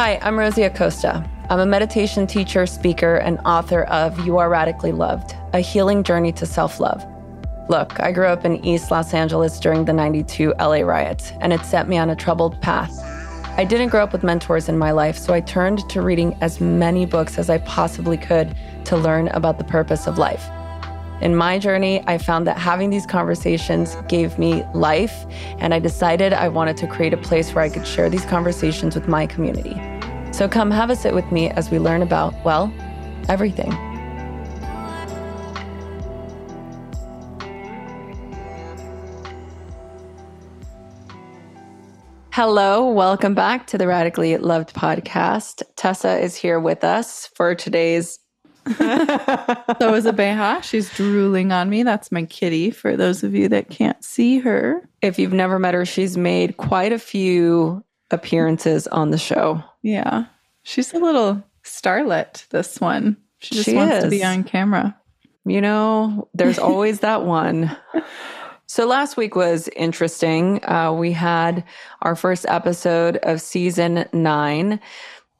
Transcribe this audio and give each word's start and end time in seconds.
Hi, 0.00 0.18
I'm 0.22 0.38
Rosie 0.38 0.62
Acosta. 0.62 1.28
I'm 1.50 1.60
a 1.60 1.66
meditation 1.66 2.26
teacher, 2.26 2.64
speaker, 2.64 3.16
and 3.16 3.38
author 3.40 3.82
of 3.82 4.18
You 4.24 4.38
Are 4.38 4.48
Radically 4.48 4.92
Loved 4.92 5.36
A 5.52 5.60
Healing 5.60 6.04
Journey 6.04 6.32
to 6.32 6.46
Self 6.46 6.80
Love. 6.80 7.04
Look, 7.68 8.00
I 8.00 8.10
grew 8.10 8.24
up 8.24 8.46
in 8.46 8.64
East 8.64 8.90
Los 8.90 9.12
Angeles 9.12 9.60
during 9.60 9.84
the 9.84 9.92
92 9.92 10.54
LA 10.58 10.80
riots, 10.80 11.32
and 11.42 11.52
it 11.52 11.66
set 11.66 11.86
me 11.86 11.98
on 11.98 12.08
a 12.08 12.16
troubled 12.16 12.58
path. 12.62 12.98
I 13.58 13.64
didn't 13.64 13.90
grow 13.90 14.02
up 14.02 14.14
with 14.14 14.22
mentors 14.22 14.70
in 14.70 14.78
my 14.78 14.90
life, 14.90 15.18
so 15.18 15.34
I 15.34 15.42
turned 15.42 15.86
to 15.90 16.00
reading 16.00 16.34
as 16.40 16.62
many 16.62 17.04
books 17.04 17.38
as 17.38 17.50
I 17.50 17.58
possibly 17.58 18.16
could 18.16 18.56
to 18.86 18.96
learn 18.96 19.28
about 19.28 19.58
the 19.58 19.64
purpose 19.64 20.06
of 20.06 20.16
life. 20.16 20.48
In 21.20 21.36
my 21.36 21.58
journey, 21.58 22.02
I 22.06 22.16
found 22.16 22.46
that 22.46 22.56
having 22.56 22.88
these 22.88 23.04
conversations 23.04 23.94
gave 24.08 24.38
me 24.38 24.64
life, 24.72 25.26
and 25.58 25.74
I 25.74 25.78
decided 25.78 26.32
I 26.32 26.48
wanted 26.48 26.78
to 26.78 26.86
create 26.86 27.12
a 27.12 27.18
place 27.18 27.54
where 27.54 27.62
I 27.62 27.68
could 27.68 27.86
share 27.86 28.08
these 28.08 28.24
conversations 28.24 28.94
with 28.94 29.06
my 29.06 29.26
community. 29.26 29.78
So 30.32 30.48
come 30.48 30.70
have 30.70 30.88
a 30.88 30.96
sit 30.96 31.14
with 31.14 31.30
me 31.30 31.50
as 31.50 31.70
we 31.70 31.78
learn 31.78 32.00
about, 32.00 32.32
well, 32.42 32.72
everything. 33.28 33.70
Hello, 42.32 42.88
welcome 42.88 43.34
back 43.34 43.66
to 43.66 43.76
the 43.76 43.86
Radically 43.86 44.38
Loved 44.38 44.72
podcast. 44.72 45.62
Tessa 45.76 46.18
is 46.18 46.34
here 46.34 46.58
with 46.58 46.82
us 46.82 47.26
for 47.34 47.54
today's 47.54 48.19
so 48.76 49.94
is 49.94 50.06
Abeja. 50.06 50.62
She's 50.62 50.92
drooling 50.94 51.52
on 51.52 51.70
me. 51.70 51.82
That's 51.82 52.10
my 52.12 52.24
kitty 52.24 52.70
for 52.70 52.96
those 52.96 53.22
of 53.22 53.34
you 53.34 53.48
that 53.48 53.70
can't 53.70 54.02
see 54.04 54.38
her. 54.38 54.88
If 55.02 55.18
you've 55.18 55.32
never 55.32 55.58
met 55.58 55.74
her, 55.74 55.84
she's 55.84 56.16
made 56.16 56.56
quite 56.56 56.92
a 56.92 56.98
few 56.98 57.84
appearances 58.10 58.86
on 58.88 59.10
the 59.10 59.18
show. 59.18 59.62
Yeah. 59.82 60.24
She's 60.62 60.92
a 60.92 60.98
little 60.98 61.42
starlet, 61.64 62.48
this 62.48 62.80
one. 62.80 63.16
She 63.38 63.54
just 63.54 63.66
she 63.66 63.74
wants 63.74 63.96
is. 63.96 64.04
to 64.04 64.10
be 64.10 64.24
on 64.24 64.44
camera. 64.44 64.96
You 65.44 65.60
know, 65.60 66.28
there's 66.34 66.58
always 66.58 67.00
that 67.00 67.24
one. 67.24 67.76
So 68.66 68.86
last 68.86 69.16
week 69.16 69.34
was 69.34 69.68
interesting. 69.74 70.64
Uh, 70.64 70.92
we 70.92 71.10
had 71.10 71.64
our 72.02 72.14
first 72.14 72.46
episode 72.48 73.16
of 73.24 73.40
season 73.40 74.06
nine, 74.12 74.78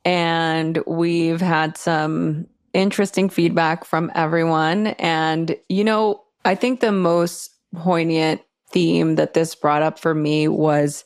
and 0.05 0.83
we've 0.87 1.41
had 1.41 1.77
some 1.77 2.49
interesting 2.73 3.29
feedback 3.29 3.85
from 3.85 4.11
everyone. 4.15 4.89
And, 4.99 5.57
you 5.69 5.85
know, 5.85 6.23
I 6.45 6.55
think 6.55 6.81
the 6.81 6.93
most 6.93 7.51
poignant 7.75 8.43
theme 8.71 9.17
that 9.17 9.35
this 9.35 9.55
brought 9.55 9.83
up 9.83 9.99
for 9.99 10.15
me 10.15 10.49
was 10.49 11.05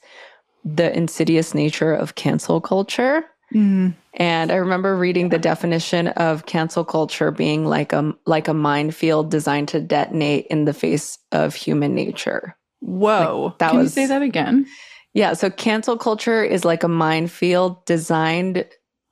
the 0.65 0.95
insidious 0.97 1.55
nature 1.55 1.93
of 1.93 2.15
cancel 2.15 2.61
culture. 2.61 3.25
Mm. 3.53 3.95
And 4.15 4.51
I 4.51 4.57
remember 4.57 4.97
reading 4.97 5.29
the 5.29 5.39
definition 5.39 6.09
of 6.09 6.47
cancel 6.47 6.85
culture 6.85 7.31
being 7.31 7.67
like 7.67 7.93
a 7.93 8.15
like 8.27 8.49
a 8.49 8.55
minefield 8.55 9.31
designed 9.31 9.69
to 9.69 9.81
detonate 9.81 10.47
in 10.47 10.65
the 10.65 10.73
face 10.73 11.19
of 11.33 11.55
human 11.55 11.95
nature. 11.95 12.57
Whoa! 12.81 13.47
Like 13.47 13.59
that 13.59 13.71
Can 13.71 13.79
was, 13.79 13.97
you 13.97 14.03
say 14.03 14.07
that 14.07 14.23
again? 14.23 14.67
Yeah. 15.13 15.35
So 15.35 15.51
cancel 15.51 15.97
culture 15.97 16.43
is 16.43 16.65
like 16.65 16.83
a 16.83 16.89
minefield 16.89 17.85
designed 17.87 18.67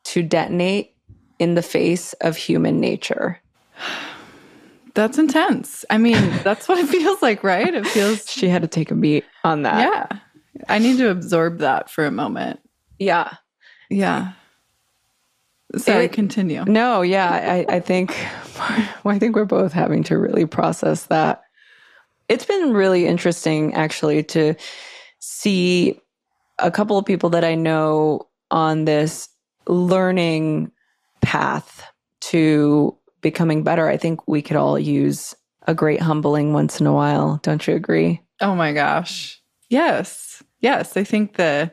to 0.04 0.22
detonate 0.22 0.91
in 1.42 1.56
the 1.56 1.62
face 1.62 2.12
of 2.20 2.36
human 2.36 2.78
nature. 2.80 3.40
That's 4.94 5.18
intense. 5.18 5.86
I 5.88 5.96
mean, 5.96 6.20
that's 6.44 6.68
what 6.68 6.76
it 6.76 6.86
feels 6.86 7.22
like, 7.22 7.42
right? 7.42 7.72
It 7.72 7.86
feels. 7.86 8.30
she 8.30 8.50
had 8.50 8.60
to 8.60 8.68
take 8.68 8.90
a 8.90 8.94
beat 8.94 9.24
on 9.42 9.62
that. 9.62 9.80
Yeah. 9.80 10.18
I 10.68 10.80
need 10.80 10.98
to 10.98 11.08
absorb 11.08 11.60
that 11.60 11.88
for 11.88 12.04
a 12.04 12.10
moment. 12.10 12.60
Yeah. 12.98 13.36
Yeah. 13.88 14.32
Sorry, 15.78 16.04
it, 16.04 16.12
continue. 16.12 16.62
No, 16.66 17.00
yeah. 17.00 17.30
I, 17.70 17.76
I 17.76 17.80
think 17.80 18.14
I 18.58 19.18
think 19.18 19.34
we're 19.34 19.46
both 19.46 19.72
having 19.72 20.02
to 20.04 20.18
really 20.18 20.44
process 20.44 21.04
that. 21.04 21.42
It's 22.28 22.44
been 22.44 22.74
really 22.74 23.06
interesting 23.06 23.72
actually 23.72 24.22
to 24.24 24.54
see 25.20 25.98
a 26.58 26.70
couple 26.70 26.98
of 26.98 27.06
people 27.06 27.30
that 27.30 27.44
I 27.44 27.54
know 27.54 28.28
on 28.50 28.84
this 28.84 29.30
learning 29.66 30.70
path 31.22 31.84
to 32.20 32.96
becoming 33.20 33.62
better, 33.62 33.88
I 33.88 33.96
think 33.96 34.26
we 34.28 34.42
could 34.42 34.56
all 34.56 34.78
use 34.78 35.34
a 35.66 35.74
great 35.74 36.00
humbling 36.00 36.52
once 36.52 36.80
in 36.80 36.86
a 36.86 36.92
while. 36.92 37.40
Don't 37.42 37.66
you 37.66 37.74
agree? 37.74 38.20
Oh 38.40 38.54
my 38.54 38.72
gosh. 38.72 39.40
Yes. 39.68 40.42
Yes. 40.60 40.96
I 40.96 41.04
think 41.04 41.36
the 41.36 41.72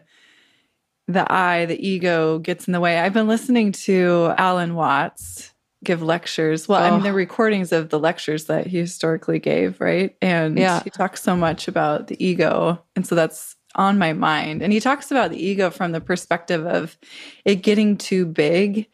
the 1.08 1.32
I, 1.32 1.66
the 1.66 1.88
ego 1.88 2.38
gets 2.38 2.68
in 2.68 2.72
the 2.72 2.80
way. 2.80 3.00
I've 3.00 3.14
been 3.14 3.28
listening 3.28 3.72
to 3.72 4.32
Alan 4.38 4.76
Watts 4.76 5.54
give 5.84 6.04
lectures. 6.04 6.68
Well, 6.68 6.82
oh. 6.82 6.86
I 6.86 6.92
mean 6.92 7.04
the 7.04 7.10
oh. 7.10 7.14
recordings 7.14 7.72
of 7.72 7.90
the 7.90 8.00
lectures 8.00 8.46
that 8.46 8.68
he 8.68 8.78
historically 8.78 9.40
gave, 9.40 9.80
right? 9.82 10.16
And 10.22 10.58
yeah. 10.58 10.84
he 10.84 10.90
talks 10.90 11.24
so 11.24 11.36
much 11.36 11.68
about 11.68 12.08
the 12.08 12.24
ego. 12.24 12.84
And 12.96 13.08
so 13.08 13.16
that's 13.16 13.56
on 13.76 13.98
my 13.98 14.14
mind. 14.14 14.62
And 14.62 14.74
he 14.74 14.80
talks 14.80 15.12
about 15.12 15.32
the 15.32 15.44
ego 15.44 15.70
from 15.70 15.92
the 15.92 16.02
perspective 16.02 16.66
of 16.66 16.98
it 17.46 17.58
getting 17.58 17.98
too 17.98 18.26
big 18.26 18.88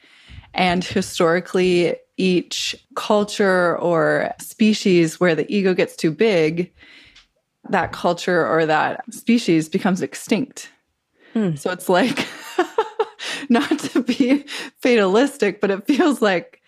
and 0.55 0.83
historically, 0.83 1.95
each 2.17 2.75
culture 2.95 3.77
or 3.77 4.33
species 4.39 5.19
where 5.19 5.35
the 5.35 5.45
ego 5.53 5.73
gets 5.73 5.95
too 5.95 6.11
big, 6.11 6.73
that 7.69 7.91
culture 7.91 8.47
or 8.47 8.65
that 8.65 9.03
species 9.13 9.69
becomes 9.69 10.01
extinct. 10.01 10.71
Hmm. 11.33 11.55
So 11.55 11.71
it's 11.71 11.89
like, 11.89 12.25
not 13.49 13.77
to 13.79 14.01
be 14.01 14.45
fatalistic, 14.81 15.59
but 15.59 15.71
it 15.71 15.85
feels 15.85 16.21
like, 16.21 16.61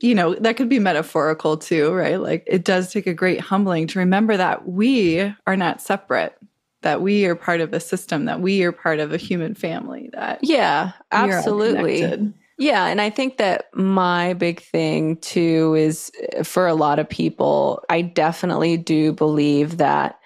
you 0.00 0.14
know, 0.14 0.34
that 0.36 0.56
could 0.56 0.68
be 0.68 0.78
metaphorical 0.78 1.56
too, 1.56 1.92
right? 1.92 2.20
Like 2.20 2.44
it 2.46 2.64
does 2.64 2.92
take 2.92 3.08
a 3.08 3.14
great 3.14 3.40
humbling 3.40 3.88
to 3.88 3.98
remember 3.98 4.36
that 4.36 4.68
we 4.68 5.34
are 5.46 5.56
not 5.56 5.80
separate 5.80 6.38
that 6.82 7.02
we 7.02 7.26
are 7.26 7.34
part 7.34 7.60
of 7.60 7.72
a 7.72 7.80
system 7.80 8.26
that 8.26 8.40
we 8.40 8.62
are 8.62 8.70
part 8.70 9.00
of 9.00 9.12
a 9.12 9.16
human 9.16 9.54
family 9.54 10.08
that 10.12 10.38
yeah 10.42 10.92
absolutely 11.10 12.32
yeah. 12.58 12.86
And 12.86 13.00
I 13.00 13.10
think 13.10 13.36
that 13.36 13.66
my 13.74 14.34
big 14.34 14.60
thing 14.60 15.16
too 15.18 15.74
is 15.76 16.10
uh, 16.38 16.42
for 16.42 16.66
a 16.66 16.74
lot 16.74 16.98
of 16.98 17.08
people, 17.08 17.82
I 17.88 18.02
definitely 18.02 18.76
do 18.76 19.12
believe 19.12 19.76
that 19.78 20.18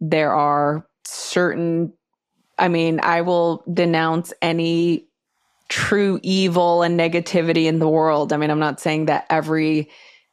there 0.00 0.32
are 0.32 0.86
certain, 1.04 1.92
I 2.58 2.68
mean, 2.68 3.00
I 3.02 3.22
will 3.22 3.64
denounce 3.72 4.32
any 4.42 5.06
true 5.68 6.20
evil 6.22 6.82
and 6.82 7.00
negativity 7.00 7.64
in 7.64 7.78
the 7.78 7.88
world. 7.88 8.32
I 8.32 8.36
mean, 8.36 8.50
I'm 8.50 8.58
not 8.58 8.80
saying 8.80 9.06
that 9.06 9.26
every 9.30 9.88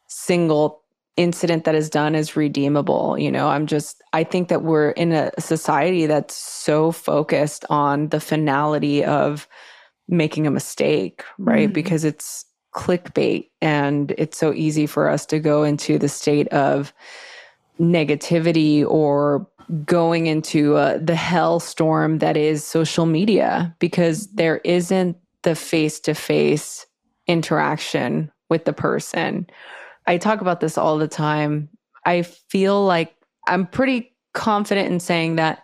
single 0.08 0.82
incident 1.18 1.64
that 1.64 1.76
is 1.76 1.90
done 1.90 2.16
is 2.16 2.36
redeemable. 2.36 3.18
You 3.18 3.32
know, 3.32 3.48
I'm 3.48 3.68
just, 3.68 4.02
I 4.12 4.24
think 4.24 4.50
that 4.50 4.64
we're 4.64 4.92
in 4.92 5.14
a 5.14 5.32
society 5.40 6.06
that's 6.06 6.36
so 6.36 6.92
focused 6.92 7.64
on 7.70 8.10
the 8.10 8.20
finality 8.20 9.04
of, 9.06 9.48
making 10.08 10.48
a 10.48 10.52
mistake, 10.52 11.24
right? 11.38 11.68
Mm-hmm. 11.68 11.74
Because 11.74 12.04
it's 12.04 12.46
clickbait 12.74 13.50
and 13.62 14.14
it's 14.18 14.38
so 14.38 14.54
easy 14.54 14.86
for 14.86 15.10
us 15.10 15.26
to 15.28 15.40
go 15.40 15.64
into 15.64 15.98
the 15.98 16.10
state 16.10 16.48
of 16.50 16.94
negativity 17.80 18.86
or 18.86 19.48
going 19.86 20.28
into 20.28 20.76
uh, 20.76 20.98
the 20.98 21.14
hellstorm 21.14 22.20
that 22.20 22.38
is 22.38 22.64
social 22.64 23.06
media 23.06 23.76
because 23.80 24.28
there 24.34 24.58
isn't 24.60 25.18
the 25.44 25.56
face 25.56 26.00
to 26.00 26.14
face 26.14 26.86
interaction 27.28 28.32
with 28.50 28.66
the 28.66 28.74
person. 28.74 29.48
I 30.08 30.18
talk 30.18 30.42
about 30.42 30.60
this 30.60 30.78
all 30.78 30.98
the 30.98 31.08
time. 31.08 31.70
I 32.06 32.24
feel 32.24 32.84
like 32.86 33.16
I'm 33.48 33.66
pretty 33.66 34.14
confident 34.34 34.92
in 34.92 35.00
saying 35.00 35.38
that 35.38 35.64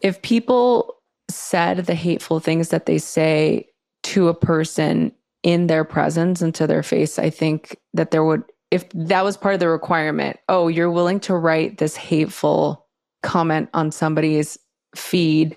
if 0.00 0.22
people 0.22 0.96
said 1.34 1.78
the 1.78 1.94
hateful 1.94 2.40
things 2.40 2.68
that 2.68 2.86
they 2.86 2.98
say 2.98 3.68
to 4.04 4.28
a 4.28 4.34
person 4.34 5.12
in 5.42 5.66
their 5.66 5.84
presence 5.84 6.40
and 6.40 6.54
to 6.54 6.66
their 6.66 6.82
face, 6.82 7.18
I 7.18 7.30
think 7.30 7.76
that 7.92 8.10
there 8.10 8.24
would, 8.24 8.44
if 8.70 8.88
that 8.90 9.24
was 9.24 9.36
part 9.36 9.54
of 9.54 9.60
the 9.60 9.68
requirement, 9.68 10.38
oh, 10.48 10.68
you're 10.68 10.90
willing 10.90 11.20
to 11.20 11.36
write 11.36 11.78
this 11.78 11.96
hateful 11.96 12.86
comment 13.22 13.68
on 13.74 13.90
somebody's 13.90 14.58
feed, 14.96 15.56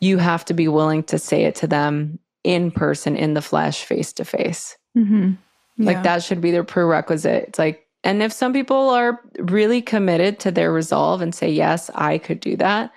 you 0.00 0.18
have 0.18 0.44
to 0.46 0.54
be 0.54 0.68
willing 0.68 1.02
to 1.04 1.18
say 1.18 1.44
it 1.44 1.54
to 1.56 1.66
them 1.66 2.18
in 2.44 2.70
person, 2.70 3.16
in 3.16 3.34
the 3.34 3.42
flesh, 3.42 3.84
face 3.84 4.12
to 4.14 4.24
face. 4.24 4.76
Mm-hmm. 4.96 5.32
Like 5.78 6.02
that 6.02 6.22
should 6.22 6.40
be 6.40 6.50
their 6.50 6.64
prerequisite. 6.64 7.44
It's 7.48 7.58
like, 7.58 7.86
and 8.04 8.22
if 8.22 8.32
some 8.32 8.52
people 8.52 8.90
are 8.90 9.20
really 9.38 9.80
committed 9.80 10.38
to 10.40 10.50
their 10.50 10.70
resolve 10.70 11.20
and 11.20 11.34
say, 11.34 11.50
yes, 11.50 11.90
I 11.94 12.18
could 12.18 12.38
do 12.38 12.56
that, 12.56 12.92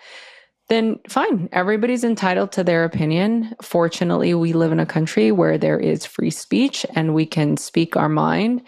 then 0.69 0.99
fine. 1.07 1.47
Everybody's 1.51 2.03
entitled 2.03 2.51
to 2.53 2.63
their 2.63 2.83
opinion. 2.83 3.55
Fortunately, 3.61 4.33
we 4.33 4.53
live 4.53 4.71
in 4.71 4.79
a 4.79 4.85
country 4.85 5.31
where 5.31 5.57
there 5.57 5.79
is 5.79 6.05
free 6.05 6.31
speech 6.31 6.85
and 6.93 7.13
we 7.13 7.25
can 7.25 7.55
speak 7.57 7.95
our 7.95 8.09
mind. 8.09 8.61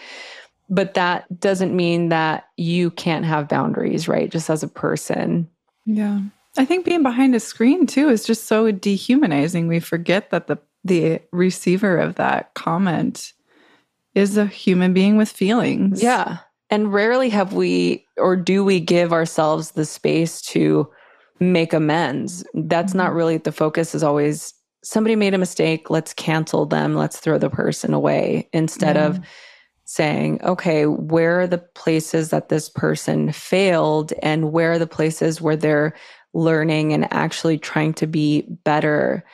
But 0.69 0.93
that 0.93 1.39
doesn't 1.39 1.75
mean 1.75 2.09
that 2.09 2.47
you 2.55 2.91
can't 2.91 3.25
have 3.25 3.49
boundaries, 3.49 4.07
right? 4.07 4.31
Just 4.31 4.49
as 4.49 4.63
a 4.63 4.67
person. 4.67 5.49
Yeah. 5.85 6.21
I 6.57 6.65
think 6.65 6.85
being 6.85 7.03
behind 7.03 7.35
a 7.35 7.39
screen 7.39 7.85
too 7.85 8.09
is 8.09 8.25
just 8.25 8.45
so 8.45 8.71
dehumanizing. 8.71 9.67
We 9.67 9.79
forget 9.79 10.29
that 10.29 10.47
the 10.47 10.59
the 10.85 11.19
receiver 11.31 11.97
of 11.97 12.15
that 12.15 12.53
comment 12.53 13.33
is 14.15 14.37
a 14.37 14.45
human 14.45 14.93
being 14.93 15.17
with 15.17 15.29
feelings. 15.29 16.01
Yeah. 16.01 16.37
And 16.69 16.93
rarely 16.93 17.29
have 17.29 17.53
we 17.53 18.05
or 18.17 18.35
do 18.35 18.63
we 18.63 18.79
give 18.79 19.11
ourselves 19.11 19.71
the 19.71 19.85
space 19.85 20.41
to 20.43 20.89
make 21.39 21.73
amends. 21.73 22.43
That's 22.53 22.93
not 22.93 23.09
mm-hmm. 23.09 23.17
really 23.17 23.37
the 23.37 23.51
focus 23.51 23.95
is 23.95 24.03
always 24.03 24.53
somebody 24.83 25.15
made 25.15 25.33
a 25.33 25.37
mistake, 25.37 25.89
let's 25.89 26.13
cancel 26.13 26.65
them, 26.65 26.95
let's 26.95 27.19
throw 27.19 27.37
the 27.37 27.49
person 27.49 27.93
away 27.93 28.49
instead 28.53 28.95
yeah. 28.95 29.07
of 29.07 29.19
saying, 29.85 30.39
okay, 30.43 30.85
where 30.85 31.41
are 31.41 31.47
the 31.47 31.57
places 31.57 32.29
that 32.29 32.49
this 32.49 32.69
person 32.69 33.31
failed 33.31 34.13
and 34.21 34.51
where 34.51 34.73
are 34.73 34.79
the 34.79 34.87
places 34.87 35.41
where 35.41 35.55
they're 35.55 35.95
learning 36.33 36.93
and 36.93 37.11
actually 37.11 37.57
trying 37.57 37.93
to 37.93 38.05
be 38.05 38.43
better 38.63 39.25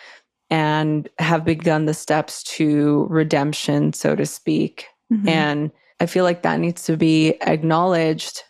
and 0.50 1.10
have 1.20 1.44
begun 1.44 1.86
the 1.86 1.94
steps 1.94 2.42
to 2.44 3.06
redemption, 3.10 3.92
so 3.94 4.16
to 4.16 4.26
speak. 4.26 4.88
Mm-hmm. 5.12 5.28
And 5.28 5.72
I 6.00 6.06
feel 6.06 6.24
like 6.24 6.44
that 6.44 6.60
needs 6.60 6.84
to 6.86 6.96
be 6.96 7.36
acknowledged 7.42 8.44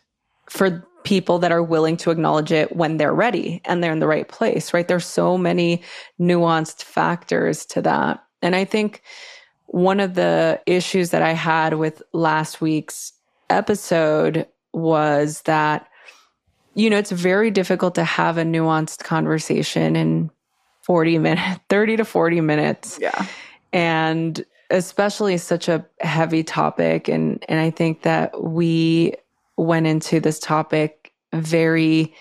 for 0.49 0.87
people 1.05 1.39
that 1.39 1.51
are 1.51 1.63
willing 1.63 1.95
to 1.95 2.11
acknowledge 2.11 2.51
it 2.51 2.75
when 2.75 2.97
they're 2.97 3.13
ready 3.13 3.61
and 3.63 3.81
they're 3.81 3.93
in 3.93 3.99
the 3.99 4.07
right 4.07 4.27
place, 4.27 4.73
right? 4.73 4.87
There's 4.87 5.05
so 5.05 5.37
many 5.37 5.81
nuanced 6.19 6.83
factors 6.83 7.65
to 7.67 7.81
that. 7.83 8.21
And 8.41 8.55
I 8.55 8.65
think 8.65 9.01
one 9.67 9.99
of 9.99 10.15
the 10.15 10.61
issues 10.65 11.11
that 11.11 11.21
I 11.21 11.31
had 11.31 11.75
with 11.75 12.03
last 12.11 12.59
week's 12.59 13.13
episode 13.49 14.47
was 14.73 15.43
that, 15.43 15.87
you 16.73 16.89
know, 16.89 16.97
it's 16.97 17.11
very 17.11 17.51
difficult 17.51 17.95
to 17.95 18.03
have 18.03 18.37
a 18.37 18.43
nuanced 18.43 19.03
conversation 19.03 19.95
in 19.95 20.29
40 20.81 21.19
minutes, 21.19 21.59
30 21.69 21.97
to 21.97 22.05
40 22.05 22.41
minutes. 22.41 22.99
Yeah. 23.01 23.25
And 23.71 24.43
especially 24.71 25.37
such 25.37 25.69
a 25.69 25.85
heavy 26.01 26.43
topic. 26.43 27.07
And, 27.07 27.43
and 27.47 27.59
I 27.59 27.69
think 27.69 28.01
that 28.01 28.43
we 28.43 29.15
went 29.57 29.87
into 29.87 30.19
this 30.19 30.39
topic 30.39 31.13
very 31.33 32.13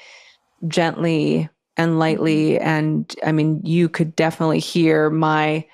gently 0.69 1.49
and 1.77 1.91
mm-hmm. 1.91 1.99
lightly. 1.99 2.59
And 2.59 3.15
I 3.25 3.33
mean, 3.33 3.61
you 3.65 3.89
could 3.89 4.15
definitely 4.17 4.61
hear 4.61 5.11
my 5.11 5.67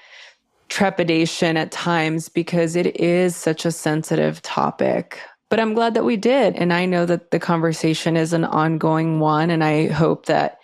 trepidation 0.69 1.57
at 1.57 1.73
times 1.73 2.29
because 2.29 2.77
it 2.77 2.97
is 3.01 3.35
such 3.35 3.65
a 3.65 3.73
sensitive 3.73 4.41
topic. 4.43 5.21
But 5.49 5.59
I'm 5.59 5.75
glad 5.75 5.95
that 5.95 6.05
we 6.05 6.17
did. 6.17 6.55
And 6.55 6.73
I 6.73 6.87
know 6.87 7.05
that 7.07 7.33
the 7.33 7.41
conversation 7.41 8.17
is 8.17 8.33
an 8.33 8.45
ongoing 8.45 9.19
one. 9.19 9.51
And 9.51 9.65
I 9.65 9.89
hope 9.89 10.27
that 10.27 10.61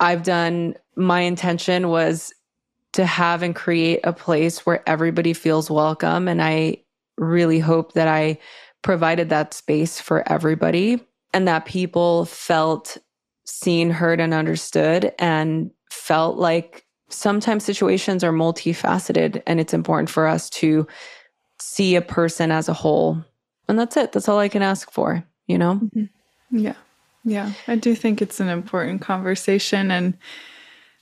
I've 0.00 0.22
done 0.22 0.74
my 0.96 1.20
intention 1.20 1.88
was 1.88 2.32
to 2.94 3.04
have 3.04 3.42
and 3.42 3.54
create 3.54 4.00
a 4.04 4.12
place 4.14 4.64
where 4.64 4.82
everybody 4.88 5.34
feels 5.34 5.70
welcome. 5.70 6.28
And 6.28 6.42
I 6.42 6.78
really 7.18 7.58
hope 7.58 7.92
that 7.92 8.08
I 8.08 8.38
provided 8.86 9.30
that 9.30 9.52
space 9.52 9.98
for 9.98 10.22
everybody 10.30 11.04
and 11.34 11.48
that 11.48 11.64
people 11.64 12.24
felt 12.24 12.96
seen, 13.44 13.90
heard, 13.90 14.20
and 14.20 14.32
understood 14.32 15.12
and 15.18 15.72
felt 15.90 16.36
like 16.36 16.86
sometimes 17.08 17.64
situations 17.64 18.22
are 18.22 18.32
multifaceted 18.32 19.42
and 19.44 19.58
it's 19.58 19.74
important 19.74 20.08
for 20.08 20.28
us 20.28 20.48
to 20.48 20.86
see 21.58 21.96
a 21.96 22.00
person 22.00 22.52
as 22.52 22.68
a 22.68 22.72
whole. 22.72 23.20
And 23.68 23.76
that's 23.76 23.96
it. 23.96 24.12
That's 24.12 24.28
all 24.28 24.38
I 24.38 24.48
can 24.48 24.62
ask 24.62 24.88
for, 24.92 25.24
you 25.48 25.58
know? 25.58 25.80
Mm-hmm. 25.82 26.56
Yeah. 26.56 26.74
Yeah. 27.24 27.54
I 27.66 27.74
do 27.74 27.96
think 27.96 28.22
it's 28.22 28.38
an 28.38 28.48
important 28.48 29.00
conversation. 29.00 29.90
And 29.90 30.16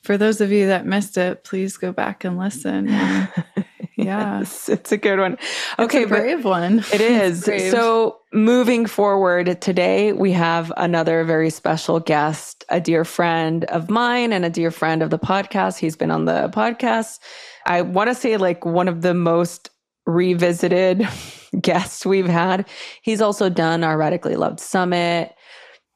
for 0.02 0.16
those 0.16 0.40
of 0.40 0.50
you 0.50 0.68
that 0.68 0.86
missed 0.86 1.18
it, 1.18 1.44
please 1.44 1.76
go 1.76 1.92
back 1.92 2.24
and 2.24 2.38
listen. 2.38 2.88
And 2.88 3.28
yes, 3.96 4.68
it's 4.68 4.92
a 4.92 4.96
good 4.96 5.18
one. 5.18 5.38
Okay, 5.78 6.02
it's 6.02 6.10
a 6.10 6.14
brave 6.14 6.44
one. 6.44 6.84
It 6.92 7.00
is. 7.00 7.44
so 7.44 8.18
moving 8.32 8.86
forward 8.86 9.60
today, 9.60 10.12
we 10.12 10.32
have 10.32 10.72
another 10.76 11.24
very 11.24 11.50
special 11.50 12.00
guest, 12.00 12.64
a 12.68 12.80
dear 12.80 13.04
friend 13.04 13.64
of 13.64 13.90
mine 13.90 14.32
and 14.32 14.44
a 14.44 14.50
dear 14.50 14.70
friend 14.70 15.02
of 15.02 15.10
the 15.10 15.18
podcast. 15.18 15.78
He's 15.78 15.96
been 15.96 16.10
on 16.10 16.24
the 16.24 16.50
podcast. 16.52 17.18
I 17.66 17.82
want 17.82 18.08
to 18.10 18.14
say 18.14 18.36
like 18.36 18.64
one 18.64 18.88
of 18.88 19.02
the 19.02 19.14
most 19.14 19.70
revisited 20.06 21.06
guests 21.60 22.04
we've 22.04 22.26
had. 22.26 22.68
He's 23.02 23.20
also 23.20 23.48
done 23.48 23.84
our 23.84 23.96
Radically 23.96 24.36
Loved 24.36 24.60
Summit. 24.60 25.34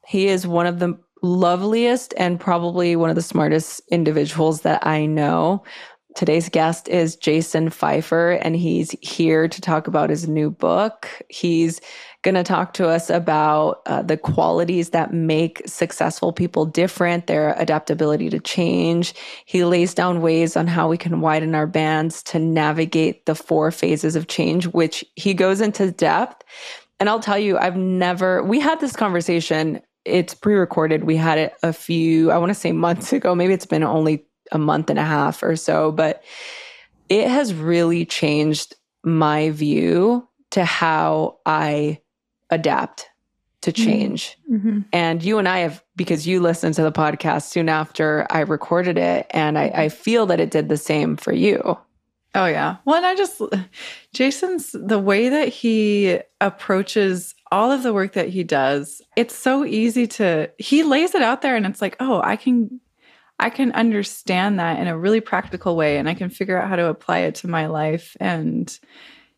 He 0.07 0.29
is 0.29 0.47
one 0.47 0.67
of 0.67 0.79
the 0.79 0.99
loveliest 1.23 2.15
and 2.17 2.39
probably 2.39 2.97
one 2.97 3.11
of 3.11 3.17
the 3.17 3.23
smartest 3.23 3.83
individuals 3.91 4.63
that 4.63 4.87
I 4.87 5.07
know. 5.07 5.65
Today's 6.15 6.49
guest 6.49 6.89
is 6.89 7.17
Jason 7.17 7.69
Feifer, 7.69 8.39
and 8.43 8.57
he's 8.57 8.91
here 9.03 9.47
to 9.47 9.61
talk 9.61 9.87
about 9.87 10.09
his 10.09 10.27
new 10.27 10.51
book. 10.51 11.09
He's 11.29 11.81
going 12.23 12.35
to 12.35 12.43
talk 12.43 12.73
to 12.75 12.89
us 12.89 13.11
about 13.11 13.83
uh, 13.87 14.03
the 14.03 14.17
qualities 14.17 14.91
that 14.91 15.13
make 15.13 15.63
successful 15.67 16.33
people 16.33 16.65
different, 16.65 17.27
their 17.27 17.55
adaptability 17.59 18.31
to 18.31 18.41
change. 18.41 19.15
He 19.45 19.65
lays 19.65 19.93
down 19.95 20.23
ways 20.23 20.57
on 20.57 20.67
how 20.67 20.89
we 20.89 20.97
can 20.97 21.21
widen 21.21 21.55
our 21.55 21.67
bands 21.67 22.23
to 22.25 22.39
navigate 22.39 23.27
the 23.27 23.35
four 23.35 23.71
phases 23.71 24.17
of 24.17 24.29
change, 24.29 24.67
which 24.69 25.05
he 25.15 25.35
goes 25.35 25.61
into 25.61 25.93
depth. 25.93 26.43
And 26.99 27.09
I'll 27.09 27.21
tell 27.21 27.39
you, 27.39 27.59
I've 27.59 27.77
never, 27.77 28.43
we 28.43 28.61
had 28.61 28.81
this 28.81 28.97
conversation 28.97 29.83
it's 30.05 30.35
pre-recorded. 30.35 31.05
We 31.05 31.17
had 31.17 31.39
it 31.39 31.55
a 31.63 31.73
few, 31.73 32.31
I 32.31 32.39
want 32.39 32.51
to 32.51 32.55
say 32.55 32.73
months 32.73 33.13
ago. 33.13 33.35
Maybe 33.35 33.53
it's 33.53 33.67
been 33.67 33.83
only 33.83 34.25
a 34.53 34.59
month 34.59 34.91
and 34.91 34.99
a 34.99 35.05
half 35.05 35.43
or 35.43 35.57
so, 35.57 35.93
but 35.93 36.23
it 37.09 37.29
has 37.29 37.55
really 37.55 38.05
changed 38.05 38.75
my 39.05 39.51
view 39.51 40.27
to 40.51 40.65
how 40.65 41.39
I 41.47 42.01
adapt 42.51 43.09
to 43.63 43.73
mm-hmm. 43.73 43.85
change. 43.85 44.39
Mm-hmm. 44.51 44.81
And 44.93 45.23
you 45.23 45.39
and 45.39 45.49
I 45.49 45.59
have, 45.59 45.83
because 45.97 46.27
you 46.27 46.41
listened 46.41 46.75
to 46.75 46.83
the 46.83 46.93
podcast 46.93 47.49
soon 47.49 47.69
after 47.69 48.27
I 48.31 48.41
recorded 48.41 48.99
it, 48.99 49.27
and 49.31 49.59
I, 49.59 49.73
I 49.75 49.89
feel 49.89 50.27
that 50.27 50.41
it 50.41 50.51
did 50.51 50.69
the 50.69 50.77
same 50.77 51.17
for 51.17 51.33
you. 51.33 51.77
Oh, 52.35 52.47
yeah. 52.47 52.77
Well, 52.85 52.97
and 52.97 53.07
I 53.07 53.15
just, 53.15 53.41
Jason's, 54.13 54.73
the 54.73 54.99
way 54.99 55.29
that 55.29 55.49
he 55.49 56.21
approaches 56.41 57.35
all 57.51 57.73
of 57.73 57.83
the 57.83 57.95
work 57.95 58.13
that 58.13 58.29
he 58.29 58.45
does, 58.45 59.01
it's 59.17 59.35
so 59.35 59.65
easy 59.65 60.07
to, 60.07 60.51
he 60.59 60.83
lays 60.83 61.15
it 61.15 61.23
out 61.23 61.41
there 61.41 61.57
and 61.57 61.65
it's 61.67 61.81
like, 61.81 61.97
oh, 62.01 62.21
I 62.23 62.37
can, 62.37 62.81
I 63.41 63.51
can 63.51 63.73
understand 63.73 64.59
that 64.59 64.81
in 64.81 64.89
a 64.89 64.99
really 64.99 65.21
practical 65.21 65.77
way 65.77 65.99
and 65.99 66.09
I 66.09 66.15
can 66.15 66.29
figure 66.31 66.61
out 66.61 66.69
how 66.69 66.77
to 66.77 66.87
apply 66.87 67.21
it 67.21 67.37
to 67.37 67.49
my 67.49 67.67
life 67.67 68.17
and 68.21 68.77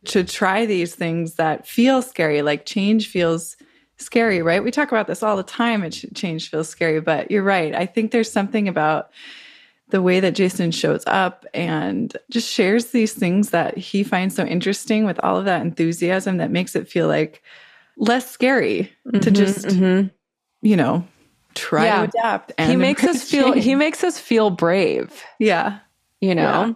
to 0.06 0.24
try 0.24 0.64
these 0.64 0.94
things 0.94 1.34
that 1.34 1.66
feel 1.66 2.00
scary, 2.00 2.40
like 2.42 2.64
change 2.64 3.08
feels 3.08 3.56
scary, 3.98 4.40
right? 4.40 4.64
We 4.64 4.70
talk 4.70 4.90
about 4.90 5.06
this 5.06 5.22
all 5.22 5.36
the 5.36 5.42
time. 5.42 5.82
It 5.82 6.04
change 6.14 6.50
feels 6.50 6.68
scary, 6.68 7.00
but 7.00 7.30
you're 7.30 7.42
right. 7.42 7.74
I 7.74 7.84
think 7.84 8.10
there's 8.10 8.32
something 8.32 8.66
about 8.66 9.10
the 9.90 10.00
way 10.00 10.20
that 10.20 10.34
Jason 10.34 10.70
shows 10.70 11.02
up 11.06 11.44
and 11.52 12.16
just 12.30 12.50
shares 12.50 12.86
these 12.86 13.12
things 13.12 13.50
that 13.50 13.76
he 13.76 14.02
finds 14.02 14.34
so 14.34 14.44
interesting 14.46 15.04
with 15.04 15.18
all 15.22 15.36
of 15.36 15.44
that 15.44 15.62
enthusiasm 15.62 16.38
that 16.38 16.50
makes 16.50 16.74
it 16.74 16.88
feel 16.88 17.08
like 17.08 17.42
less 17.96 18.30
scary 18.30 18.90
mm-hmm, 19.06 19.18
to 19.18 19.30
just 19.30 19.66
mm-hmm. 19.66 20.08
you 20.62 20.76
know 20.76 21.06
try 21.54 21.84
yeah. 21.84 22.06
to 22.06 22.08
adapt 22.08 22.52
he 22.60 22.76
makes 22.76 23.04
us 23.04 23.28
feel 23.28 23.52
he 23.52 23.74
makes 23.74 24.04
us 24.04 24.18
feel 24.18 24.50
brave 24.50 25.24
yeah. 25.38 25.78
you 26.20 26.34
know? 26.34 26.66
Yeah. 26.66 26.72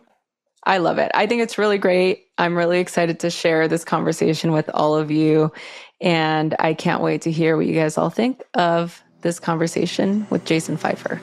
i 0.65 0.79
love 0.79 0.99
it. 0.99 1.11
I 1.15 1.27
think 1.27 1.43
it's 1.43 1.59
really 1.59 1.79
great. 1.79 2.27
I'm 2.39 2.57
really 2.57 2.81
excited 2.81 3.21
to 3.21 3.31
share 3.31 3.69
this 3.69 3.85
conversation 3.85 4.51
with 4.51 4.69
all 4.75 4.97
of 4.97 5.11
you 5.11 5.53
and 6.01 6.55
i 6.59 6.75
can't 6.75 7.03
wait 7.03 7.23
to 7.23 7.31
hear 7.31 7.57
what 7.57 7.67
you 7.67 7.75
guys 7.75 7.97
all 7.97 8.11
think 8.11 8.43
of 8.55 9.03
this 9.23 9.41
conversation 9.41 10.27
with 10.31 10.45
jason 10.45 10.77
feifer 10.77 11.21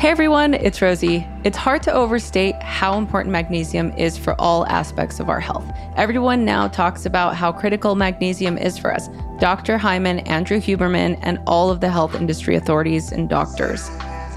Hey 0.00 0.08
everyone, 0.08 0.54
it's 0.54 0.80
Rosie. 0.80 1.26
It's 1.44 1.58
hard 1.58 1.82
to 1.82 1.92
overstate 1.92 2.54
how 2.62 2.96
important 2.96 3.32
magnesium 3.32 3.92
is 3.98 4.16
for 4.16 4.34
all 4.40 4.66
aspects 4.66 5.20
of 5.20 5.28
our 5.28 5.40
health. 5.40 5.70
Everyone 5.94 6.42
now 6.42 6.68
talks 6.68 7.04
about 7.04 7.36
how 7.36 7.52
critical 7.52 7.94
magnesium 7.94 8.56
is 8.56 8.78
for 8.78 8.94
us. 8.94 9.10
Dr. 9.40 9.76
Hyman, 9.76 10.20
Andrew 10.20 10.58
Huberman, 10.58 11.18
and 11.20 11.38
all 11.46 11.70
of 11.70 11.80
the 11.80 11.90
health 11.90 12.14
industry 12.14 12.56
authorities 12.56 13.12
and 13.12 13.28
doctors. 13.28 13.90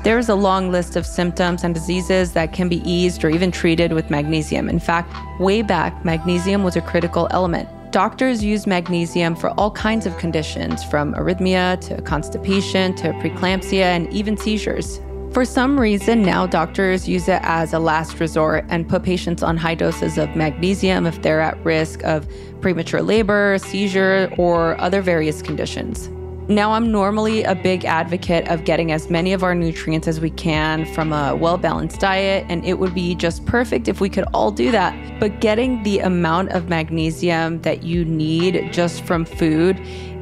There 0.03 0.19
is 0.19 0.27
a 0.27 0.35
long 0.35 0.69
list 0.69 0.97
of 0.97 1.05
symptoms 1.05 1.63
and 1.63 1.73
diseases 1.73 2.33
that 2.33 2.51
can 2.51 2.67
be 2.67 2.81
eased 2.83 3.23
or 3.23 3.29
even 3.29 3.49
treated 3.49 3.93
with 3.93 4.09
magnesium. 4.09 4.67
In 4.67 4.81
fact, 4.81 5.15
way 5.39 5.61
back, 5.61 6.03
magnesium 6.03 6.65
was 6.65 6.75
a 6.75 6.81
critical 6.81 7.29
element. 7.31 7.69
Doctors 7.93 8.43
use 8.43 8.67
magnesium 8.67 9.33
for 9.33 9.51
all 9.51 9.71
kinds 9.71 10.05
of 10.05 10.17
conditions, 10.17 10.83
from 10.83 11.13
arrhythmia 11.13 11.79
to 11.87 12.01
constipation 12.01 12.93
to 12.95 13.13
preeclampsia 13.13 13.83
and 13.83 14.11
even 14.11 14.35
seizures. 14.35 14.99
For 15.33 15.45
some 15.45 15.79
reason, 15.79 16.21
now 16.21 16.45
doctors 16.45 17.09
use 17.09 17.27
it 17.27 17.39
as 17.41 17.73
a 17.73 17.79
last 17.79 18.19
resort 18.19 18.65
and 18.69 18.87
put 18.87 19.01
patients 19.01 19.41
on 19.41 19.57
high 19.57 19.73
doses 19.73 20.19
of 20.19 20.35
magnesium 20.35 21.07
if 21.07 21.23
they're 21.23 21.41
at 21.41 21.57
risk 21.65 22.03
of 22.03 22.27
premature 22.61 23.01
labor, 23.01 23.57
seizure, 23.57 24.31
or 24.37 24.79
other 24.79 25.01
various 25.01 25.41
conditions. 25.41 26.07
Now, 26.49 26.73
I'm 26.73 26.91
normally 26.91 27.43
a 27.43 27.55
big 27.55 27.83
advocate 27.83 28.47
of 28.47 28.63
getting 28.63 28.91
as 28.91 29.09
many 29.09 29.33
of 29.33 29.41
our 29.41 29.55
nutrients 29.55 30.07
as 30.07 30.19
we 30.19 30.29
can 30.29 30.85
from 30.93 31.11
a 31.11 31.35
well 31.35 31.57
balanced 31.57 32.01
diet, 32.01 32.45
and 32.47 32.63
it 32.63 32.77
would 32.77 32.93
be 32.93 33.15
just 33.15 33.43
perfect 33.47 33.87
if 33.87 33.99
we 33.99 34.09
could 34.09 34.25
all 34.35 34.51
do 34.51 34.69
that. 34.69 35.19
But 35.19 35.41
getting 35.41 35.81
the 35.81 35.99
amount 35.99 36.49
of 36.51 36.69
magnesium 36.69 37.59
that 37.63 37.81
you 37.81 38.05
need 38.05 38.71
just 38.71 39.03
from 39.03 39.25
food 39.25 39.79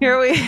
Here 0.00 0.18
we 0.18 0.30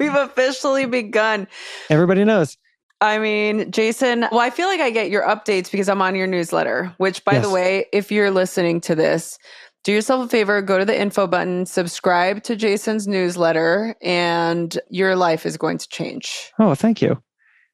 we've 0.00 0.14
officially 0.14 0.86
begun. 0.86 1.46
Everybody 1.88 2.24
knows. 2.24 2.58
I 3.00 3.18
mean, 3.18 3.70
Jason, 3.70 4.26
well, 4.30 4.40
I 4.40 4.50
feel 4.50 4.66
like 4.66 4.80
I 4.80 4.90
get 4.90 5.10
your 5.10 5.22
updates 5.22 5.70
because 5.70 5.88
I'm 5.88 6.00
on 6.00 6.14
your 6.14 6.26
newsletter, 6.26 6.94
which 6.96 7.24
by 7.24 7.34
yes. 7.34 7.44
the 7.44 7.50
way, 7.50 7.86
if 7.92 8.10
you're 8.10 8.30
listening 8.30 8.80
to 8.82 8.94
this, 8.94 9.38
do 9.84 9.92
yourself 9.92 10.26
a 10.26 10.28
favor, 10.28 10.60
go 10.62 10.78
to 10.78 10.84
the 10.84 10.98
info 10.98 11.26
button, 11.26 11.66
subscribe 11.66 12.42
to 12.44 12.56
Jason's 12.56 13.06
newsletter, 13.06 13.94
and 14.02 14.76
your 14.88 15.14
life 15.14 15.46
is 15.46 15.56
going 15.56 15.78
to 15.78 15.88
change. 15.88 16.52
Oh, 16.58 16.74
thank 16.74 17.00
you. 17.00 17.22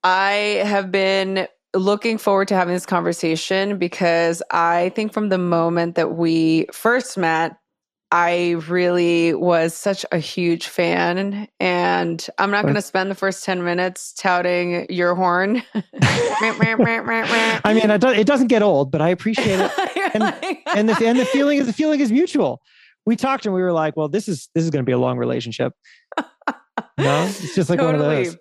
I 0.02 0.62
have 0.64 0.90
been 0.90 1.46
looking 1.74 2.18
forward 2.18 2.48
to 2.48 2.56
having 2.56 2.74
this 2.74 2.86
conversation 2.86 3.78
because 3.78 4.42
I 4.50 4.90
think 4.96 5.12
from 5.12 5.28
the 5.28 5.38
moment 5.38 5.94
that 5.94 6.16
we 6.16 6.66
first 6.72 7.16
met, 7.16 7.56
I 8.12 8.56
really 8.66 9.34
was 9.34 9.72
such 9.74 10.04
a 10.10 10.18
huge 10.18 10.66
fan. 10.66 11.46
And 11.60 12.26
I'm 12.38 12.50
not 12.50 12.62
going 12.62 12.74
to 12.74 12.82
spend 12.82 13.10
the 13.10 13.14
first 13.14 13.44
10 13.44 13.62
minutes 13.62 14.12
touting 14.14 14.86
your 14.90 15.14
horn. 15.14 15.62
I 17.64 17.72
mean, 17.74 17.90
it 17.90 18.26
doesn't 18.26 18.48
get 18.48 18.62
old, 18.62 18.90
but 18.90 19.00
I 19.00 19.10
appreciate 19.10 19.60
it. 19.60 19.70
And, 20.12 20.24
and, 20.74 20.88
the, 20.88 21.06
and 21.06 21.20
the 21.20 21.24
feeling 21.24 21.58
is 21.58 21.66
the 21.68 21.72
feeling 21.72 22.00
is 22.00 22.10
mutual. 22.10 22.60
We 23.06 23.14
talked 23.14 23.46
and 23.46 23.54
we 23.54 23.62
were 23.62 23.72
like, 23.72 23.96
well, 23.96 24.08
this 24.08 24.26
is, 24.26 24.48
this 24.56 24.64
is 24.64 24.70
going 24.70 24.84
to 24.84 24.86
be 24.86 24.92
a 24.92 24.98
long 24.98 25.18
relationship. 25.18 25.72
no, 26.98 27.26
it's 27.26 27.54
just 27.54 27.70
like 27.70 27.78
totally. 27.78 28.02
one 28.02 28.16
of 28.16 28.24
those. 28.24 28.36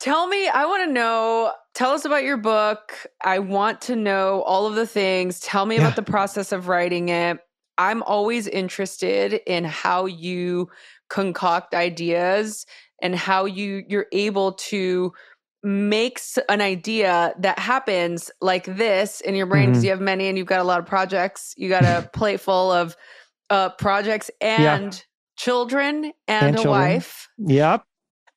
Tell 0.00 0.26
me, 0.26 0.48
I 0.48 0.64
want 0.64 0.88
to 0.88 0.92
know, 0.92 1.52
tell 1.74 1.90
us 1.90 2.06
about 2.06 2.24
your 2.24 2.38
book. 2.38 2.94
I 3.22 3.40
want 3.40 3.82
to 3.82 3.96
know 3.96 4.40
all 4.42 4.64
of 4.64 4.74
the 4.74 4.86
things. 4.86 5.38
Tell 5.40 5.66
me 5.66 5.74
yeah. 5.74 5.82
about 5.82 5.96
the 5.96 6.02
process 6.02 6.50
of 6.50 6.68
writing 6.68 7.10
it 7.10 7.40
I'm 7.78 8.02
always 8.02 8.46
interested 8.46 9.40
in 9.46 9.64
how 9.64 10.06
you 10.06 10.68
concoct 11.08 11.74
ideas 11.74 12.66
and 13.00 13.14
how 13.14 13.44
you 13.44 13.84
you're 13.88 14.06
able 14.12 14.52
to 14.52 15.12
make 15.62 16.20
an 16.48 16.60
idea 16.60 17.34
that 17.38 17.58
happens 17.58 18.30
like 18.40 18.64
this 18.64 19.20
in 19.20 19.34
your 19.34 19.46
brain 19.46 19.66
because 19.66 19.78
mm-hmm. 19.78 19.84
you 19.84 19.90
have 19.90 20.00
many 20.00 20.28
and 20.28 20.36
you've 20.36 20.46
got 20.46 20.60
a 20.60 20.64
lot 20.64 20.80
of 20.80 20.86
projects 20.86 21.54
you 21.56 21.68
got 21.68 21.84
a 21.84 22.08
plate 22.12 22.40
full 22.40 22.72
of 22.72 22.96
uh, 23.50 23.68
projects 23.70 24.30
and 24.40 24.94
yeah. 24.94 25.00
children 25.36 26.12
and, 26.26 26.46
and 26.46 26.56
a 26.56 26.62
children. 26.62 26.70
wife 26.70 27.28
yep 27.38 27.84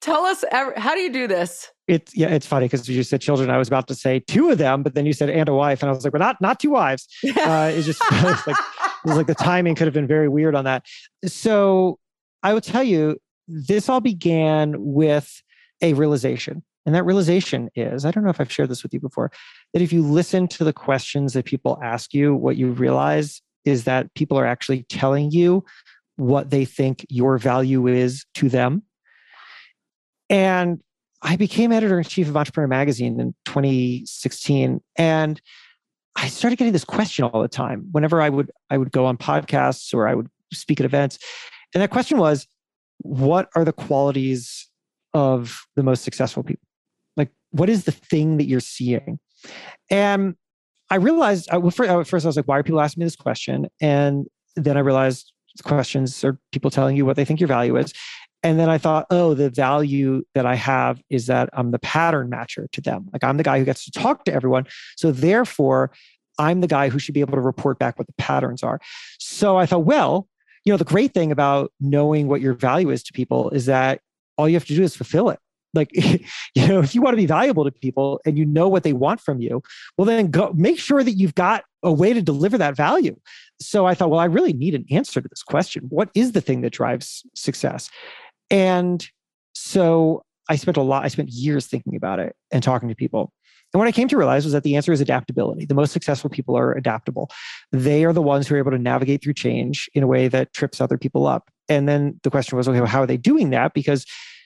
tell 0.01 0.23
us 0.23 0.43
how 0.51 0.93
do 0.93 0.99
you 0.99 1.11
do 1.11 1.27
this 1.27 1.71
it's 1.87 2.15
yeah, 2.17 2.29
it's 2.29 2.47
funny 2.47 2.65
because 2.65 2.89
you 2.89 3.03
said 3.03 3.21
children. 3.21 3.51
I 3.51 3.57
was 3.57 3.67
about 3.67 3.87
to 3.89 3.95
say 3.95 4.19
two 4.19 4.49
of 4.49 4.57
them, 4.57 4.81
but 4.81 4.95
then 4.95 5.05
you 5.05 5.13
said 5.13 5.29
and 5.29 5.47
a 5.47 5.53
wife, 5.53 5.83
and 5.83 5.89
I 5.89 5.93
was 5.93 6.03
like, 6.03 6.13
well, 6.13 6.19
not 6.19 6.41
not 6.41 6.59
two 6.59 6.71
wives. 6.71 7.07
Uh, 7.23 7.71
it's 7.73 7.85
just 7.85 8.01
it's 8.11 8.47
like 8.47 8.55
was 9.05 9.17
like 9.17 9.27
the 9.27 9.35
timing 9.35 9.75
could 9.75 9.87
have 9.87 9.93
been 9.93 10.07
very 10.07 10.27
weird 10.27 10.55
on 10.55 10.65
that. 10.65 10.85
So 11.25 11.99
I 12.43 12.53
will 12.53 12.61
tell 12.61 12.83
you, 12.83 13.17
this 13.47 13.89
all 13.89 14.01
began 14.01 14.75
with 14.77 15.41
a 15.81 15.93
realization, 15.93 16.63
and 16.85 16.95
that 16.95 17.05
realization 17.05 17.69
is 17.75 18.05
I 18.05 18.11
don't 18.11 18.23
know 18.23 18.29
if 18.29 18.41
I've 18.41 18.51
shared 18.51 18.69
this 18.69 18.83
with 18.83 18.93
you 18.93 18.99
before 18.99 19.31
that 19.73 19.81
if 19.81 19.93
you 19.93 20.01
listen 20.01 20.47
to 20.49 20.63
the 20.63 20.73
questions 20.73 21.33
that 21.33 21.45
people 21.45 21.79
ask 21.83 22.13
you, 22.13 22.35
what 22.35 22.57
you 22.57 22.71
realize 22.71 23.41
is 23.65 23.83
that 23.83 24.13
people 24.13 24.37
are 24.37 24.45
actually 24.45 24.83
telling 24.83 25.31
you 25.31 25.63
what 26.15 26.49
they 26.49 26.65
think 26.65 27.05
your 27.09 27.37
value 27.37 27.87
is 27.87 28.25
to 28.35 28.49
them. 28.49 28.83
And 30.29 30.81
I 31.21 31.35
became 31.35 31.71
editor 31.71 31.97
in 31.97 32.03
chief 32.03 32.27
of 32.27 32.37
Entrepreneur 32.37 32.67
Magazine 32.67 33.19
in 33.19 33.35
2016, 33.45 34.81
and 34.95 35.41
I 36.15 36.27
started 36.27 36.57
getting 36.57 36.73
this 36.73 36.85
question 36.85 37.25
all 37.25 37.41
the 37.41 37.47
time. 37.47 37.87
Whenever 37.91 38.21
I 38.21 38.29
would 38.29 38.51
I 38.69 38.77
would 38.77 38.91
go 38.91 39.05
on 39.05 39.17
podcasts 39.17 39.93
or 39.93 40.07
I 40.07 40.15
would 40.15 40.29
speak 40.53 40.79
at 40.79 40.85
events, 40.85 41.19
and 41.73 41.81
that 41.81 41.89
question 41.89 42.17
was, 42.17 42.47
"What 42.99 43.49
are 43.55 43.65
the 43.65 43.73
qualities 43.73 44.69
of 45.13 45.61
the 45.75 45.83
most 45.83 46.03
successful 46.03 46.43
people? 46.43 46.67
Like, 47.17 47.31
what 47.51 47.69
is 47.69 47.83
the 47.83 47.91
thing 47.91 48.37
that 48.37 48.45
you're 48.45 48.59
seeing?" 48.59 49.19
And 49.89 50.35
I 50.89 50.95
realized 50.95 51.49
uh, 51.51 51.65
at 51.65 52.07
first 52.07 52.25
I 52.25 52.29
was 52.29 52.37
like, 52.37 52.47
"Why 52.47 52.57
are 52.57 52.63
people 52.63 52.81
asking 52.81 53.01
me 53.01 53.05
this 53.05 53.15
question?" 53.15 53.67
And 53.81 54.25
then 54.55 54.77
I 54.77 54.81
realized 54.81 55.33
questions 55.63 56.23
are 56.23 56.37
people 56.51 56.69
telling 56.69 56.95
you 56.97 57.05
what 57.05 57.15
they 57.15 57.25
think 57.25 57.39
your 57.39 57.47
value 57.47 57.77
is. 57.77 57.93
And 58.45 58.59
then 58.59 58.69
I 58.69 58.77
thought, 58.77 59.07
oh, 59.09 59.33
the 59.33 59.49
value 59.49 60.23
that 60.35 60.45
I 60.45 60.53
have 60.53 61.01
is 61.09 61.25
that 61.25 61.49
I'm 61.53 61.71
the 61.71 61.79
pattern 61.79 62.29
matcher 62.29 62.69
to 62.73 62.79
them. 62.79 63.09
Like 63.11 63.23
I'm 63.23 63.37
the 63.37 63.43
guy 63.43 63.57
who 63.57 63.65
gets 63.65 63.83
to 63.85 63.91
talk 63.91 64.23
to 64.25 64.33
everyone. 64.33 64.67
So 64.97 65.11
therefore, 65.11 65.89
I'm 66.37 66.61
the 66.61 66.67
guy 66.67 66.89
who 66.89 66.99
should 66.99 67.15
be 67.15 67.21
able 67.21 67.33
to 67.33 67.41
report 67.41 67.79
back 67.79 67.97
what 67.97 68.05
the 68.05 68.13
patterns 68.19 68.61
are. 68.61 68.79
So 69.17 69.57
I 69.57 69.65
thought, 69.65 69.85
well, 69.85 70.27
you 70.63 70.71
know, 70.71 70.77
the 70.77 70.83
great 70.83 71.11
thing 71.11 71.31
about 71.31 71.71
knowing 71.81 72.27
what 72.27 72.39
your 72.39 72.53
value 72.53 72.91
is 72.91 73.01
to 73.05 73.13
people 73.13 73.49
is 73.49 73.65
that 73.65 74.01
all 74.37 74.47
you 74.47 74.53
have 74.53 74.65
to 74.65 74.75
do 74.75 74.83
is 74.83 74.95
fulfill 74.95 75.29
it. 75.31 75.39
Like, 75.73 75.89
you 76.55 76.67
know, 76.67 76.81
if 76.81 76.93
you 76.93 77.01
want 77.01 77.13
to 77.13 77.17
be 77.17 77.25
valuable 77.25 77.63
to 77.63 77.71
people 77.71 78.21
and 78.27 78.37
you 78.37 78.45
know 78.45 78.69
what 78.69 78.83
they 78.83 78.93
want 78.93 79.21
from 79.21 79.41
you, 79.41 79.63
well, 79.97 80.05
then 80.05 80.29
go 80.29 80.53
make 80.55 80.77
sure 80.77 81.03
that 81.03 81.13
you've 81.13 81.33
got 81.33 81.63
a 81.81 81.91
way 81.91 82.13
to 82.13 82.21
deliver 82.21 82.59
that 82.59 82.75
value. 82.75 83.15
So 83.59 83.87
I 83.87 83.95
thought, 83.95 84.11
well, 84.11 84.19
I 84.19 84.25
really 84.25 84.53
need 84.53 84.75
an 84.75 84.85
answer 84.91 85.19
to 85.19 85.27
this 85.27 85.41
question. 85.41 85.85
What 85.89 86.09
is 86.13 86.33
the 86.33 86.41
thing 86.41 86.61
that 86.61 86.73
drives 86.73 87.25
success? 87.33 87.89
And 88.49 89.05
so 89.53 90.23
I 90.49 90.55
spent 90.55 90.77
a 90.77 90.81
lot, 90.81 91.05
I 91.05 91.07
spent 91.07 91.29
years 91.29 91.67
thinking 91.67 91.95
about 91.95 92.19
it 92.19 92.35
and 92.51 92.61
talking 92.61 92.89
to 92.89 92.95
people. 92.95 93.31
And 93.73 93.79
what 93.79 93.87
I 93.87 93.91
came 93.91 94.07
to 94.07 94.17
realize 94.17 94.45
was 94.45 94.53
that 94.53 94.63
the 94.63 94.75
answer 94.75 94.93
is 94.93 95.01
adaptability. 95.01 95.65
The 95.65 95.73
most 95.73 95.91
successful 95.91 96.29
people 96.29 96.57
are 96.57 96.73
adaptable. 96.73 97.29
They 97.71 98.05
are 98.05 98.13
the 98.13 98.21
ones 98.21 98.47
who 98.47 98.55
are 98.55 98.59
able 98.59 98.71
to 98.71 98.79
navigate 98.79 99.23
through 99.23 99.33
change 99.33 99.89
in 99.93 100.03
a 100.03 100.07
way 100.07 100.27
that 100.29 100.53
trips 100.53 100.79
other 100.79 100.97
people 100.97 101.27
up. 101.27 101.49
And 101.67 101.89
then 101.89 102.19
the 102.23 102.29
question 102.29 102.57
was, 102.57 102.69
okay, 102.69 102.79
well, 102.79 102.87
how 102.87 103.01
are 103.01 103.07
they 103.07 103.17
doing 103.17 103.49
that? 103.49 103.73
Because 103.73 104.05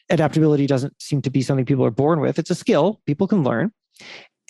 adaptability 0.09 0.65
doesn't 0.65 0.99
seem 1.01 1.21
to 1.21 1.29
be 1.29 1.41
something 1.41 1.65
people 1.65 1.85
are 1.85 1.91
born 1.91 2.21
with. 2.21 2.39
It's 2.39 2.49
a 2.49 2.55
skill 2.55 3.01
people 3.05 3.27
can 3.27 3.43
learn. 3.43 3.71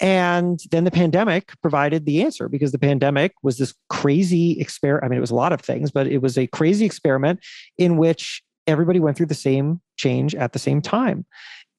And 0.01 0.61
then 0.71 0.85
the 0.85 0.91
pandemic 0.91 1.51
provided 1.61 2.05
the 2.05 2.23
answer 2.23 2.47
because 2.47 2.71
the 2.71 2.79
pandemic 2.79 3.33
was 3.43 3.57
this 3.57 3.73
crazy 3.89 4.61
experiment. 4.61 5.03
I 5.03 5.07
mean, 5.09 5.17
it 5.17 5.21
was 5.21 5.31
a 5.31 5.35
lot 5.35 5.51
of 5.51 5.59
things, 5.59 5.91
but 5.91 6.07
it 6.07 6.19
was 6.19 6.37
a 6.37 6.47
crazy 6.47 6.85
experiment 6.85 7.41
in 7.77 7.97
which 7.97 8.41
everybody 8.69 8.99
went 8.99 9.17
through 9.17 9.25
the 9.25 9.33
same 9.33 9.81
change 9.97 10.35
at 10.35 10.53
the 10.53 10.59
same 10.59 10.81
time. 10.81 11.25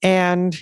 And 0.03 0.55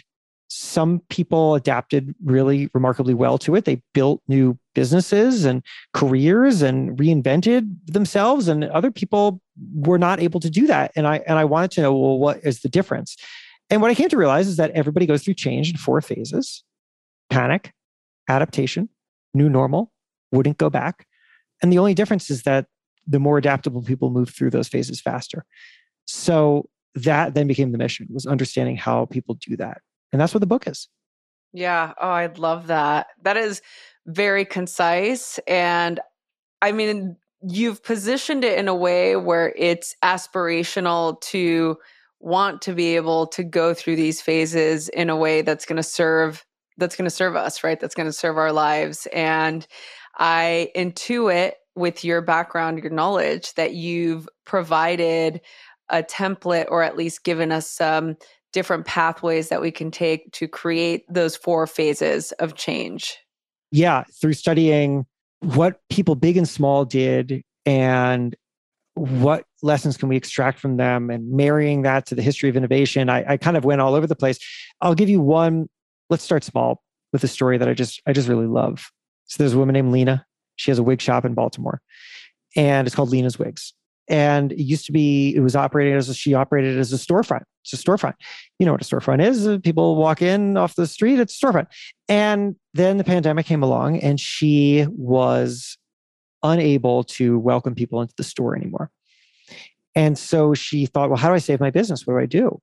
some 0.52 1.02
people 1.10 1.56
adapted 1.56 2.16
really 2.24 2.70
remarkably 2.74 3.14
well 3.14 3.38
to 3.38 3.56
it. 3.56 3.66
They 3.66 3.82
built 3.94 4.22
new 4.28 4.58
businesses 4.74 5.46
and 5.46 5.64
careers 5.94 6.62
and 6.62 6.98
reinvented 6.98 7.76
themselves, 7.86 8.48
and 8.48 8.64
other 8.64 8.92
people 8.92 9.42
were 9.74 10.00
not 10.00 10.20
able 10.20 10.40
to 10.40 10.50
do 10.50 10.66
that. 10.68 10.92
And 10.96 11.06
I 11.06 11.18
and 11.28 11.38
I 11.38 11.46
wanted 11.46 11.72
to 11.72 11.82
know, 11.82 11.96
well, 11.96 12.18
what 12.18 12.40
is 12.44 12.62
the 12.62 12.70
difference? 12.70 13.16
And 13.70 13.82
what 13.82 13.92
I 13.92 13.96
came 13.96 14.10
to 14.10 14.18
realize 14.18 14.48
is 14.48 14.58
that 14.58 14.72
everybody 14.72 15.06
goes 15.06 15.24
through 15.24 15.36
change 15.36 15.70
in 15.70 15.78
four 15.78 16.02
phases: 16.02 16.64
panic, 17.30 17.72
adaptation, 18.28 18.90
new 19.36 19.50
normal, 19.50 19.92
wouldn't 20.32 20.58
go 20.58 20.70
back. 20.70 21.06
And 21.62 21.72
the 21.72 21.78
only 21.78 21.94
difference 21.94 22.32
is 22.32 22.44
that 22.44 22.66
the 23.06 23.20
more 23.20 23.38
adaptable 23.38 23.84
people 23.84 24.10
move 24.10 24.30
through 24.30 24.50
those 24.50 24.68
phases 24.68 25.00
faster. 25.00 25.46
So 26.12 26.68
that 26.96 27.36
then 27.36 27.48
became 27.48 27.72
the 27.72 27.78
mission 27.78 28.08
was 28.10 28.26
understanding 28.26 28.76
how 28.76 29.06
people 29.06 29.36
do 29.36 29.56
that 29.56 29.82
and 30.12 30.20
that's 30.20 30.34
what 30.34 30.40
the 30.40 30.48
book 30.48 30.68
is. 30.68 30.88
Yeah. 31.54 31.94
Oh, 32.00 32.10
I 32.10 32.28
love 32.28 32.68
that. 32.68 33.08
That 33.24 33.38
is 33.38 33.62
very 34.06 34.46
concise. 34.46 35.40
And 35.48 36.00
I 36.62 36.72
mean, 36.72 37.16
you've 37.42 37.84
positioned 37.84 38.44
it 38.44 38.58
in 38.58 38.68
a 38.68 38.76
way 38.76 39.16
where 39.16 39.54
it's 39.56 39.96
aspirational 40.04 41.20
to 41.22 41.78
want 42.20 42.62
to 42.64 42.74
be 42.74 42.96
able 42.96 43.28
to 43.28 43.44
go 43.44 43.74
through 43.74 43.96
these 43.96 44.22
phases 44.22 44.90
in 44.90 45.10
a 45.10 45.16
way 45.16 45.42
that's 45.42 45.66
going 45.66 45.78
to 45.78 45.84
serve 45.84 46.46
that's 46.78 46.96
going 46.96 47.06
to 47.06 47.16
serve 47.16 47.36
us 47.36 47.64
right 47.64 47.80
that's 47.80 47.96
going 47.96 48.08
to 48.08 48.14
serve 48.14 48.38
our 48.38 48.52
lives 48.52 49.08
and 49.14 49.68
i 50.18 50.70
intuit 50.76 51.54
with 51.76 52.04
your 52.04 52.22
background 52.22 52.78
your 52.78 52.92
knowledge 52.92 53.54
that 53.54 53.74
you've 53.74 54.28
provided 54.44 55.40
a 55.90 56.04
template 56.04 56.66
or 56.70 56.84
at 56.84 56.98
least 56.98 57.24
given 57.24 57.52
us 57.52 57.70
some 57.70 58.16
different 58.52 58.86
pathways 58.86 59.50
that 59.50 59.62
we 59.62 59.72
can 59.72 59.92
take 59.92 60.32
to 60.34 60.48
create 60.48 61.04
those 61.10 61.36
four 61.36 61.68
phases 61.68 62.32
of 62.34 62.56
change? 62.56 63.18
Yeah, 63.72 64.04
through 64.20 64.34
studying 64.34 65.06
what 65.42 65.80
people 65.90 66.16
big 66.16 66.38
and 66.38 66.48
small 66.48 66.86
did 66.86 67.44
and 67.66 68.36
what 68.96 69.46
lessons 69.62 69.96
can 69.96 70.10
we 70.10 70.18
extract 70.18 70.60
from 70.60 70.78
them 70.78 71.10
and 71.10 71.32
marrying 71.32 71.84
that 71.84 72.06
to 72.08 72.16
the 72.16 72.22
history 72.22 72.50
of 72.50 72.58
innovation. 72.58 73.10
I, 73.10 73.34
I, 73.34 73.38
kind 73.38 73.56
of 73.56 73.64
went 73.64 73.80
all 73.80 73.94
over 73.94 74.08
the 74.08 74.16
place. 74.16 74.40
I'll 74.82 74.96
give 74.96 75.08
you 75.08 75.22
one 75.22 75.70
let's 76.10 76.24
start 76.24 76.44
small 76.44 76.82
with 77.14 77.24
a 77.24 77.28
story 77.28 77.58
that 77.58 77.70
i 77.70 77.74
just 77.74 78.02
i 78.08 78.14
just 78.14 78.28
really 78.28 78.48
love. 78.48 78.92
So 79.26 79.42
there's 79.42 79.54
a 79.54 79.58
woman 79.58 79.74
named 79.74 79.92
lena. 79.92 80.26
She 80.56 80.72
has 80.72 80.80
a 80.80 80.84
wig 80.84 81.00
shop 81.00 81.24
in 81.24 81.34
baltimore 81.34 81.82
and 82.56 82.88
it's 82.88 82.96
called 82.96 83.10
lena's 83.10 83.40
wigs 83.40 83.74
and 84.10 84.52
it 84.52 84.64
used 84.64 84.86
to 84.88 84.92
be 84.92 85.34
it 85.36 85.40
was 85.40 85.56
operated 85.56 85.96
as 85.96 86.10
a, 86.10 86.14
she 86.14 86.34
operated 86.34 86.78
as 86.78 86.92
a 86.92 86.98
storefront. 86.98 87.44
It's 87.64 87.74
a 87.74 87.78
storefront. 87.78 88.16
You 88.58 88.66
know 88.66 88.72
what 88.74 88.82
a 88.82 88.86
storefront 88.86 89.24
is? 89.24 89.60
People 89.62 89.96
walk 89.96 90.22
in 90.22 90.58
off 90.58 90.76
the 90.76 90.88
street 90.88 91.20
it's 91.20 91.42
a 91.42 91.46
storefront. 91.46 91.68
And 92.08 92.56
then 92.74 92.98
the 92.98 93.04
pandemic 93.04 93.46
came 93.46 93.64
along 93.64 94.00
and 94.00 94.20
she 94.20 94.88
was 94.90 95.78
unable 96.42 97.04
to 97.04 97.38
welcome 97.38 97.76
people 97.76 98.02
into 98.02 98.14
the 98.18 98.24
store 98.24 98.56
anymore. 98.56 98.90
And 99.96 100.18
so 100.18 100.54
she 100.54 100.88
thought 100.88 101.10
well 101.10 101.18
how 101.18 101.30
do 101.30 101.36
i 101.36 101.40
save 101.40 101.60
my 101.60 101.72
business? 101.72 102.08
What 102.08 102.16
do 102.16 102.20
i 102.20 102.26
do? 102.26 102.60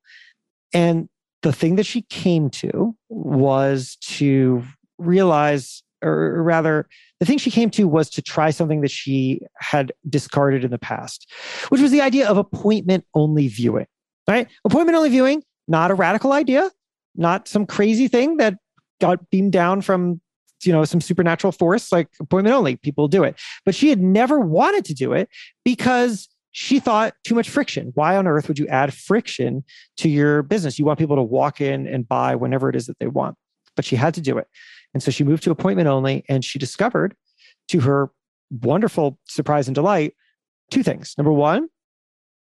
And 0.73 1.09
the 1.43 1.53
thing 1.53 1.77
that 1.77 1.87
she 1.87 2.03
came 2.03 2.51
to 2.51 2.97
was 3.09 3.97
to 4.01 4.65
realize 4.99 5.83
or 6.03 6.43
rather, 6.43 6.89
the 7.21 7.27
thing 7.27 7.39
she 7.39 7.51
came 7.51 7.71
to 7.71 7.89
was 7.89 8.11
to 8.11 8.23
try 8.23 8.51
something 8.51 8.81
that 8.83 8.91
she 8.91 9.41
had 9.59 9.93
discarded 10.09 10.65
in 10.65 10.71
the 10.71 10.79
past, 10.79 11.31
which 11.69 11.81
was 11.81 11.91
the 11.91 12.01
idea 12.01 12.29
of 12.29 12.37
appointment 12.37 13.05
only 13.15 13.49
viewing, 13.49 13.87
right? 14.29 14.49
Appointment 14.65 14.97
only 14.97 15.11
viewing, 15.11 15.43
not 15.69 15.91
a 15.91 15.95
radical 15.95 16.33
idea, 16.33 16.71
not 17.15 17.49
some 17.49 17.67
crazy 17.67 18.09
thing 18.09 18.37
that 18.37 18.55
got 19.01 19.31
beamed 19.31 19.53
down 19.53 19.81
from 19.81 20.21
you 20.63 20.73
know 20.73 20.85
some 20.85 21.03
supernatural 21.03 21.53
force 21.53 21.93
like 21.93 22.09
appointment 22.19 22.55
only 22.55 22.77
people 22.77 23.09
do 23.09 23.25
it. 23.25 23.39
But 23.65 23.75
she 23.75 23.89
had 23.89 24.01
never 24.01 24.41
wanted 24.41 24.85
to 24.87 24.95
do 24.95 25.13
it 25.13 25.29
because 25.65 26.29
she 26.53 26.81
thought 26.81 27.15
too 27.25 27.35
much 27.35 27.51
friction. 27.51 27.93
Why 27.95 28.17
on 28.17 28.27
earth 28.27 28.49
would 28.49 28.59
you 28.59 28.67
add 28.69 28.95
friction 28.95 29.65
to 29.99 30.09
your 30.09 30.43
business? 30.43 30.79
You 30.79 30.87
want 30.87 30.99
people 30.99 31.17
to 31.17 31.23
walk 31.23 31.61
in 31.61 31.87
and 31.87 32.09
buy 32.09 32.35
whenever 32.35 32.71
it 32.71 32.77
is 32.77 32.87
that 32.87 32.99
they 32.99 33.07
want 33.07 33.37
but 33.77 33.85
she 33.85 33.95
had 33.95 34.15
to 34.15 34.21
do 34.21 34.39
it 34.39 34.49
and 34.97 35.03
so 35.03 35.11
she 35.11 35.25
moved 35.25 35.43
to 35.43 35.51
appointment 35.51 35.89
only 35.89 36.25
and 36.27 36.43
she 36.43 36.59
discovered, 36.59 37.15
to 37.69 37.81
her 37.81 38.09
wonderful 38.63 39.19
surprise 39.27 39.69
and 39.69 39.75
delight, 39.75 40.15
two 40.71 40.83
things. 40.83 41.15
Number 41.19 41.33
one, 41.33 41.69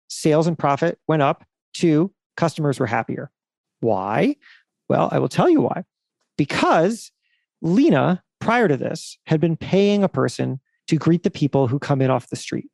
sales 0.09 0.49
and 0.49 0.59
profit 0.59 0.99
went 1.07 1.23
up. 1.23 1.45
Two, 1.73 2.13
customers 2.37 2.81
were 2.81 2.87
happier. 2.89 3.31
Why? 3.79 4.35
Well, 4.89 5.09
I 5.13 5.21
will 5.21 5.29
tell 5.29 5.49
you 5.49 5.61
why. 5.61 5.85
Because 6.37 7.13
Lena, 7.61 8.25
prior 8.41 8.67
to 8.67 8.77
this, 8.77 9.19
had 9.27 9.41
been 9.41 9.57
paying 9.57 10.03
a 10.03 10.09
person 10.09 10.59
to 10.89 10.97
greet 10.97 11.23
the 11.23 11.31
people 11.31 11.69
who 11.69 11.79
come 11.79 12.03
in 12.03 12.11
off 12.11 12.29
the 12.29 12.35
street. 12.35 12.69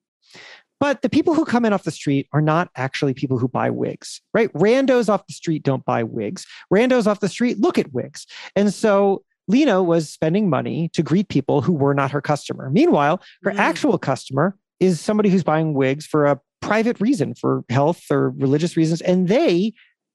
But 0.80 1.02
the 1.02 1.10
people 1.10 1.34
who 1.34 1.44
come 1.44 1.66
in 1.66 1.74
off 1.74 1.82
the 1.82 1.90
street 1.90 2.26
are 2.32 2.40
not 2.40 2.70
actually 2.74 3.12
people 3.12 3.36
who 3.36 3.48
buy 3.48 3.68
wigs, 3.68 4.22
right? 4.32 4.50
Randos 4.54 5.10
off 5.10 5.26
the 5.26 5.34
street 5.34 5.62
don't 5.62 5.84
buy 5.84 6.04
wigs. 6.04 6.46
Randos 6.72 7.06
off 7.06 7.20
the 7.20 7.28
street 7.28 7.58
look 7.58 7.78
at 7.78 7.92
wigs. 7.92 8.26
And 8.56 8.72
so 8.72 9.24
Lena 9.48 9.82
was 9.82 10.08
spending 10.08 10.48
money 10.48 10.90
to 10.92 11.02
greet 11.02 11.28
people 11.28 11.62
who 11.62 11.72
were 11.72 11.94
not 11.94 12.10
her 12.10 12.20
customer. 12.20 12.70
Meanwhile, 12.70 13.20
her 13.42 13.50
mm. 13.50 13.58
actual 13.58 13.98
customer 13.98 14.56
is 14.78 15.00
somebody 15.00 15.30
who's 15.30 15.42
buying 15.42 15.74
wigs 15.74 16.06
for 16.06 16.26
a 16.26 16.38
private 16.60 17.00
reason, 17.00 17.34
for 17.34 17.64
health 17.70 18.04
or 18.10 18.30
religious 18.30 18.76
reasons. 18.76 19.00
And 19.00 19.28
they 19.28 19.72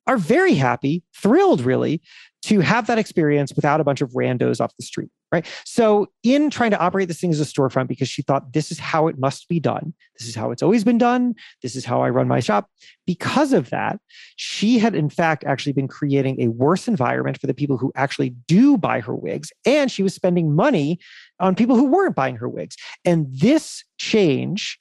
are 0.07 0.17
very 0.17 0.55
happy, 0.55 1.03
thrilled 1.15 1.61
really, 1.61 2.01
to 2.43 2.59
have 2.59 2.87
that 2.87 2.99
experience 2.99 3.53
without 3.55 3.79
a 3.79 3.83
bunch 3.83 4.01
of 4.01 4.11
randos 4.11 4.59
off 4.59 4.75
the 4.77 4.83
street 4.83 5.09
right? 5.33 5.47
So, 5.65 6.07
in 6.21 6.51
trying 6.51 6.71
to 6.71 6.79
operate 6.79 7.07
this 7.07 7.19
thing 7.19 7.31
as 7.31 7.41
a 7.41 7.43
storefront, 7.43 7.87
because 7.87 8.07
she 8.07 8.21
thought 8.21 8.53
this 8.53 8.71
is 8.71 8.77
how 8.77 9.07
it 9.07 9.17
must 9.17 9.49
be 9.49 9.59
done, 9.59 9.93
this 10.17 10.27
is 10.27 10.35
how 10.35 10.51
it's 10.51 10.61
always 10.61 10.83
been 10.83 10.99
done, 10.99 11.33
this 11.63 11.75
is 11.75 11.83
how 11.83 12.03
I 12.03 12.09
run 12.09 12.27
my 12.27 12.39
shop. 12.39 12.69
Because 13.07 13.51
of 13.51 13.71
that, 13.71 13.99
she 14.35 14.77
had 14.77 14.93
in 14.93 15.09
fact 15.09 15.43
actually 15.43 15.73
been 15.73 15.87
creating 15.87 16.39
a 16.39 16.49
worse 16.49 16.87
environment 16.87 17.41
for 17.41 17.47
the 17.47 17.53
people 17.53 17.77
who 17.77 17.91
actually 17.95 18.29
do 18.47 18.77
buy 18.77 18.99
her 19.01 19.15
wigs. 19.15 19.51
And 19.65 19.91
she 19.91 20.03
was 20.03 20.13
spending 20.13 20.55
money 20.55 20.99
on 21.39 21.55
people 21.55 21.75
who 21.75 21.85
weren't 21.85 22.15
buying 22.15 22.35
her 22.35 22.47
wigs. 22.47 22.77
And 23.03 23.25
this 23.31 23.83
change 23.97 24.79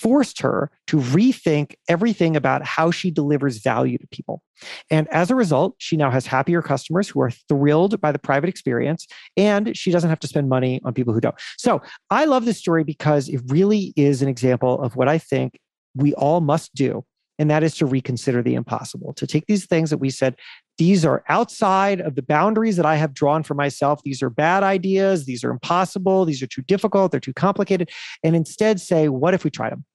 forced 0.00 0.40
her 0.40 0.70
to 0.86 0.96
rethink 0.96 1.74
everything 1.88 2.36
about 2.36 2.64
how 2.64 2.90
she 2.90 3.10
delivers 3.10 3.58
value 3.58 3.98
to 3.98 4.06
people. 4.08 4.42
And 4.90 5.06
as 5.08 5.30
a 5.30 5.34
result, 5.34 5.74
she 5.78 5.96
now 5.96 6.10
has 6.10 6.26
happier 6.26 6.62
customers 6.62 7.08
who 7.08 7.20
are 7.20 7.30
thrilled 7.30 8.00
by 8.00 8.12
the 8.12 8.18
private 8.18 8.48
experience, 8.48 9.06
and 9.36 9.76
she 9.76 9.90
doesn't 9.90 10.10
have 10.10 10.20
to 10.20 10.28
spend 10.28 10.48
money 10.48 10.80
on 10.84 10.94
people 10.94 11.12
who 11.12 11.20
don't. 11.20 11.34
So 11.58 11.82
I 12.10 12.24
love 12.24 12.44
this 12.44 12.58
story 12.58 12.84
because 12.84 13.28
it 13.28 13.42
really 13.46 13.92
is 13.96 14.22
an 14.22 14.28
example 14.28 14.80
of 14.80 14.96
what 14.96 15.08
I 15.08 15.18
think 15.18 15.58
we 15.94 16.14
all 16.14 16.40
must 16.40 16.74
do. 16.74 17.04
And 17.38 17.50
that 17.50 17.62
is 17.62 17.74
to 17.76 17.86
reconsider 17.86 18.42
the 18.42 18.54
impossible, 18.54 19.14
to 19.14 19.26
take 19.26 19.46
these 19.46 19.64
things 19.64 19.88
that 19.88 19.96
we 19.96 20.10
said, 20.10 20.36
these 20.76 21.06
are 21.06 21.24
outside 21.30 22.02
of 22.02 22.14
the 22.14 22.22
boundaries 22.22 22.76
that 22.76 22.84
I 22.84 22.96
have 22.96 23.14
drawn 23.14 23.42
for 23.42 23.54
myself. 23.54 24.02
These 24.02 24.22
are 24.22 24.28
bad 24.28 24.62
ideas. 24.62 25.24
These 25.24 25.42
are 25.42 25.50
impossible. 25.50 26.26
These 26.26 26.42
are 26.42 26.46
too 26.46 26.60
difficult. 26.60 27.12
They're 27.12 27.20
too 27.20 27.32
complicated. 27.32 27.90
And 28.22 28.36
instead 28.36 28.78
say, 28.78 29.08
what 29.08 29.32
if 29.32 29.42
we 29.42 29.50
try 29.50 29.70
them? 29.70 29.86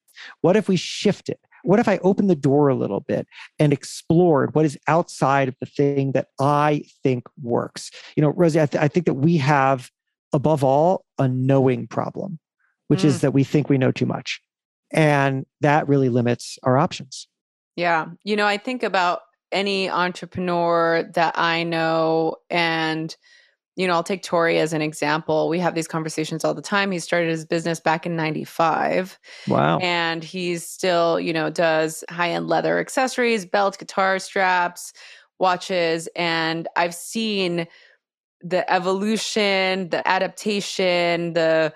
What 0.41 0.55
if 0.55 0.67
we 0.67 0.75
shifted? 0.75 1.38
What 1.63 1.79
if 1.79 1.88
I 1.88 1.97
opened 1.99 2.29
the 2.29 2.35
door 2.35 2.67
a 2.67 2.75
little 2.75 2.99
bit 2.99 3.27
and 3.57 3.73
explored 3.73 4.53
what 4.53 4.65
is 4.65 4.77
outside 4.88 5.47
of 5.47 5.55
the 5.59 5.65
thing 5.65 6.11
that 6.11 6.27
I 6.39 6.83
think 7.01 7.27
works? 7.41 7.89
You 8.15 8.21
know, 8.21 8.29
Rosie, 8.29 8.61
I, 8.61 8.67
th- 8.67 8.83
I 8.83 8.88
think 8.88 9.07
that 9.07 9.15
we 9.15 9.38
have, 9.38 9.89
above 10.31 10.63
all, 10.63 11.05
a 11.17 11.27
knowing 11.27 11.88
problem, 11.88 12.39
which 12.88 13.01
mm. 13.01 13.05
is 13.05 13.21
that 13.21 13.31
we 13.31 13.43
think 13.43 13.67
we 13.67 13.79
know 13.79 13.91
too 13.91 14.05
much. 14.05 14.39
And 14.91 15.45
that 15.61 15.88
really 15.88 16.09
limits 16.09 16.59
our 16.61 16.77
options. 16.77 17.27
Yeah. 17.75 18.07
You 18.23 18.35
know, 18.35 18.45
I 18.45 18.57
think 18.57 18.83
about 18.83 19.21
any 19.51 19.89
entrepreneur 19.89 21.09
that 21.15 21.38
I 21.38 21.63
know 21.63 22.35
and 22.49 23.15
you 23.75 23.88
know, 23.88 23.93
I'll 23.93 24.03
take 24.03 24.23
Tori 24.23 24.57
as 24.57 24.71
an 24.71 24.81
example. 24.81 25.49
We 25.49 25.59
have 25.59 25.75
these 25.75 25.88
conversations 25.88 26.45
all 26.45 26.53
the 26.53 26.61
time. 26.61 26.91
He 26.91 26.99
started 26.99 27.29
his 27.29 27.45
business 27.45 27.79
back 27.79 28.05
in 28.05 28.15
95. 28.15 29.19
Wow. 29.47 29.79
And 29.79 30.23
he's 30.23 30.65
still, 30.65 31.19
you 31.19 31.33
know, 31.33 31.49
does 31.49 32.03
high 32.09 32.31
end 32.31 32.47
leather 32.47 32.79
accessories, 32.79 33.45
belts, 33.45 33.75
guitar 33.75 34.17
straps, 34.19 34.93
watches. 35.39 36.07
And 36.15 36.67
I've 36.77 36.95
seen 36.95 37.67
the 38.41 38.71
evolution, 38.71 39.89
the 39.89 40.07
adaptation, 40.07 41.33
the, 41.33 41.73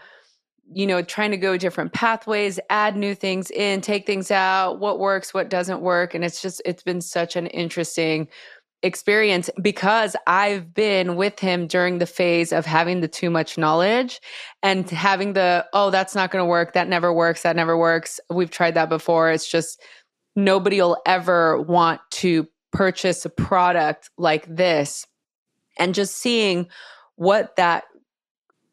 you 0.71 0.85
know, 0.85 1.01
trying 1.01 1.31
to 1.31 1.37
go 1.37 1.57
different 1.57 1.91
pathways, 1.93 2.59
add 2.69 2.95
new 2.95 3.15
things 3.15 3.49
in, 3.51 3.81
take 3.81 4.05
things 4.05 4.29
out, 4.31 4.79
what 4.79 4.99
works, 4.99 5.33
what 5.33 5.49
doesn't 5.49 5.81
work. 5.81 6.13
And 6.13 6.23
it's 6.23 6.41
just, 6.41 6.61
it's 6.63 6.83
been 6.83 7.01
such 7.01 7.35
an 7.35 7.47
interesting 7.47 8.27
experience 8.81 9.49
because 9.61 10.15
I've 10.25 10.73
been 10.73 11.15
with 11.15 11.39
him 11.39 11.67
during 11.67 11.97
the 11.97 12.05
phase 12.05 12.51
of 12.51 12.65
having 12.65 13.01
the 13.01 13.07
too 13.07 13.29
much 13.29 13.57
knowledge 13.57 14.21
and 14.63 14.89
having 14.89 15.33
the, 15.33 15.65
oh, 15.73 15.89
that's 15.89 16.15
not 16.15 16.31
going 16.31 16.41
to 16.43 16.49
work. 16.49 16.73
That 16.73 16.87
never 16.87 17.13
works. 17.13 17.43
That 17.43 17.55
never 17.55 17.77
works. 17.77 18.19
We've 18.29 18.51
tried 18.51 18.75
that 18.75 18.89
before. 18.89 19.31
It's 19.31 19.49
just 19.49 19.81
nobody 20.35 20.81
will 20.81 20.97
ever 21.05 21.61
want 21.61 22.01
to 22.11 22.47
purchase 22.71 23.25
a 23.25 23.29
product 23.29 24.09
like 24.17 24.45
this. 24.53 25.05
And 25.77 25.95
just 25.95 26.17
seeing 26.17 26.67
what 27.15 27.55
that 27.55 27.85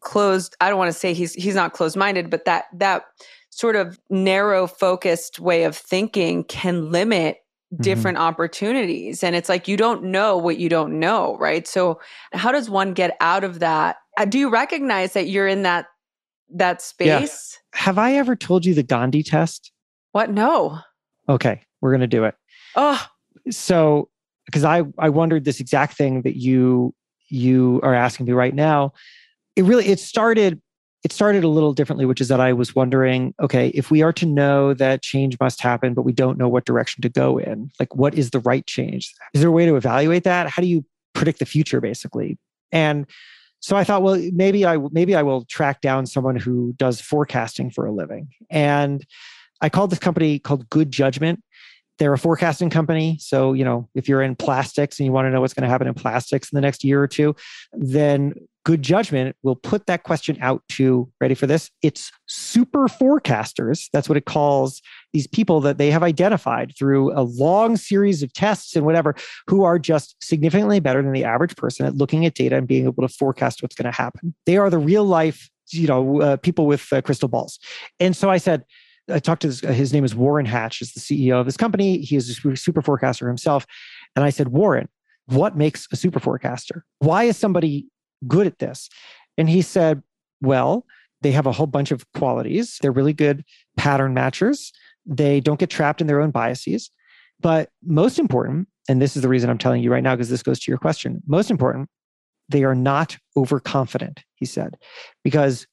closed, 0.01 0.57
I 0.61 0.69
don't 0.69 0.79
want 0.79 0.93
to 0.93 0.99
say 0.99 1.15
he's 1.15 1.35
he's 1.35 1.55
not 1.55 1.73
closed 1.73 1.97
minded, 1.97 2.31
but 2.31 2.45
that 2.45 2.67
that 2.75 3.05
sort 3.51 3.77
of 3.77 3.99
narrow 4.11 4.67
focused 4.67 5.41
way 5.41 5.65
of 5.65 5.77
thinking 5.77 6.45
can 6.45 6.91
limit. 6.91 7.39
Different 7.81 8.17
mm-hmm. 8.17 8.27
opportunities. 8.27 9.25
And 9.25 9.35
it's 9.35 9.49
like 9.49 9.69
you 9.69 9.77
don't 9.77 10.05
know 10.05 10.37
what 10.37 10.59
you 10.59 10.69
don't 10.69 10.99
know, 10.99 11.37
right? 11.39 11.67
So 11.67 12.01
how 12.33 12.53
does 12.53 12.71
one 12.71 12.93
get 12.93 13.17
out 13.21 13.45
of 13.45 13.59
that? 13.59 13.97
Uh, 14.17 14.25
do 14.25 14.39
you 14.39 14.49
recognize 14.49 15.13
that 15.15 15.29
you're 15.29 15.49
in 15.49 15.63
that 15.63 15.87
that 16.55 16.81
space? 16.81 17.59
Yeah. 17.75 17.81
Have 17.81 17.99
I 17.99 18.15
ever 18.15 18.37
told 18.37 18.65
you 18.65 18.75
the 18.75 18.83
Gandhi 18.83 19.23
test? 19.23 19.73
What? 20.13 20.31
No. 20.31 20.79
Okay, 21.29 21.63
we're 21.81 21.93
gonna 21.93 22.07
do 22.07 22.25
it. 22.25 22.35
Oh. 22.77 23.05
So 23.51 24.09
because 24.47 24.65
I 24.65 24.85
I 24.99 25.09
wondered 25.09 25.45
this 25.45 25.61
exact 25.61 25.95
thing 25.95 26.23
that 26.23 26.37
you 26.37 26.95
you 27.29 27.81
are 27.83 27.95
asking 27.95 28.27
me 28.27 28.33
right 28.33 28.55
now. 28.55 28.93
It 29.57 29.65
really 29.65 29.87
it 29.87 29.99
started 29.99 30.61
it 31.05 31.13
started 31.13 31.45
a 31.45 31.49
little 31.49 31.73
differently, 31.73 32.05
which 32.05 32.21
is 32.21 32.29
that 32.29 32.41
I 32.41 32.53
was 32.53 32.75
wondering, 32.75 33.35
okay, 33.41 33.69
if 33.69 33.91
we 33.91 34.03
are 34.03 34.13
to 34.15 34.27
know 34.27 34.75
that 34.75 35.03
change 35.03 35.39
must 35.39 35.61
happen, 35.61 35.95
but 35.95 36.03
we 36.03 36.13
don't 36.13 36.39
know 36.39 36.49
what 36.49 36.65
direction 36.65 37.03
to 37.03 37.09
go 37.09 37.39
in, 37.39 37.71
like 37.79 37.95
what 37.95 38.15
is 38.15 38.31
the 38.31 38.41
right 38.41 38.67
change? 38.67 39.15
Is 39.35 39.41
there 39.41 39.51
a 39.51 39.53
way 39.53 39.67
to 39.67 39.77
evaluate 39.77 40.25
that? 40.25 40.49
How 40.49 40.63
do 40.63 40.69
you 40.69 40.85
predict 41.15 41.39
the 41.39 41.47
future, 41.47 41.81
basically? 41.81 42.39
And 42.73 43.07
so 43.61 43.77
I 43.77 43.85
thought, 43.85 44.03
well, 44.03 44.21
maybe 44.33 44.67
I 44.67 44.79
maybe 44.91 45.15
I 45.15 45.23
will 45.23 45.45
track 45.45 45.81
down 45.81 46.07
someone 46.07 46.37
who 46.37 46.75
does 46.77 47.01
forecasting 47.01 47.71
for 47.71 47.87
a 47.87 47.93
living. 47.93 48.29
And 48.51 49.05
I 49.61 49.69
called 49.69 49.91
this 49.91 49.99
company 49.99 50.39
called 50.39 50.69
Good 50.71 50.91
Judgment. 50.91 51.43
They're 51.99 52.13
a 52.13 52.19
forecasting 52.19 52.71
company. 52.71 53.19
So, 53.21 53.53
you 53.53 53.65
know, 53.65 53.89
if 53.95 54.09
you're 54.09 54.23
in 54.23 54.37
plastics 54.37 54.99
and 54.99 55.07
you 55.07 55.13
want 55.13 55.27
to 55.27 55.31
know 55.31 55.41
what's 55.41 55.55
going 55.55 55.63
to 55.65 55.69
happen 55.69 55.87
in 55.87 55.95
plastics 55.95 56.51
in 56.53 56.57
the 56.57 56.61
next 56.61 56.85
year 56.85 57.03
or 57.03 57.09
two, 57.09 57.35
then 57.73 58.35
good 58.65 58.83
judgment 58.83 59.37
will 59.43 59.55
put 59.55 59.87
that 59.87 60.03
question 60.03 60.37
out 60.41 60.63
to 60.69 61.11
ready 61.21 61.35
for 61.35 61.47
this? 61.47 61.71
It's 61.83 62.11
super 62.27 62.89
forecasters. 62.89 63.89
That's 63.93 64.09
what 64.09 64.19
it 64.19 64.25
calls 64.25 64.83
these 65.13 65.27
people 65.27 65.61
that 65.61 65.79
they 65.79 65.91
have 65.91 66.03
identified 66.03 66.75
through 66.77 67.19
a 67.19 67.23
long 67.23 67.77
series 67.77 68.23
of 68.23 68.33
tests 68.33 68.75
and 68.75 68.85
whatever 68.85 69.15
who 69.47 69.63
are 69.65 69.79
just 69.79 70.17
significantly 70.23 70.81
better 70.81 71.01
than 71.01 71.13
the 71.13 71.25
average 71.25 71.57
person 71.57 71.87
at 71.87 71.95
looking 71.95 72.27
at 72.27 72.35
data 72.35 72.57
and 72.57 72.67
being 72.67 72.85
able 72.85 73.07
to 73.07 73.15
forecast 73.15 73.63
what's 73.63 73.77
going 73.77 73.91
to 73.91 73.97
happen. 73.97 74.35
They 74.47 74.57
are 74.57 74.69
the 74.69 74.79
real 74.79 75.05
life 75.05 75.49
you 75.73 75.87
know 75.87 76.21
uh, 76.21 76.37
people 76.37 76.67
with 76.67 76.93
uh, 76.93 77.01
crystal 77.03 77.29
balls. 77.29 77.59
And 78.01 78.17
so 78.17 78.31
i 78.31 78.39
said 78.39 78.65
I 79.09 79.19
talked 79.19 79.43
to 79.43 79.49
this, 79.49 79.63
uh, 79.63 79.69
his 79.69 79.93
name 79.93 80.05
is 80.05 80.15
Warren 80.15 80.47
Hatch, 80.47 80.83
is 80.83 80.93
the 80.93 81.01
CEO 81.01 81.41
of 81.41 81.47
this 81.47 81.57
company. 81.57 81.99
He 81.99 82.17
is 82.17 82.29
a 82.45 82.57
super 82.57 82.83
forecaster 82.83 83.29
himself. 83.29 83.67
And 84.15 84.25
I 84.25 84.31
said, 84.31 84.49
Warren, 84.49 84.89
what 85.27 85.57
makes 85.57 85.87
a 85.93 85.97
super 85.97 86.21
forecaster? 86.21 86.85
Why 86.99 87.25
is 87.25 87.37
somebody 87.37 87.87
good 88.27 88.47
at 88.47 88.59
this? 88.59 88.89
And 89.39 89.49
he 89.49 89.63
said, 89.63 90.03
Well, 90.41 90.87
they 91.23 91.33
have 91.33 91.47
a 91.47 91.53
whole 91.53 91.67
bunch 91.67 91.91
of 91.91 92.05
qualities. 92.13 92.79
They're 92.81 92.93
really 92.93 93.13
good 93.13 93.45
pattern 93.77 94.15
matchers. 94.15 94.73
They 95.05 95.41
don't 95.41 95.61
get 95.61 95.71
trapped 95.71 96.01
in 96.01 96.07
their 96.07 96.21
own 96.21 96.31
biases. 96.31 96.91
But 97.41 97.71
most 97.85 98.19
important, 98.19 98.69
and 98.89 99.01
this 99.01 99.17
is 99.17 99.23
the 99.23 99.29
reason 99.29 99.51
I'm 99.51 99.59
telling 99.59 99.83
you 99.83 99.93
right 99.93 100.03
now, 100.03 100.15
because 100.15 100.31
this 100.31 100.43
goes 100.43 100.61
to 100.61 100.71
your 100.71 100.79
question, 100.79 101.23
most 101.27 101.51
important, 101.51 101.89
they 102.49 102.65
are 102.65 102.75
not 102.75 103.19
overconfident, 103.37 104.23
he 104.37 104.47
said, 104.47 104.77
because 105.25 105.67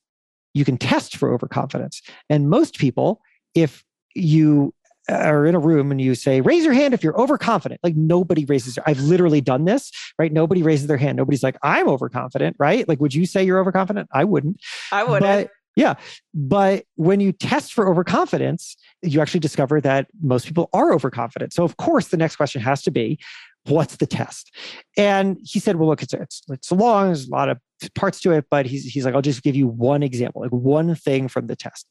you 0.54 0.66
can 0.66 0.78
test 0.78 1.18
for 1.18 1.34
overconfidence. 1.34 2.02
And 2.30 2.50
most 2.50 2.78
people, 2.78 3.22
if 3.56 3.84
you 4.16 4.74
uh, 5.10 5.16
are 5.16 5.46
in 5.46 5.54
a 5.54 5.60
room 5.60 5.92
and 5.92 6.00
you 6.00 6.16
say, 6.16 6.40
raise 6.40 6.64
your 6.64 6.74
hand 6.74 6.94
if 6.94 7.04
you're 7.04 7.20
overconfident. 7.20 7.82
Like 7.84 7.96
nobody 7.96 8.46
raises, 8.46 8.80
I've 8.86 9.02
literally 9.02 9.42
done 9.42 9.66
this, 9.66 9.92
right? 10.18 10.32
Nobody 10.32 10.64
raises 10.64 10.88
their 10.88 10.98
hand. 10.98 11.18
Nobody's 11.18 11.44
like, 11.44 11.58
I'm 11.62 11.90
overconfident, 11.90 12.56
right? 12.58 12.88
Like, 12.88 13.02
would 13.02 13.14
you 13.14 13.26
say 13.26 13.44
you're 13.44 13.60
overconfident? 13.60 14.08
I 14.14 14.24
wouldn't. 14.24 14.62
I 14.94 15.04
wouldn't. 15.04 15.22
But, 15.22 15.50
yeah. 15.76 15.96
But 16.34 16.86
when 16.96 17.20
you 17.20 17.34
test 17.34 17.74
for 17.74 17.90
overconfidence, 17.90 18.78
you 19.02 19.20
actually 19.20 19.42
discover 19.42 19.82
that 19.82 20.08
most 20.22 20.46
people 20.46 20.70
are 20.72 20.94
overconfident. 20.94 21.52
So, 21.52 21.64
of 21.64 21.76
course, 21.78 22.08
the 22.08 22.18
next 22.18 22.38
question 22.38 22.62
has 22.62 22.82
to 22.84 22.92
be, 22.92 23.20
what's 23.66 23.98
the 23.98 24.06
test? 24.06 24.54
And 24.98 25.38
he 25.42 25.60
said, 25.60 25.78
well, 25.78 25.90
look, 25.90 26.04
it's, 26.04 26.14
it's, 26.14 26.42
it's 26.50 26.72
long, 26.72 27.08
there's 27.08 27.28
a 27.28 27.32
lot 27.32 27.50
of 27.50 27.60
parts 27.96 28.20
to 28.22 28.32
it, 28.32 28.46
but 28.50 28.66
he's, 28.66 28.86
he's 28.86 29.06
like, 29.06 29.16
I'll 29.16 29.22
just 29.22 29.44
give 29.44 29.56
you 29.56 29.68
one 29.68 30.04
example, 30.04 30.42
like 30.42 30.52
one 30.52 30.96
thing 30.96 31.28
from 31.28 31.48
the 31.48 31.56
test. 31.56 31.88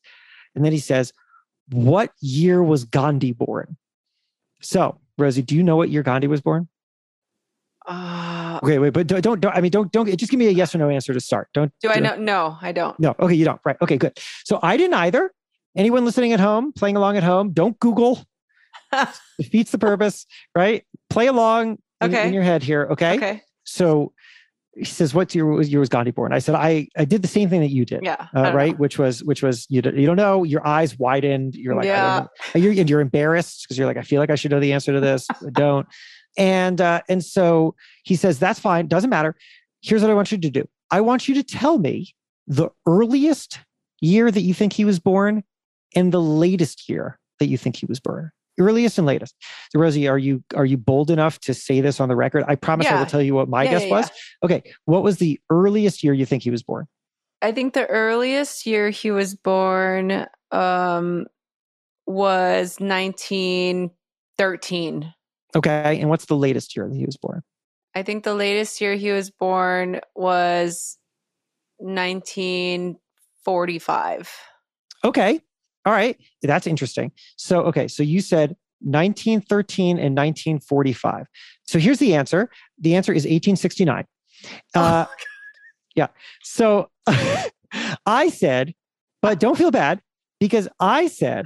And 0.55 0.65
then 0.65 0.73
he 0.73 0.79
says, 0.79 1.13
what 1.71 2.11
year 2.21 2.63
was 2.63 2.85
Gandhi 2.85 3.33
born? 3.33 3.77
So, 4.61 4.99
Rosie, 5.19 5.43
do 5.43 5.57
you 5.57 5.63
know 5.63 5.77
what 5.77 5.89
year 5.89 6.03
Gandhi 6.03 6.27
was 6.27 6.41
born? 6.41 6.69
Uh, 7.87 8.61
okay, 8.63 8.79
wait, 8.79 8.91
but 8.91 9.07
don't, 9.09 9.23
don't, 9.23 9.47
I 9.47 9.61
mean, 9.61 9.71
don't, 9.71 9.91
don't, 9.91 10.07
just 10.17 10.31
give 10.31 10.39
me 10.39 10.47
a 10.47 10.51
yes 10.51 10.75
or 10.75 10.79
no 10.79 10.89
answer 10.89 11.13
to 11.13 11.21
start. 11.21 11.49
Don't. 11.53 11.73
Do 11.81 11.89
I 11.89 11.99
know? 11.99 12.15
No, 12.15 12.57
I 12.61 12.71
don't. 12.71 12.99
No. 13.01 13.15
Okay, 13.19 13.35
you 13.35 13.45
don't. 13.45 13.61
Right. 13.65 13.77
Okay, 13.83 13.97
good. 13.97 14.17
So 14.45 14.61
I 14.63 14.77
didn't 14.77 14.95
either. 14.95 15.33
Anyone 15.77 16.05
listening 16.05 16.33
at 16.33 16.39
home, 16.39 16.73
playing 16.73 16.97
along 16.97 17.17
at 17.17 17.25
home, 17.25 17.53
don't 17.53 17.79
Google. 17.81 18.25
defeats 19.39 19.73
the 19.73 19.79
purpose, 19.79 20.27
right? 20.55 20.85
Play 21.13 21.27
along 21.27 21.79
in, 22.01 22.11
okay. 22.15 22.27
in 22.27 22.35
your 22.35 22.43
head 22.43 22.63
here. 22.63 22.89
Okay. 22.91 23.17
Okay. 23.17 23.43
So 23.65 24.13
he 24.75 24.85
says, 24.85 25.15
"What's 25.15 25.35
your 25.35 25.47
was, 25.47 25.69
year 25.69 25.81
was 25.81 25.89
Gandhi 25.89 26.11
born?" 26.11 26.33
I 26.33 26.39
said, 26.39 26.55
"I 26.55 26.89
I 26.97 27.05
did 27.05 27.23
the 27.23 27.29
same 27.29 27.49
thing 27.49 27.61
that 27.61 27.71
you 27.71 27.85
did. 27.85 28.03
Yeah, 28.03 28.29
uh, 28.35 28.53
right. 28.55 28.73
Know. 28.73 28.79
Which 28.79 28.99
was 28.99 29.23
which 29.23 29.43
was 29.43 29.67
you 29.69 29.83
you 29.95 30.07
don't 30.07 30.17
know. 30.17 30.45
Your 30.45 30.67
eyes 30.67 30.99
widened. 30.99 31.55
You're 31.55 31.75
like, 31.75 31.85
yeah. 31.85 32.27
you're 32.55 32.73
and 32.73 32.89
you're 32.89 33.01
embarrassed 33.01 33.65
because 33.65 33.77
you're 33.77 33.87
like, 33.87 33.99
I 33.99 34.03
feel 34.03 34.21
like 34.21 34.31
I 34.31 34.35
should 34.35 34.51
know 34.51 34.61
the 34.61 34.73
answer 34.73 34.93
to 34.93 35.01
this. 35.01 35.27
I 35.31 35.51
don't. 35.53 35.87
And 36.39 36.81
uh, 36.81 37.03
and 37.09 37.23
so 37.23 37.75
he 38.05 38.17
says, 38.17 38.39
that's 38.39 38.59
fine. 38.59 38.87
Doesn't 38.87 39.11
matter. 39.11 39.37
Here's 39.83 40.03
what 40.03 40.11
I 40.11 40.15
want 40.15 40.33
you 40.33 40.39
to 40.39 40.51
do. 40.51 40.67
I 40.91 41.01
want 41.01 41.29
you 41.29 41.35
to 41.35 41.43
tell 41.43 41.79
me 41.79 42.15
the 42.47 42.71
earliest 42.87 43.61
year 44.01 44.31
that 44.31 44.41
you 44.41 44.55
think 44.55 44.73
he 44.73 44.85
was 44.85 44.99
born 44.99 45.45
and 45.95 46.13
the 46.13 46.21
latest 46.21 46.89
year 46.89 47.19
that 47.39 47.47
you 47.47 47.59
think 47.59 47.77
he 47.77 47.87
was 47.87 48.01
born 48.01 48.31
earliest 48.59 48.99
and 48.99 49.07
latest. 49.07 49.35
So 49.71 49.79
Rosie, 49.79 50.09
are 50.09 50.19
you 50.19 50.43
are 50.55 50.65
you 50.65 50.77
bold 50.77 51.11
enough 51.11 51.39
to 51.41 51.55
say 51.55 51.81
this 51.81 52.01
on 52.01 52.09
the 52.09 52.17
record? 52.17 52.45
I 52.47 52.55
promise 52.55 52.87
yeah. 52.87 52.97
I 52.97 52.99
will 52.99 53.07
tell 53.07 53.23
you 53.23 53.35
what 53.35 53.49
my 53.49 53.65
yeah, 53.65 53.71
guess 53.71 53.85
yeah, 53.85 53.91
was. 53.91 54.11
Okay, 54.43 54.63
what 54.85 55.03
was 55.03 55.17
the 55.19 55.41
earliest 55.51 56.05
year 56.05 56.13
you 56.13 56.27
think 56.27 56.43
he 56.43 56.51
was 56.51 56.63
born? 56.63 56.87
I 57.41 57.53
think 57.53 57.73
the 57.75 57.87
earliest 57.87 58.67
year 58.67 58.91
he 58.91 59.11
was 59.11 59.35
born 59.35 60.27
um, 60.53 61.27
was 62.07 62.79
1913. 62.79 65.15
Okay, 65.55 66.01
and 66.01 66.09
what's 66.09 66.25
the 66.27 66.37
latest 66.37 66.77
year 66.77 66.89
that 66.89 66.97
he 66.97 67.05
was 67.05 67.17
born? 67.17 67.43
I 67.95 68.03
think 68.03 68.25
the 68.25 68.35
latest 68.35 68.81
year 68.81 68.95
he 68.95 69.13
was 69.13 69.31
born 69.31 70.01
was 70.15 70.97
1945. 71.79 74.31
Okay, 75.05 75.41
all 75.85 75.93
right, 75.93 76.17
that's 76.43 76.67
interesting. 76.67 77.13
So, 77.37 77.63
okay, 77.63 77.89
so 77.89 78.03
you 78.03 78.21
said 78.21 78.57
1913 78.81 79.99
and 79.99 80.17
1945. 80.17 81.27
So 81.65 81.79
here's 81.79 81.99
the 81.99 82.15
answer. 82.15 82.51
The 82.79 82.95
answer 82.95 83.13
is 83.13 83.25
1869. 83.25 84.05
Uh, 84.75 85.07
yeah. 85.95 86.09
So 86.43 86.91
I 88.07 88.29
said, 88.29 88.75
but 89.21 89.39
don't 89.39 89.57
feel 89.57 89.71
bad 89.71 90.01
because 90.41 90.69
I 90.81 91.07
said 91.07 91.45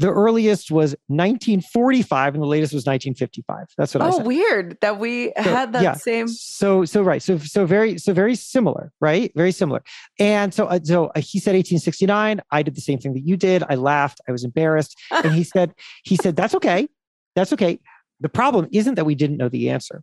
the 0.00 0.10
earliest 0.10 0.70
was 0.70 0.96
1945 1.08 2.32
and 2.34 2.42
the 2.42 2.46
latest 2.46 2.72
was 2.72 2.86
1955. 2.86 3.66
That's 3.76 3.94
what 3.94 4.02
oh, 4.02 4.06
I 4.06 4.10
said. 4.12 4.22
Oh, 4.22 4.24
weird 4.24 4.78
that 4.80 4.98
we 4.98 5.30
so, 5.36 5.42
had 5.42 5.74
that 5.74 5.82
yeah. 5.82 5.92
same. 5.92 6.26
So, 6.26 6.86
so 6.86 7.02
right. 7.02 7.22
So, 7.22 7.36
so 7.36 7.66
very, 7.66 7.98
so 7.98 8.14
very 8.14 8.34
similar, 8.34 8.92
right? 9.02 9.30
Very 9.36 9.52
similar. 9.52 9.82
And 10.18 10.54
so, 10.54 10.68
uh, 10.68 10.80
so 10.82 11.08
uh, 11.08 11.20
he 11.20 11.38
said 11.38 11.52
1869. 11.52 12.40
I 12.50 12.62
did 12.62 12.74
the 12.76 12.80
same 12.80 12.98
thing 12.98 13.12
that 13.12 13.26
you 13.26 13.36
did. 13.36 13.62
I 13.68 13.74
laughed. 13.74 14.22
I 14.26 14.32
was 14.32 14.42
embarrassed. 14.42 14.98
and 15.10 15.34
he 15.34 15.44
said, 15.44 15.74
he 16.02 16.16
said, 16.16 16.34
that's 16.34 16.54
okay. 16.54 16.88
That's 17.36 17.52
okay. 17.52 17.78
The 18.20 18.30
problem 18.30 18.68
isn't 18.72 18.94
that 18.94 19.04
we 19.04 19.14
didn't 19.14 19.36
know 19.36 19.50
the 19.50 19.68
answer. 19.68 20.02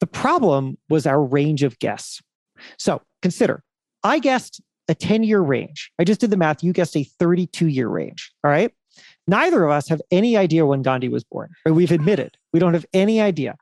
The 0.00 0.06
problem 0.06 0.76
was 0.90 1.06
our 1.06 1.24
range 1.24 1.62
of 1.62 1.78
guess. 1.78 2.20
So 2.78 3.00
consider, 3.22 3.62
I 4.02 4.18
guessed 4.18 4.60
a 4.86 4.94
10 4.94 5.22
year 5.22 5.40
range. 5.40 5.90
I 5.98 6.04
just 6.04 6.20
did 6.20 6.28
the 6.28 6.36
math. 6.36 6.62
You 6.62 6.74
guessed 6.74 6.94
a 6.94 7.04
32 7.04 7.68
year 7.68 7.88
range. 7.88 8.32
All 8.44 8.50
right. 8.50 8.70
Neither 9.26 9.64
of 9.64 9.70
us 9.70 9.88
have 9.88 10.02
any 10.10 10.36
idea 10.36 10.66
when 10.66 10.82
Gandhi 10.82 11.08
was 11.08 11.24
born, 11.24 11.50
or 11.64 11.72
we've 11.72 11.92
admitted 11.92 12.36
we 12.52 12.60
don't 12.60 12.74
have 12.74 12.86
any 12.92 13.20
idea. 13.20 13.56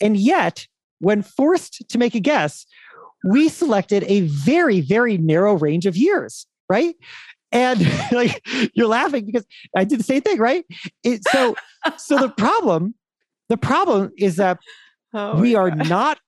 And 0.00 0.16
yet, 0.16 0.66
when 1.00 1.22
forced 1.22 1.88
to 1.88 1.98
make 1.98 2.14
a 2.14 2.20
guess, 2.20 2.66
we 3.28 3.48
selected 3.48 4.04
a 4.04 4.20
very, 4.22 4.80
very 4.80 5.18
narrow 5.18 5.54
range 5.54 5.86
of 5.86 5.96
years, 5.96 6.46
right? 6.68 6.94
And 7.50 7.80
like 8.12 8.46
you're 8.74 8.86
laughing 8.86 9.26
because 9.26 9.46
I 9.76 9.84
did 9.84 9.98
the 9.98 10.04
same 10.04 10.22
thing, 10.22 10.38
right? 10.38 10.64
It, 11.02 11.26
so, 11.28 11.56
so 11.96 12.18
the 12.18 12.28
problem, 12.36 12.94
the 13.48 13.56
problem 13.56 14.10
is 14.16 14.36
that 14.36 14.58
oh 15.14 15.40
we 15.40 15.54
are 15.54 15.70
God. 15.70 15.88
not 15.88 16.18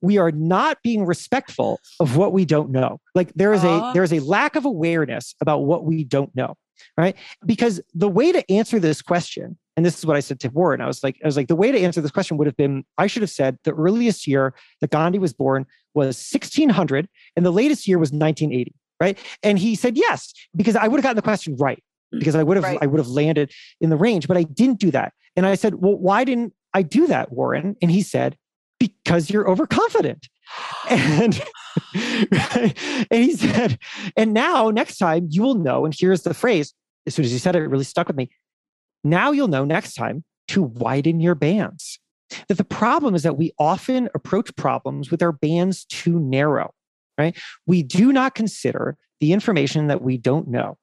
we 0.00 0.16
are 0.16 0.30
not 0.30 0.78
being 0.84 1.04
respectful 1.04 1.80
of 1.98 2.16
what 2.16 2.32
we 2.32 2.44
don't 2.44 2.70
know. 2.70 3.00
Like 3.14 3.32
there 3.34 3.52
is 3.52 3.64
a 3.64 3.68
ah. 3.68 3.92
there 3.92 4.04
is 4.04 4.12
a 4.12 4.20
lack 4.20 4.56
of 4.56 4.64
awareness 4.64 5.34
about 5.40 5.64
what 5.64 5.84
we 5.84 6.04
don't 6.04 6.34
know, 6.36 6.54
right? 6.96 7.16
Because 7.44 7.80
the 7.94 8.08
way 8.08 8.32
to 8.32 8.50
answer 8.50 8.78
this 8.78 9.02
question, 9.02 9.58
and 9.76 9.86
this 9.86 9.98
is 9.98 10.06
what 10.06 10.16
I 10.16 10.20
said 10.20 10.40
to 10.40 10.48
Warren, 10.48 10.80
I 10.80 10.86
was 10.86 11.02
like, 11.02 11.16
I 11.22 11.26
was 11.26 11.36
like, 11.36 11.48
the 11.48 11.56
way 11.56 11.70
to 11.70 11.80
answer 11.80 12.00
this 12.00 12.10
question 12.10 12.36
would 12.36 12.46
have 12.46 12.56
been, 12.56 12.84
I 12.96 13.06
should 13.06 13.22
have 13.22 13.30
said 13.30 13.58
the 13.64 13.72
earliest 13.72 14.26
year 14.26 14.54
that 14.80 14.90
Gandhi 14.90 15.18
was 15.18 15.32
born 15.32 15.66
was 15.94 16.16
1600, 16.16 17.08
and 17.36 17.46
the 17.46 17.52
latest 17.52 17.86
year 17.86 17.98
was 17.98 18.10
1980, 18.10 18.74
right? 19.00 19.18
And 19.42 19.58
he 19.58 19.74
said 19.74 19.96
yes 19.96 20.32
because 20.56 20.76
I 20.76 20.88
would 20.88 20.98
have 20.98 21.04
gotten 21.04 21.16
the 21.16 21.22
question 21.22 21.56
right 21.56 21.82
mm. 22.14 22.18
because 22.18 22.34
I 22.34 22.42
would 22.42 22.56
have 22.56 22.64
right. 22.64 22.78
I 22.80 22.86
would 22.86 22.98
have 22.98 23.08
landed 23.08 23.52
in 23.80 23.90
the 23.90 23.96
range, 23.96 24.26
but 24.28 24.36
I 24.36 24.42
didn't 24.42 24.80
do 24.80 24.90
that. 24.90 25.12
And 25.36 25.46
I 25.46 25.54
said, 25.54 25.76
well, 25.76 25.96
why 25.96 26.24
didn't 26.24 26.52
I 26.74 26.82
do 26.82 27.06
that, 27.06 27.32
Warren? 27.32 27.76
And 27.80 27.90
he 27.90 28.02
said, 28.02 28.36
because 28.78 29.30
you're 29.30 29.48
overconfident. 29.48 30.28
And, 30.90 31.40
and 33.10 33.22
he 33.22 33.36
said, 33.36 33.78
and 34.16 34.32
now 34.34 34.70
next 34.70 34.98
time 34.98 35.28
you 35.30 35.42
will 35.42 35.54
know, 35.54 35.84
and 35.84 35.94
here's 35.96 36.22
the 36.22 36.34
phrase, 36.34 36.74
as 37.06 37.14
soon 37.14 37.24
as 37.24 37.30
he 37.30 37.38
said 37.38 37.56
it, 37.56 37.62
it 37.62 37.68
really 37.68 37.84
stuck 37.84 38.08
with 38.08 38.16
me. 38.16 38.30
Now 39.04 39.30
you'll 39.30 39.48
know 39.48 39.64
next 39.64 39.94
time 39.94 40.24
to 40.48 40.62
widen 40.62 41.20
your 41.20 41.34
bands. 41.34 41.98
That 42.48 42.56
the 42.58 42.64
problem 42.64 43.14
is 43.14 43.22
that 43.22 43.38
we 43.38 43.52
often 43.58 44.08
approach 44.14 44.54
problems 44.56 45.10
with 45.10 45.22
our 45.22 45.32
bands 45.32 45.84
too 45.84 46.18
narrow, 46.18 46.74
right? 47.16 47.36
We 47.66 47.82
do 47.82 48.12
not 48.12 48.34
consider 48.34 48.96
the 49.20 49.32
information 49.32 49.86
that 49.86 50.02
we 50.02 50.18
don't 50.18 50.48
know. 50.48 50.76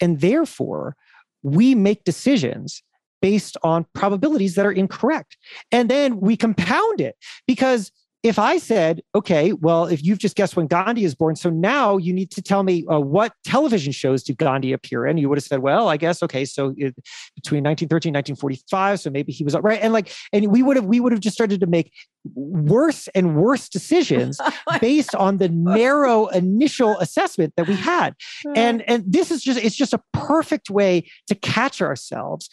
And 0.00 0.20
therefore, 0.20 0.96
we 1.42 1.74
make 1.74 2.04
decisions 2.04 2.82
based 3.20 3.56
on 3.62 3.86
probabilities 3.94 4.54
that 4.54 4.66
are 4.66 4.72
incorrect. 4.72 5.36
And 5.72 5.90
then 5.90 6.20
we 6.20 6.36
compound 6.36 7.00
it 7.00 7.16
because 7.46 7.92
if 8.26 8.38
I 8.38 8.58
said, 8.58 9.02
okay, 9.14 9.52
well, 9.52 9.84
if 9.84 10.02
you've 10.04 10.18
just 10.18 10.36
guessed 10.36 10.56
when 10.56 10.66
Gandhi 10.66 11.04
is 11.04 11.14
born, 11.14 11.36
so 11.36 11.50
now 11.50 11.96
you 11.96 12.12
need 12.12 12.30
to 12.32 12.42
tell 12.42 12.62
me 12.62 12.84
uh, 12.90 12.98
what 12.98 13.32
television 13.44 13.92
shows 13.92 14.22
did 14.22 14.38
Gandhi 14.38 14.72
appear 14.72 15.06
in? 15.06 15.18
You 15.18 15.28
would 15.28 15.38
have 15.38 15.44
said, 15.44 15.60
well, 15.60 15.88
I 15.88 15.96
guess 15.96 16.22
okay, 16.22 16.44
so 16.44 16.74
it, 16.76 16.94
between 17.34 17.62
1913 17.64 18.12
1945, 18.12 19.00
so 19.00 19.10
maybe 19.10 19.32
he 19.32 19.44
was 19.44 19.54
right, 19.56 19.80
and 19.80 19.92
like, 19.92 20.12
and 20.32 20.50
we 20.50 20.62
would 20.62 20.76
have 20.76 20.86
we 20.86 21.00
would 21.00 21.12
have 21.12 21.20
just 21.20 21.34
started 21.34 21.60
to 21.60 21.66
make 21.66 21.92
worse 22.34 23.08
and 23.14 23.36
worse 23.36 23.68
decisions 23.68 24.40
based 24.80 25.14
on 25.14 25.38
the 25.38 25.48
narrow 25.50 26.26
initial 26.28 26.98
assessment 26.98 27.54
that 27.56 27.68
we 27.68 27.74
had, 27.74 28.14
and 28.54 28.82
and 28.82 29.04
this 29.06 29.30
is 29.30 29.42
just 29.42 29.60
it's 29.60 29.76
just 29.76 29.92
a 29.92 30.00
perfect 30.12 30.70
way 30.70 31.08
to 31.28 31.34
catch 31.34 31.80
ourselves 31.80 32.50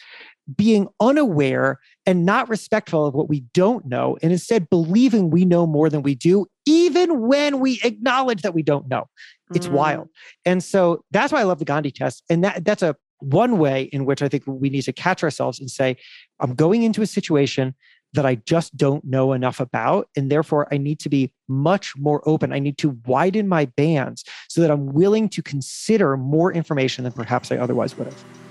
being 0.56 0.88
unaware 1.00 1.78
and 2.06 2.26
not 2.26 2.48
respectful 2.48 3.06
of 3.06 3.14
what 3.14 3.28
we 3.28 3.40
don't 3.54 3.86
know, 3.86 4.18
and 4.22 4.32
instead 4.32 4.68
believing 4.68 5.30
we 5.30 5.44
know 5.44 5.66
more 5.66 5.88
than 5.88 6.02
we 6.02 6.14
do, 6.14 6.46
even 6.66 7.22
when 7.22 7.60
we 7.60 7.80
acknowledge 7.82 8.42
that 8.42 8.54
we 8.54 8.62
don't 8.62 8.88
know. 8.88 9.08
It's 9.54 9.68
mm. 9.68 9.72
wild. 9.72 10.08
And 10.44 10.62
so 10.62 11.04
that's 11.10 11.32
why 11.32 11.40
I 11.40 11.44
love 11.44 11.58
the 11.58 11.64
Gandhi 11.64 11.90
test. 11.90 12.22
And 12.28 12.44
that, 12.44 12.64
that's 12.64 12.82
a 12.82 12.96
one 13.20 13.58
way 13.58 13.84
in 13.84 14.04
which 14.04 14.22
I 14.22 14.28
think 14.28 14.44
we 14.46 14.68
need 14.68 14.82
to 14.82 14.92
catch 14.92 15.22
ourselves 15.22 15.60
and 15.60 15.70
say, 15.70 15.96
I'm 16.40 16.54
going 16.54 16.82
into 16.82 17.02
a 17.02 17.06
situation 17.06 17.74
that 18.12 18.24
I 18.24 18.36
just 18.36 18.76
don't 18.76 19.04
know 19.04 19.32
enough 19.32 19.60
about. 19.60 20.08
And 20.16 20.30
therefore, 20.30 20.72
I 20.72 20.78
need 20.78 21.00
to 21.00 21.08
be 21.08 21.32
much 21.48 21.96
more 21.96 22.26
open. 22.28 22.52
I 22.52 22.60
need 22.60 22.78
to 22.78 22.98
widen 23.06 23.48
my 23.48 23.66
bands 23.66 24.24
so 24.48 24.60
that 24.60 24.70
I'm 24.70 24.86
willing 24.86 25.28
to 25.30 25.42
consider 25.42 26.16
more 26.16 26.52
information 26.52 27.04
than 27.04 27.12
perhaps 27.12 27.50
I 27.50 27.56
otherwise 27.56 27.96
would 27.96 28.06
have. 28.06 28.43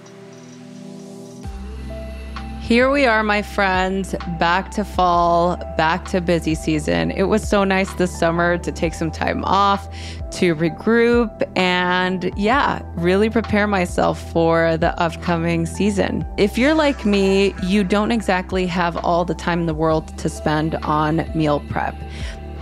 Here 2.64 2.90
we 2.90 3.06
are, 3.06 3.24
my 3.24 3.42
friends, 3.42 4.16
back 4.40 4.72
to 4.72 4.86
fall, 4.86 5.58
back 5.76 6.06
to 6.06 6.22
busy 6.22 6.56
season. 6.56 7.12
It 7.12 7.24
was 7.24 7.46
so 7.46 7.66
nice 7.66 7.94
this 7.96 8.18
summer 8.18 8.58
to 8.58 8.72
take 8.72 8.94
some 8.94 9.12
time 9.12 9.44
off, 9.44 9.90
to 10.38 10.56
regroup, 10.56 11.44
and 11.58 12.32
yeah, 12.38 12.82
really 12.96 13.30
prepare 13.30 13.68
myself 13.68 14.32
for 14.32 14.78
the 14.78 14.98
upcoming 14.98 15.66
season. 15.66 16.26
If 16.38 16.58
you're 16.58 16.74
like 16.74 17.06
me, 17.06 17.54
you 17.64 17.84
don't 17.84 18.14
exactly 18.14 18.66
have 18.68 18.96
all 18.96 19.26
the 19.26 19.36
time 19.36 19.60
in 19.60 19.66
the 19.66 19.76
world 19.76 20.18
to 20.20 20.30
spend 20.30 20.76
on 20.76 21.30
meal 21.36 21.60
prep. 21.68 21.98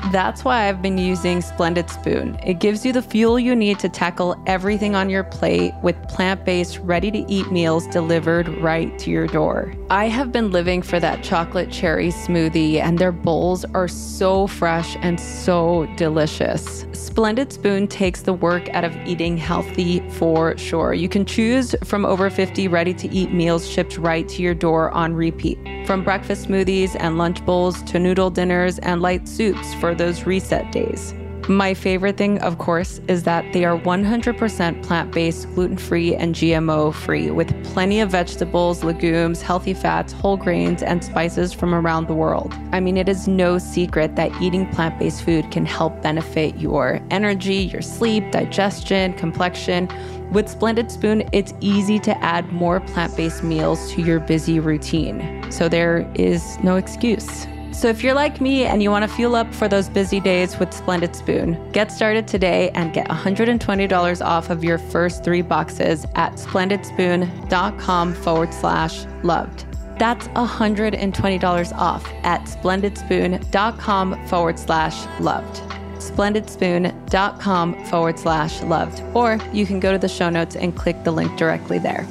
That's 0.10 0.44
why 0.44 0.68
I've 0.68 0.82
been 0.82 0.98
using 0.98 1.42
Splendid 1.42 1.90
Spoon. 1.90 2.38
It 2.44 2.56
gives 2.56 2.86
you 2.86 2.92
the 2.92 3.04
fuel 3.04 3.40
you 3.40 3.56
need 3.56 3.80
to 3.80 3.88
tackle 3.88 4.42
everything 4.48 4.96
on 4.96 5.10
your 5.10 5.24
plate 5.24 5.74
with 5.84 5.96
plant 6.10 6.44
based, 6.44 6.80
ready 6.80 7.12
to 7.12 7.20
eat 7.32 7.52
meals 7.52 7.88
delivered 7.88 8.50
right 8.62 8.98
to 9.00 9.12
your 9.12 9.28
door. 9.28 9.74
I 9.90 10.08
have 10.08 10.32
been 10.32 10.52
living 10.52 10.82
for 10.82 11.00
that 11.00 11.24
chocolate 11.24 11.72
cherry 11.72 12.10
smoothie, 12.10 12.82
and 12.82 12.98
their 12.98 13.12
bowls 13.12 13.64
are 13.74 13.88
so 13.88 14.48
fresh 14.48 14.98
and 15.02 15.20
so 15.20 15.86
delicious. 15.96 16.86
Splendid 16.94 17.54
Spoon 17.54 17.88
takes 17.88 18.22
the 18.22 18.34
work 18.34 18.70
out 18.70 18.84
of 18.84 18.96
eating 19.06 19.38
healthy 19.38 20.00
for 20.12 20.58
sure. 20.58 20.94
You 20.94 21.10
can 21.10 21.26
choose 21.26 21.76
from 21.84 22.06
over 22.06 22.30
50 22.30 22.68
ready 22.68 22.94
to 22.96 23.10
eat 23.10 23.32
meals 23.32 23.70
shipped 23.70 23.98
right 23.98 24.28
to 24.30 24.42
your 24.42 24.56
door 24.56 24.92
on 24.92 25.14
repeat. 25.14 25.60
From 25.86 26.04
breakfast 26.04 26.48
smoothies 26.48 26.96
and 27.00 27.18
lunch 27.18 27.44
bowls 27.46 27.82
to 27.84 28.00
noodle 28.00 28.30
dinners 28.30 28.80
and 28.80 29.02
light 29.02 29.28
soups 29.28 29.74
for 29.76 29.91
those 29.96 30.26
reset 30.26 30.72
days. 30.72 31.14
My 31.48 31.74
favorite 31.74 32.18
thing, 32.18 32.40
of 32.40 32.60
course, 32.60 33.02
is 33.08 33.24
that 33.24 33.52
they 33.52 33.66
are 33.66 33.78
100% 33.78 34.84
plant 34.84 35.12
based, 35.12 35.54
gluten 35.56 35.76
free, 35.76 36.16
and 36.16 36.36
GMO 36.36 36.94
free, 36.94 37.32
with 37.32 37.52
plenty 37.64 38.00
of 38.00 38.12
vegetables, 38.12 38.84
legumes, 38.84 39.42
healthy 39.42 39.74
fats, 39.74 40.14
whole 40.14 40.38
grains, 40.38 40.84
and 40.84 41.04
spices 41.04 41.52
from 41.52 41.74
around 41.74 42.08
the 42.08 42.14
world. 42.14 42.54
I 42.72 42.80
mean, 42.80 42.96
it 42.96 43.10
is 43.10 43.28
no 43.28 43.58
secret 43.58 44.16
that 44.18 44.40
eating 44.40 44.70
plant 44.70 45.00
based 45.00 45.24
food 45.24 45.50
can 45.50 45.66
help 45.66 46.02
benefit 46.04 46.58
your 46.58 47.02
energy, 47.10 47.56
your 47.56 47.82
sleep, 47.82 48.32
digestion, 48.32 49.14
complexion. 49.14 49.90
With 50.32 50.48
Splendid 50.48 50.92
Spoon, 50.92 51.28
it's 51.34 51.54
easy 51.60 51.98
to 52.00 52.18
add 52.24 52.54
more 52.54 52.82
plant 52.82 53.18
based 53.18 53.44
meals 53.44 53.92
to 53.94 54.02
your 54.04 54.20
busy 54.20 54.60
routine. 54.60 55.52
So 55.52 55.68
there 55.68 56.10
is 56.14 56.58
no 56.64 56.76
excuse. 56.76 57.48
So 57.74 57.88
if 57.88 58.04
you're 58.04 58.14
like 58.14 58.42
me 58.42 58.66
and 58.66 58.84
you 58.84 58.92
want 58.92 59.04
to 59.04 59.16
fuel 59.16 59.36
up 59.36 59.54
for 59.56 59.68
those 59.68 59.88
busy 59.88 60.20
days 60.20 60.60
with 60.60 60.74
Splendid 60.74 61.16
Spoon, 61.16 61.72
get 61.72 61.92
started 61.92 62.28
today 62.28 62.70
and 62.72 62.94
get 62.94 63.08
$120 63.08 64.26
off 64.26 64.50
of 64.50 64.64
your 64.64 64.78
first 64.78 65.24
three 65.24 65.42
boxes 65.42 66.06
at 66.16 66.34
splendidspoon.com 66.34 68.14
forward 68.16 68.54
slash 68.54 69.06
loved. 69.24 69.66
That's 69.98 70.28
$120 70.30 71.78
off 71.78 72.08
at 72.24 72.42
splendidspoon.com 72.42 74.28
forward 74.28 74.60
slash 74.60 75.22
loved. 75.22 75.56
Splendidspoon.com 75.96 77.86
forward 77.86 78.20
slash 78.20 78.62
loved. 78.64 79.04
Or 79.16 79.40
you 79.54 79.66
can 79.66 79.80
go 79.80 79.92
to 79.92 79.98
the 79.98 80.10
show 80.10 80.30
notes 80.30 80.56
and 80.56 80.76
click 80.76 81.04
the 81.04 81.12
link 81.12 81.38
directly 81.38 81.80
there. 81.80 82.06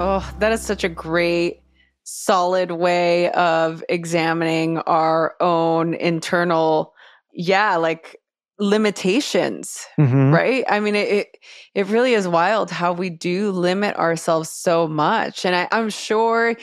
Oh, 0.00 0.28
that 0.40 0.52
is 0.52 0.60
such 0.62 0.84
a 0.84 0.88
great 0.88 1.60
solid 2.08 2.70
way 2.70 3.32
of 3.32 3.82
examining 3.88 4.78
our 4.78 5.34
own 5.40 5.92
internal 5.94 6.94
yeah 7.32 7.74
like 7.74 8.16
limitations 8.60 9.84
mm-hmm. 9.98 10.32
right 10.32 10.64
i 10.68 10.78
mean 10.78 10.94
it, 10.94 11.08
it, 11.08 11.36
it 11.74 11.86
really 11.88 12.14
is 12.14 12.28
wild 12.28 12.70
how 12.70 12.92
we 12.92 13.10
do 13.10 13.50
limit 13.50 13.96
ourselves 13.96 14.48
so 14.48 14.86
much 14.86 15.44
and 15.44 15.56
I, 15.56 15.66
i'm 15.72 15.90
sure 15.90 16.54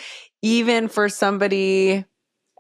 even 0.42 0.88
for 0.88 1.10
somebody 1.10 2.06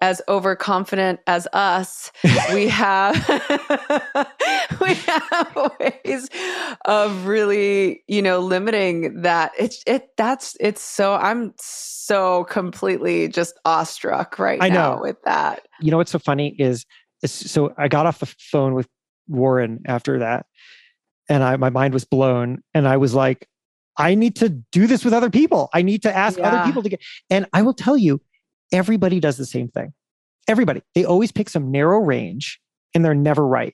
as 0.04 0.22
overconfident 0.28 1.22
as 1.28 1.48
us, 1.54 2.12
we 2.54 2.68
have 2.68 3.16
we 4.82 4.94
have 4.96 5.72
ways 5.80 6.30
of 6.84 7.26
really, 7.26 8.04
you 8.08 8.22
know, 8.22 8.39
limiting 8.39 9.22
that. 9.22 9.54
It's 9.58 9.82
it 9.88 10.10
that's 10.18 10.58
it's 10.60 10.82
so 10.82 11.13
I'm 11.16 11.54
so 11.58 12.44
completely 12.44 13.30
just 13.30 13.58
awestruck 13.63 14.38
right 14.38 14.62
I 14.62 14.68
now 14.68 14.96
know. 14.96 15.02
with 15.02 15.22
that. 15.24 15.68
You 15.80 15.92
know 15.92 15.98
what's 15.98 16.12
so 16.12 16.20
funny 16.20 16.54
is, 16.60 16.86
so 17.26 17.74
I 17.78 17.88
got 17.88 18.06
off 18.06 18.20
the 18.20 18.26
phone 18.26 18.74
with 18.74 18.89
Warren 19.30 19.84
after 19.86 20.20
that, 20.20 20.48
and 21.30 21.44
I 21.44 21.56
my 21.56 21.70
mind 21.70 21.94
was 21.94 22.04
blown, 22.04 22.62
and 22.74 22.89
I 22.89 22.98
was 22.98 23.13
like, 23.13 23.48
I 23.96 24.16
need 24.16 24.36
to 24.36 24.50
do 24.50 24.86
this 24.86 25.06
with 25.06 25.13
other 25.13 25.30
people. 25.30 25.70
I 25.74 25.82
need 25.82 26.02
to 26.02 26.13
ask 26.13 26.38
yeah. 26.38 26.50
other 26.50 26.66
people 26.66 26.84
to 26.84 26.89
get. 26.89 27.00
And 27.30 27.46
I 27.54 27.62
will 27.62 27.74
tell 27.74 27.98
you, 27.98 28.20
everybody 28.74 29.20
does 29.20 29.38
the 29.38 29.46
same 29.46 29.70
thing. 29.70 29.94
Everybody. 30.48 30.82
They 30.96 31.06
always 31.06 31.32
pick 31.32 31.48
some 31.48 31.72
narrow 31.72 32.00
range 32.00 32.60
and 32.94 33.06
they're 33.06 33.16
never 33.16 33.48
right. 33.48 33.74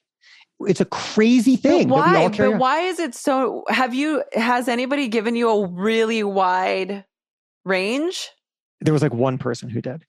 It's 0.68 0.82
a 0.82 0.86
crazy 0.86 1.56
thing. 1.56 1.88
But 1.88 1.96
why? 1.96 2.28
But 2.28 2.58
why 2.58 2.82
is 2.82 3.00
it 3.00 3.16
so? 3.16 3.64
Have 3.70 3.94
you, 3.94 4.24
has 4.34 4.68
anybody 4.68 5.08
given 5.08 5.36
you 5.36 5.50
a 5.50 5.68
really 5.68 6.22
wide 6.22 7.06
range? 7.64 8.30
There 8.82 8.94
was 8.94 9.02
like 9.02 9.14
one 9.14 9.38
person 9.38 9.70
who 9.70 9.82
did. 9.82 10.04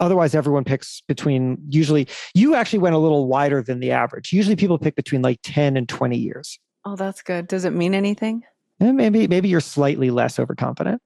Otherwise, 0.00 0.34
everyone 0.34 0.64
picks 0.64 1.02
between 1.06 1.58
usually, 1.68 2.08
you 2.34 2.54
actually 2.54 2.80
went 2.80 2.94
a 2.94 2.98
little 2.98 3.28
wider 3.28 3.62
than 3.62 3.78
the 3.80 3.92
average. 3.92 4.32
Usually 4.32 4.56
people 4.56 4.78
pick 4.78 4.96
between 4.96 5.22
like 5.22 5.38
10 5.44 5.76
and 5.76 5.88
20 5.88 6.16
years. 6.16 6.58
Oh, 6.84 6.96
that's 6.96 7.22
good. 7.22 7.46
Does 7.46 7.64
it 7.64 7.72
mean 7.72 7.94
anything? 7.94 8.42
And 8.80 8.96
maybe, 8.96 9.28
maybe 9.28 9.48
you're 9.48 9.60
slightly 9.60 10.10
less 10.10 10.40
overconfident. 10.40 11.00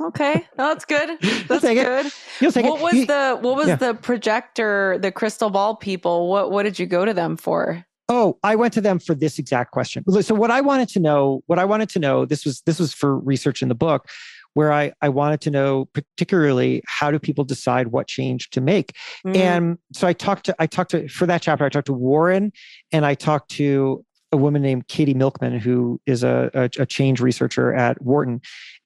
Okay. 0.00 0.46
No, 0.58 0.68
that's 0.68 0.84
good. 0.84 1.18
That's 1.48 1.64
good. 1.64 2.12
You'll 2.40 2.52
take 2.52 2.66
what 2.66 2.80
it. 2.80 2.82
was 2.82 2.94
you, 2.94 3.06
the 3.06 3.38
what 3.40 3.56
was 3.56 3.68
yeah. 3.68 3.76
the 3.76 3.94
projector, 3.94 4.98
the 4.98 5.10
crystal 5.10 5.48
ball 5.48 5.76
people? 5.76 6.28
What 6.28 6.50
what 6.50 6.64
did 6.64 6.78
you 6.78 6.86
go 6.86 7.04
to 7.04 7.14
them 7.14 7.36
for? 7.36 7.84
Oh, 8.08 8.38
I 8.42 8.54
went 8.54 8.72
to 8.74 8.80
them 8.80 8.98
for 8.98 9.14
this 9.14 9.38
exact 9.38 9.72
question. 9.72 10.04
So 10.22 10.34
what 10.34 10.50
I 10.50 10.60
wanted 10.60 10.88
to 10.90 11.00
know, 11.00 11.42
what 11.46 11.58
I 11.58 11.64
wanted 11.64 11.88
to 11.90 11.98
know, 11.98 12.24
this 12.24 12.44
was 12.44 12.62
this 12.62 12.78
was 12.78 12.92
for 12.92 13.18
research 13.18 13.62
in 13.62 13.68
the 13.68 13.74
book, 13.74 14.08
where 14.54 14.72
I, 14.72 14.92
I 15.02 15.08
wanted 15.08 15.40
to 15.42 15.50
know 15.50 15.86
particularly 15.86 16.82
how 16.86 17.10
do 17.10 17.18
people 17.18 17.44
decide 17.44 17.88
what 17.88 18.06
change 18.06 18.50
to 18.50 18.60
make. 18.60 18.92
Mm. 19.26 19.36
And 19.36 19.78
so 19.92 20.06
I 20.06 20.12
talked 20.12 20.46
to 20.46 20.56
I 20.58 20.66
talked 20.66 20.92
to 20.92 21.08
for 21.08 21.26
that 21.26 21.42
chapter, 21.42 21.64
I 21.64 21.68
talked 21.68 21.86
to 21.86 21.92
Warren 21.92 22.52
and 22.92 23.04
I 23.04 23.14
talked 23.14 23.50
to 23.52 24.04
a 24.32 24.36
woman 24.36 24.62
named 24.62 24.88
Katie 24.88 25.14
Milkman, 25.14 25.58
who 25.58 26.00
is 26.06 26.24
a, 26.24 26.50
a, 26.54 26.82
a 26.82 26.86
change 26.86 27.20
researcher 27.20 27.72
at 27.74 28.00
Wharton 28.02 28.40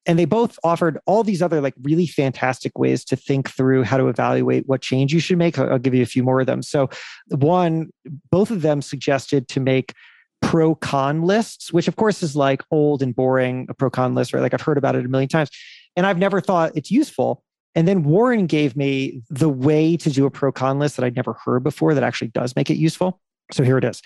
and 0.06 0.18
they 0.18 0.24
both 0.24 0.58
offered 0.64 0.98
all 1.06 1.22
these 1.22 1.42
other 1.42 1.60
like 1.60 1.74
really 1.82 2.06
fantastic 2.06 2.78
ways 2.78 3.04
to 3.04 3.16
think 3.16 3.50
through 3.50 3.82
how 3.82 3.96
to 3.96 4.08
evaluate 4.08 4.66
what 4.66 4.80
change 4.80 5.12
you 5.12 5.20
should 5.20 5.38
make. 5.38 5.58
I'll, 5.58 5.78
give 5.78 5.94
you 5.94 6.02
a 6.02 6.06
few 6.06 6.22
more 6.22 6.40
of 6.40 6.46
them. 6.46 6.62
So 6.62 6.88
one 7.28 7.90
both 8.30 8.50
of 8.50 8.62
them 8.62 8.82
suggested 8.82 9.48
to 9.48 9.60
make 9.60 9.94
pro 10.42 10.74
con 10.74 11.22
lists 11.22 11.70
which 11.70 11.86
of 11.86 11.96
course 11.96 12.22
is 12.22 12.34
like 12.34 12.62
old 12.70 13.02
and 13.02 13.14
boring 13.14 13.66
a 13.68 13.74
pro 13.74 13.90
con 13.90 14.14
list 14.14 14.32
right? 14.32 14.40
Like 14.40 14.54
i've 14.54 14.62
heard 14.62 14.78
about 14.78 14.96
it 14.96 15.04
a 15.04 15.08
million 15.08 15.28
times. 15.28 15.50
And 15.96 16.06
i've 16.06 16.18
never 16.18 16.40
thought 16.40 16.72
it's 16.74 16.90
useful. 16.90 17.44
And 17.74 17.86
then 17.86 18.02
warren 18.04 18.46
gave 18.46 18.74
me 18.76 19.20
the 19.28 19.50
way 19.50 19.96
to 19.98 20.10
do 20.10 20.24
a 20.24 20.30
pro 20.30 20.50
con 20.50 20.78
list 20.78 20.96
that 20.96 21.04
i'd 21.04 21.16
never 21.16 21.34
heard 21.44 21.62
before 21.62 21.92
that 21.92 22.02
actually 22.02 22.28
does 22.28 22.56
make 22.56 22.70
it 22.70 22.76
useful. 22.76 23.20
So 23.52 23.64
here 23.64 23.76
it 23.76 23.84
is 23.84 24.00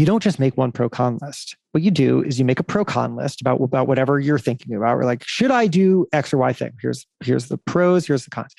you 0.00 0.06
don't 0.06 0.22
just 0.22 0.38
make 0.38 0.56
one 0.56 0.72
pro 0.72 0.88
con 0.88 1.18
list. 1.20 1.58
What 1.72 1.82
you 1.82 1.90
do 1.90 2.22
is 2.22 2.38
you 2.38 2.44
make 2.46 2.58
a 2.58 2.62
pro 2.64 2.86
con 2.86 3.16
list 3.16 3.42
about, 3.42 3.60
about 3.60 3.86
whatever 3.86 4.18
you're 4.18 4.38
thinking 4.38 4.74
about. 4.74 4.96
We're 4.96 5.04
like, 5.04 5.22
should 5.26 5.50
I 5.50 5.66
do 5.66 6.06
X 6.10 6.32
or 6.32 6.38
Y 6.38 6.54
thing? 6.54 6.72
Here's, 6.80 7.06
here's 7.22 7.48
the 7.48 7.58
pros, 7.58 8.06
here's 8.06 8.24
the 8.24 8.30
cons. 8.30 8.54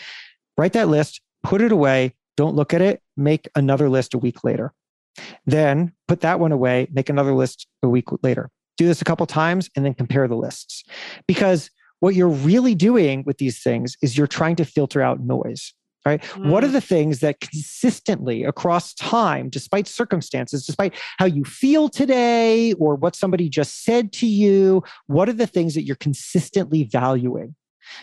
Write 0.56 0.74
that 0.74 0.88
list, 0.88 1.20
put 1.42 1.62
it 1.62 1.72
away, 1.72 2.14
don't 2.38 2.56
look 2.56 2.76
at 2.76 2.82
it, 2.82 3.02
make 3.18 3.50
another 3.56 3.90
list 3.90 4.14
a 4.14 4.20
week 4.20 4.44
later. 4.44 4.72
Then 5.48 5.94
put 6.08 6.22
that 6.22 6.40
one 6.40 6.52
away, 6.52 6.88
make 6.92 7.10
another 7.10 7.34
list 7.34 7.66
a 7.82 7.90
week 7.90 8.06
later. 8.22 8.52
Do 8.78 8.86
this 8.86 9.02
a 9.02 9.06
couple 9.06 9.26
times 9.26 9.68
and 9.76 9.84
then 9.84 9.96
compare 9.96 10.28
the 10.28 10.36
lists. 10.36 10.84
Because 11.28 11.72
what 12.02 12.14
you're 12.14 12.30
really 12.30 12.76
doing 12.76 13.24
with 13.26 13.40
these 13.40 13.64
things 13.64 13.98
is 14.04 14.16
you're 14.16 14.28
trying 14.28 14.58
to 14.58 14.66
filter 14.66 15.02
out 15.02 15.20
noise 15.20 15.74
right 16.06 16.22
mm. 16.22 16.50
what 16.50 16.64
are 16.64 16.68
mm. 16.68 16.74
the 16.74 16.82
things 16.82 17.20
that 17.20 17.40
consistently 17.40 18.44
across 18.44 18.94
time 18.96 19.50
despite 19.50 19.88
circumstances 19.88 20.66
despite 20.66 20.94
how 21.18 21.26
you 21.26 21.44
feel 21.44 21.90
today 21.90 22.74
or 22.74 22.96
what 22.96 23.16
somebody 23.16 23.50
just 23.50 23.84
said 23.84 24.12
to 24.12 24.28
you 24.28 24.84
what 25.08 25.30
are 25.30 25.34
the 25.34 25.48
things 25.48 25.74
that 25.76 25.84
you're 25.84 25.96
consistently 25.96 26.84
valuing 26.84 27.56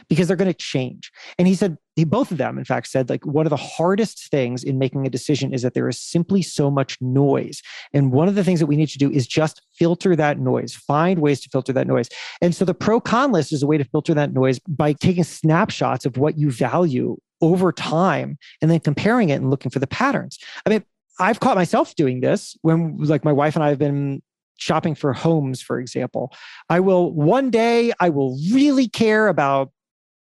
because 0.08 0.28
they're 0.28 0.36
going 0.36 0.50
to 0.50 0.54
change 0.54 1.10
and 1.38 1.48
he 1.48 1.54
said 1.54 1.76
he, 1.96 2.04
both 2.04 2.30
of 2.30 2.38
them 2.38 2.58
in 2.58 2.64
fact 2.64 2.86
said 2.86 3.08
like 3.08 3.24
one 3.26 3.46
of 3.46 3.50
the 3.50 3.56
hardest 3.56 4.28
things 4.30 4.62
in 4.62 4.78
making 4.78 5.06
a 5.06 5.10
decision 5.10 5.52
is 5.52 5.62
that 5.62 5.74
there 5.74 5.88
is 5.88 6.00
simply 6.00 6.42
so 6.42 6.70
much 6.70 6.96
noise 7.00 7.62
and 7.92 8.12
one 8.12 8.28
of 8.28 8.34
the 8.34 8.44
things 8.44 8.60
that 8.60 8.66
we 8.66 8.76
need 8.76 8.88
to 8.88 8.98
do 8.98 9.10
is 9.10 9.26
just 9.26 9.62
filter 9.74 10.14
that 10.16 10.38
noise 10.38 10.74
find 10.74 11.20
ways 11.20 11.40
to 11.40 11.48
filter 11.48 11.72
that 11.72 11.86
noise 11.86 12.08
and 12.40 12.54
so 12.54 12.64
the 12.64 12.74
pro 12.74 13.00
con 13.00 13.32
list 13.32 13.52
is 13.52 13.62
a 13.62 13.66
way 13.66 13.78
to 13.78 13.84
filter 13.84 14.14
that 14.14 14.32
noise 14.32 14.58
by 14.60 14.92
taking 14.92 15.24
snapshots 15.24 16.04
of 16.04 16.16
what 16.16 16.38
you 16.38 16.50
value 16.50 17.16
over 17.40 17.72
time 17.72 18.38
and 18.60 18.70
then 18.70 18.80
comparing 18.80 19.30
it 19.30 19.34
and 19.34 19.50
looking 19.50 19.70
for 19.70 19.78
the 19.78 19.86
patterns. 19.86 20.38
I 20.66 20.70
mean, 20.70 20.84
I've 21.20 21.40
caught 21.40 21.56
myself 21.56 21.94
doing 21.94 22.20
this 22.20 22.56
when 22.62 22.96
like 22.98 23.24
my 23.24 23.32
wife 23.32 23.56
and 23.56 23.64
I 23.64 23.68
have 23.70 23.78
been 23.78 24.22
shopping 24.58 24.94
for 24.94 25.12
homes, 25.12 25.62
for 25.62 25.78
example. 25.78 26.32
I 26.68 26.80
will 26.80 27.12
one 27.12 27.50
day 27.50 27.92
I 28.00 28.08
will 28.08 28.38
really 28.52 28.88
care 28.88 29.28
about 29.28 29.70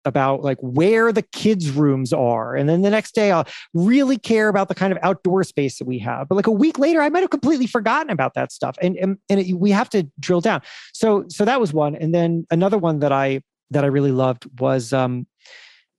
about 0.05 0.43
like 0.43 0.57
where 0.59 1.11
the 1.11 1.21
kids 1.21 1.69
rooms 1.71 2.11
are 2.11 2.55
and 2.55 2.67
then 2.67 2.81
the 2.81 2.89
next 2.89 3.15
day 3.15 3.31
i'll 3.31 3.47
really 3.73 4.17
care 4.17 4.49
about 4.49 4.67
the 4.67 4.75
kind 4.75 4.91
of 4.91 4.99
outdoor 5.01 5.43
space 5.43 5.77
that 5.77 5.87
we 5.87 5.97
have 5.97 6.27
but 6.27 6.35
like 6.35 6.47
a 6.47 6.51
week 6.51 6.77
later 6.77 7.01
i 7.01 7.07
might 7.09 7.21
have 7.21 7.29
completely 7.29 7.67
forgotten 7.67 8.09
about 8.09 8.33
that 8.33 8.51
stuff 8.51 8.75
and 8.81 8.97
and, 8.97 9.17
and 9.29 9.39
it, 9.39 9.53
we 9.53 9.71
have 9.71 9.89
to 9.89 10.05
drill 10.19 10.41
down 10.41 10.61
so 10.93 11.23
so 11.29 11.45
that 11.45 11.59
was 11.59 11.73
one 11.73 11.95
and 11.95 12.13
then 12.13 12.45
another 12.51 12.77
one 12.77 12.99
that 12.99 13.13
i 13.13 13.41
that 13.71 13.83
i 13.83 13.87
really 13.87 14.11
loved 14.11 14.45
was 14.59 14.91
um 14.91 15.25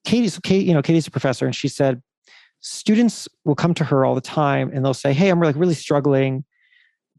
Katie's, 0.05 0.39
Kate, 0.39 0.67
you 0.67 0.75
know, 0.75 0.83
Katie's 0.83 1.07
a 1.07 1.11
professor, 1.11 1.47
and 1.47 1.55
she 1.55 1.69
said 1.69 2.03
students 2.61 3.29
will 3.45 3.55
come 3.55 3.75
to 3.75 3.85
her 3.85 4.05
all 4.05 4.15
the 4.15 4.21
time, 4.21 4.71
and 4.73 4.85
they'll 4.85 4.95
say, 4.95 5.13
"Hey, 5.13 5.31
I'm 5.31 5.41
like 5.41 5.57
really 5.57 5.75
struggling 5.75 6.45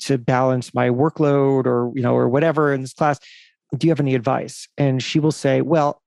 to 0.02 0.18
balance 0.18 0.74
my 0.74 0.90
workload, 0.90 1.66
or 1.66 1.92
you 1.96 2.02
know, 2.02 2.16
or 2.16 2.30
whatever 2.30 2.74
in 2.74 2.82
this 2.82 2.94
class. 2.94 3.20
Do 3.76 3.88
you 3.88 3.92
have 3.92 4.00
any 4.00 4.16
advice?" 4.16 4.68
And 4.78 5.02
she 5.02 5.20
will 5.20 5.32
say, 5.32 5.62
"Well, 5.62 6.02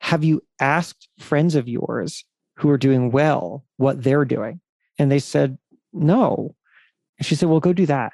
have 0.00 0.24
you 0.24 0.42
asked 0.60 1.08
friends 1.18 1.54
of 1.54 1.68
yours 1.68 2.24
who 2.56 2.70
are 2.70 2.78
doing 2.78 3.10
well 3.10 3.64
what 3.76 4.02
they're 4.02 4.24
doing?" 4.24 4.60
And 4.98 5.10
they 5.10 5.18
said, 5.18 5.58
"No." 5.92 6.54
And 7.18 7.26
she 7.26 7.34
said, 7.34 7.48
"Well, 7.48 7.60
go 7.60 7.72
do 7.72 7.86
that." 7.86 8.12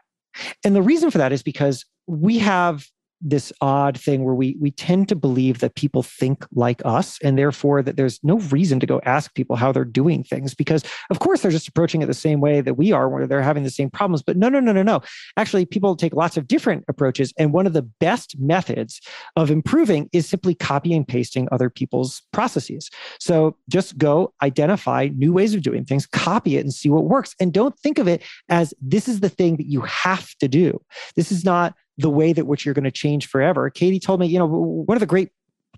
And 0.64 0.74
the 0.74 0.82
reason 0.82 1.10
for 1.10 1.18
that 1.18 1.32
is 1.32 1.42
because 1.42 1.84
we 2.06 2.38
have 2.38 2.86
this 3.20 3.52
odd 3.61 3.98
thing 3.98 4.24
where 4.24 4.35
we 4.35 4.56
we 4.61 4.70
tend 4.70 5.09
to 5.09 5.16
believe 5.16 5.59
that 5.59 5.74
people 5.74 6.02
think 6.02 6.46
like 6.52 6.80
us 6.85 7.18
and 7.22 7.37
therefore 7.37 7.83
that 7.83 7.96
there's 7.96 8.18
no 8.22 8.38
reason 8.50 8.80
to 8.80 8.87
go 8.87 9.00
ask 9.04 9.35
people 9.35 9.56
how 9.56 9.70
they're 9.70 9.85
doing 9.85 10.22
things 10.24 10.54
because 10.54 10.83
of 11.11 11.18
course 11.18 11.42
they're 11.42 11.50
just 11.50 11.68
approaching 11.68 12.02
it 12.02 12.06
the 12.06 12.14
same 12.14 12.40
way 12.40 12.61
that 12.61 12.74
we 12.74 12.92
are 12.92 13.09
where 13.09 13.26
they're 13.26 13.42
having 13.42 13.62
the 13.62 13.70
same 13.70 13.90
problems. 13.90 14.22
But 14.22 14.37
no 14.37 14.48
no 14.48 14.61
no 14.61 14.72
no 14.72 14.83
no. 14.83 15.00
Actually 15.37 15.66
people 15.66 15.96
take 15.96 16.14
lots 16.14 16.37
of 16.37 16.46
different 16.46 16.85
approaches 16.88 17.33
and 17.38 17.52
one 17.52 17.66
of 17.66 17.72
the 17.72 17.83
best 17.83 18.38
methods 18.38 19.00
of 19.37 19.50
improving 19.50 20.09
is 20.12 20.28
simply 20.28 20.54
copying 20.54 20.96
and 20.96 21.09
pasting 21.09 21.48
other 21.52 21.68
people's 21.68 22.22
processes. 22.33 22.90
So 23.18 23.56
just 23.68 23.98
go 23.98 24.33
identify 24.42 25.09
new 25.14 25.33
ways 25.33 25.54
of 25.54 25.62
doing 25.62 25.85
things 25.85 26.06
copy 26.06 26.56
it 26.56 26.61
and 26.61 26.72
see 26.72 26.88
what 26.88 27.04
works 27.04 27.35
and 27.38 27.52
don't 27.52 27.78
think 27.78 27.98
of 27.98 28.09
it 28.09 28.22
as 28.48 28.72
this 28.80 29.09
is 29.09 29.20
the 29.20 29.28
thing 29.28 29.56
that 29.56 29.66
you 29.66 29.83
have 29.83 30.35
to 30.40 30.48
do. 30.48 30.80
This 31.16 31.30
is 31.30 31.44
not 31.44 31.74
the 32.00 32.10
way 32.10 32.32
that 32.32 32.46
which 32.46 32.64
you're 32.64 32.74
going 32.74 32.84
to 32.84 32.90
change 32.90 33.28
forever. 33.28 33.70
Katie 33.70 34.00
told 34.00 34.20
me, 34.20 34.26
you 34.26 34.38
know, 34.38 34.46
one 34.46 34.96
of 34.96 35.00
the 35.00 35.06
great 35.06 35.30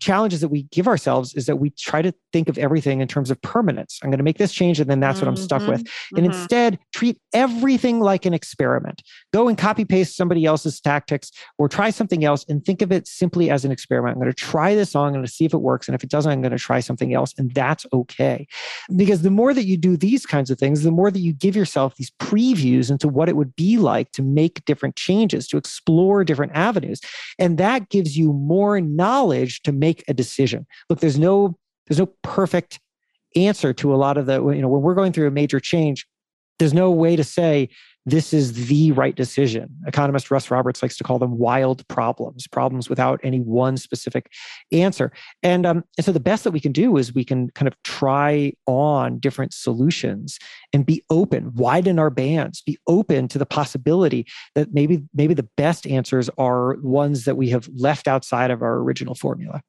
challenges 0.03 0.41
that 0.41 0.49
we 0.49 0.65
give 0.65 0.89
ourselves 0.89 1.35
is 1.35 1.47
that 1.47 1.57
we 1.57 1.71
try 1.71 2.03
to 2.03 2.13
think 2.33 2.49
of 2.49 2.59
everything 2.59 3.01
in 3.01 3.09
terms 3.09 3.31
of 3.31 3.41
permanence. 3.43 3.99
I'm 4.03 4.11
going 4.11 4.19
to 4.19 4.25
make 4.25 4.39
this 4.39 4.53
change 4.53 4.81
and 4.81 4.91
then 4.91 5.01
that's 5.01 5.19
mm-hmm. 5.19 5.27
what 5.27 5.39
I'm 5.39 5.43
stuck 5.43 5.67
with. 5.67 5.85
Mm-hmm. 5.85 6.17
And 6.17 6.27
mm-hmm. 6.27 6.41
instead, 6.41 6.79
treat 6.93 7.21
everything 7.33 8.01
like 8.01 8.27
an 8.27 8.35
experiment. 8.35 9.03
Go 9.33 9.49
and 9.49 9.57
copy 9.57 9.85
paste 9.85 10.17
somebody 10.17 10.45
else's 10.45 10.81
tactics 10.81 11.31
or 11.59 11.69
try 11.69 11.91
something 11.91 12.25
else 12.25 12.45
and 12.49 12.65
think 12.65 12.83
of 12.83 12.91
it 12.91 13.07
simply 13.07 13.51
as 13.51 13.65
an 13.65 13.71
experiment. 13.71 14.17
I'm 14.17 14.21
going 14.21 14.33
to 14.33 14.37
try 14.37 14.75
this 14.75 14.95
on, 14.95 15.09
I'm 15.09 15.13
going 15.13 15.25
to 15.25 15.31
see 15.31 15.45
if 15.45 15.55
it 15.55 15.59
works. 15.59 15.89
And 15.89 15.95
if 15.95 16.03
it 16.03 16.11
doesn't, 16.11 16.31
I'm 16.31 16.43
going 16.43 16.53
to 16.53 16.59
try 16.59 16.81
something 16.81 17.15
else. 17.15 17.33
And 17.39 17.55
that's 17.55 17.87
okay. 17.93 18.47
Because 18.97 19.23
the 19.23 19.31
more 19.31 19.55
that 19.55 19.65
you 19.65 19.77
do 19.77 19.97
these 19.97 20.27
kinds 20.27 20.51
of 20.51 20.59
things, 20.59 20.83
the 20.83 20.91
more 20.91 21.11
that 21.11 21.21
you 21.21 21.33
give 21.33 21.55
yourself 21.55 21.97
these 21.97 22.11
previews 22.19 22.91
into 22.91 23.09
what 23.09 23.29
it 23.29 23.37
would 23.37 23.55
be 23.57 23.79
like 23.79 24.11
to 24.13 24.23
make 24.23 24.65
different 24.65 24.97
changes, 24.97 25.47
to 25.49 25.57
explore 25.57 26.25
different 26.25 26.53
avenues. 26.55 27.01
And 27.39 27.59
that 27.59 27.89
gives 27.89 28.17
you 28.17 28.33
more 28.33 28.81
knowledge 28.81 29.63
to 29.63 29.73
make 29.73 29.92
make 29.93 30.05
a 30.09 30.15
decision. 30.15 30.67
Look, 30.89 31.01
there's 31.01 31.19
no 31.19 31.57
there's 31.87 31.99
no 31.99 32.13
perfect 32.23 32.81
answer 33.35 33.73
to 33.73 33.95
a 33.95 33.97
lot 33.97 34.17
of 34.17 34.27
the 34.27 34.35
you 34.51 34.63
know 34.63 34.69
when 34.69 34.83
we're 34.83 34.95
going 34.95 35.13
through 35.13 35.29
a 35.29 35.31
major 35.31 35.61
change, 35.61 36.07
there's 36.59 36.75
no 36.75 36.91
way 36.91 37.17
to 37.17 37.25
say 37.25 37.69
this 38.05 38.33
is 38.33 38.67
the 38.67 38.91
right 38.93 39.15
decision. 39.15 39.69
Economist 39.87 40.31
Russ 40.31 40.51
Roberts 40.51 40.83
likes 40.83 40.97
to 40.97 41.05
call 41.05 41.19
them 41.19 41.39
wild 41.39 41.87
problems, 41.87 42.49
problems 42.49 42.91
without 42.91 43.21
any 43.23 43.39
one 43.39 43.77
specific 43.77 44.29
answer. 44.73 45.13
And, 45.43 45.65
um, 45.65 45.85
and 45.97 46.05
so 46.05 46.11
the 46.11 46.21
best 46.21 46.43
that 46.45 46.51
we 46.51 46.59
can 46.59 46.73
do 46.73 46.97
is 46.97 47.15
we 47.15 47.25
can 47.25 47.51
kind 47.51 47.69
of 47.69 47.81
try 47.85 48.55
on 48.67 49.21
different 49.21 49.55
solutions 49.55 50.39
and 50.73 50.85
be 50.85 51.05
open, 51.11 51.55
widen 51.55 52.01
our 52.01 52.11
bands, 52.11 52.61
be 52.61 52.77
open 52.89 53.29
to 53.29 53.39
the 53.39 53.47
possibility 53.47 54.27
that 54.57 54.75
maybe 54.75 55.05
maybe 55.15 55.35
the 55.35 55.49
best 55.57 55.87
answers 55.87 56.29
are 56.39 56.77
ones 56.83 57.25
that 57.25 57.37
we 57.37 57.51
have 57.51 57.69
left 57.75 58.09
outside 58.09 58.51
of 58.51 58.63
our 58.63 58.79
original 58.79 59.15
formula. 59.15 59.63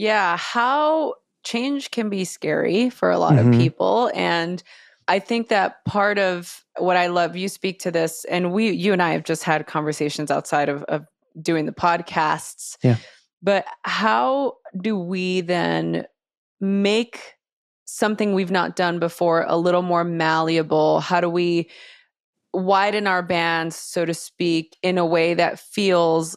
Yeah, 0.00 0.36
how 0.36 1.14
change 1.42 1.90
can 1.90 2.08
be 2.08 2.24
scary 2.24 2.90
for 2.90 3.10
a 3.10 3.18
lot 3.18 3.34
mm-hmm. 3.34 3.52
of 3.52 3.58
people 3.58 4.10
and 4.14 4.62
I 5.10 5.18
think 5.18 5.48
that 5.48 5.84
part 5.84 6.20
of 6.20 6.64
what 6.78 6.96
I 6.96 7.08
love, 7.08 7.34
you 7.34 7.48
speak 7.48 7.80
to 7.80 7.90
this, 7.90 8.24
and 8.26 8.52
we, 8.52 8.70
you 8.70 8.92
and 8.92 9.02
I 9.02 9.10
have 9.10 9.24
just 9.24 9.42
had 9.42 9.66
conversations 9.66 10.30
outside 10.30 10.68
of, 10.68 10.84
of 10.84 11.04
doing 11.42 11.66
the 11.66 11.72
podcasts. 11.72 12.76
Yeah. 12.80 12.94
But 13.42 13.64
how 13.82 14.54
do 14.80 14.96
we 14.96 15.40
then 15.40 16.06
make 16.60 17.34
something 17.86 18.34
we've 18.34 18.52
not 18.52 18.76
done 18.76 19.00
before 19.00 19.44
a 19.48 19.56
little 19.56 19.82
more 19.82 20.04
malleable? 20.04 21.00
How 21.00 21.20
do 21.20 21.28
we 21.28 21.68
widen 22.54 23.08
our 23.08 23.22
bands, 23.22 23.74
so 23.74 24.04
to 24.04 24.14
speak, 24.14 24.76
in 24.80 24.96
a 24.96 25.04
way 25.04 25.34
that 25.34 25.58
feels 25.58 26.36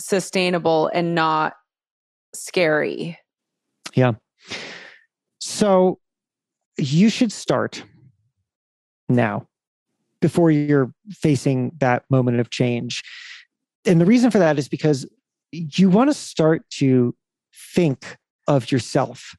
sustainable 0.00 0.90
and 0.92 1.14
not 1.14 1.54
scary. 2.34 3.18
Yeah. 3.94 4.12
So 5.38 5.98
you 6.78 7.08
should 7.08 7.32
start 7.32 7.82
now 9.08 9.46
before 10.20 10.50
you're 10.50 10.92
facing 11.10 11.72
that 11.78 12.04
moment 12.10 12.40
of 12.40 12.50
change. 12.50 13.02
And 13.86 14.00
the 14.00 14.06
reason 14.06 14.30
for 14.30 14.38
that 14.38 14.58
is 14.58 14.68
because 14.68 15.06
you 15.52 15.90
want 15.90 16.10
to 16.10 16.14
start 16.14 16.62
to 16.70 17.14
think 17.74 18.16
of 18.46 18.70
yourself 18.70 19.34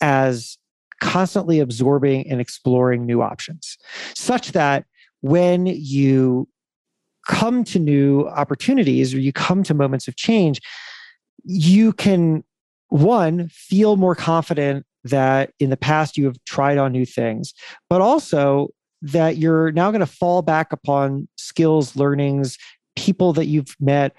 as 0.00 0.58
constantly 1.00 1.58
absorbing 1.58 2.30
and 2.30 2.40
exploring 2.40 3.04
new 3.04 3.22
options, 3.22 3.76
such 4.14 4.52
that 4.52 4.84
when 5.20 5.66
you 5.66 6.48
come 7.28 7.64
to 7.64 7.78
new 7.78 8.28
opportunities 8.28 9.14
or 9.14 9.18
you 9.18 9.32
come 9.32 9.62
to 9.62 9.74
moments 9.74 10.06
of 10.06 10.16
change, 10.16 10.60
you 11.44 11.92
can, 11.92 12.44
one, 12.88 13.48
feel 13.48 13.96
more 13.96 14.14
confident 14.14 14.86
that 15.04 15.52
in 15.58 15.70
the 15.70 15.76
past 15.76 16.16
you 16.16 16.26
have 16.26 16.36
tried 16.44 16.78
on 16.78 16.92
new 16.92 17.06
things, 17.06 17.54
but 17.88 18.00
also 18.00 18.68
that 19.02 19.36
you're 19.36 19.72
now 19.72 19.90
going 19.90 20.00
to 20.00 20.06
fall 20.06 20.42
back 20.42 20.72
upon 20.72 21.28
skills, 21.36 21.96
learnings, 21.96 22.56
people 22.94 23.32
that 23.32 23.46
you've 23.46 23.74
met 23.80 24.14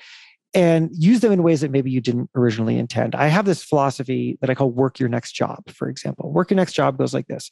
and 0.54 0.90
use 0.94 1.22
them 1.22 1.32
in 1.32 1.42
ways 1.42 1.62
that 1.62 1.72
maybe 1.72 1.90
you 1.90 2.02
didn't 2.02 2.30
originally 2.36 2.78
intend. 2.78 3.16
I 3.16 3.28
have 3.28 3.46
this 3.46 3.64
philosophy 3.64 4.38
that 4.42 4.50
I 4.50 4.56
call 4.56 4.70
work 4.70 5.00
your 5.00 5.10
next 5.10 5.32
job, 5.32 5.64
for 5.70 5.88
example. 5.88 6.32
Work 6.32 6.52
your 6.52 6.58
next 6.58 6.74
job 6.74 6.98
goes 6.98 7.14
like 7.14 7.28
this 7.28 7.50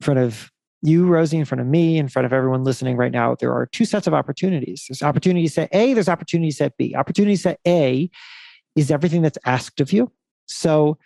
in 0.00 0.04
front 0.04 0.20
of 0.20 0.50
you, 0.82 1.06
Rosie, 1.06 1.38
in 1.38 1.44
front 1.44 1.60
of 1.60 1.66
me, 1.66 1.98
in 1.98 2.08
front 2.08 2.26
of 2.26 2.32
everyone 2.32 2.62
listening 2.62 2.96
right 2.96 3.10
now, 3.10 3.34
there 3.34 3.52
are 3.52 3.66
two 3.66 3.84
sets 3.84 4.06
of 4.06 4.14
opportunities. 4.14 4.84
There's 4.88 5.02
opportunity 5.02 5.48
set 5.48 5.68
A, 5.72 5.92
there's 5.92 6.08
opportunity 6.08 6.52
set 6.52 6.76
B. 6.76 6.94
Opportunity 6.94 7.34
set 7.34 7.58
A 7.66 8.08
is 8.78 8.92
everything 8.92 9.22
that's 9.22 9.38
asked 9.44 9.80
of 9.80 9.92
you. 9.92 10.10
So 10.46 10.98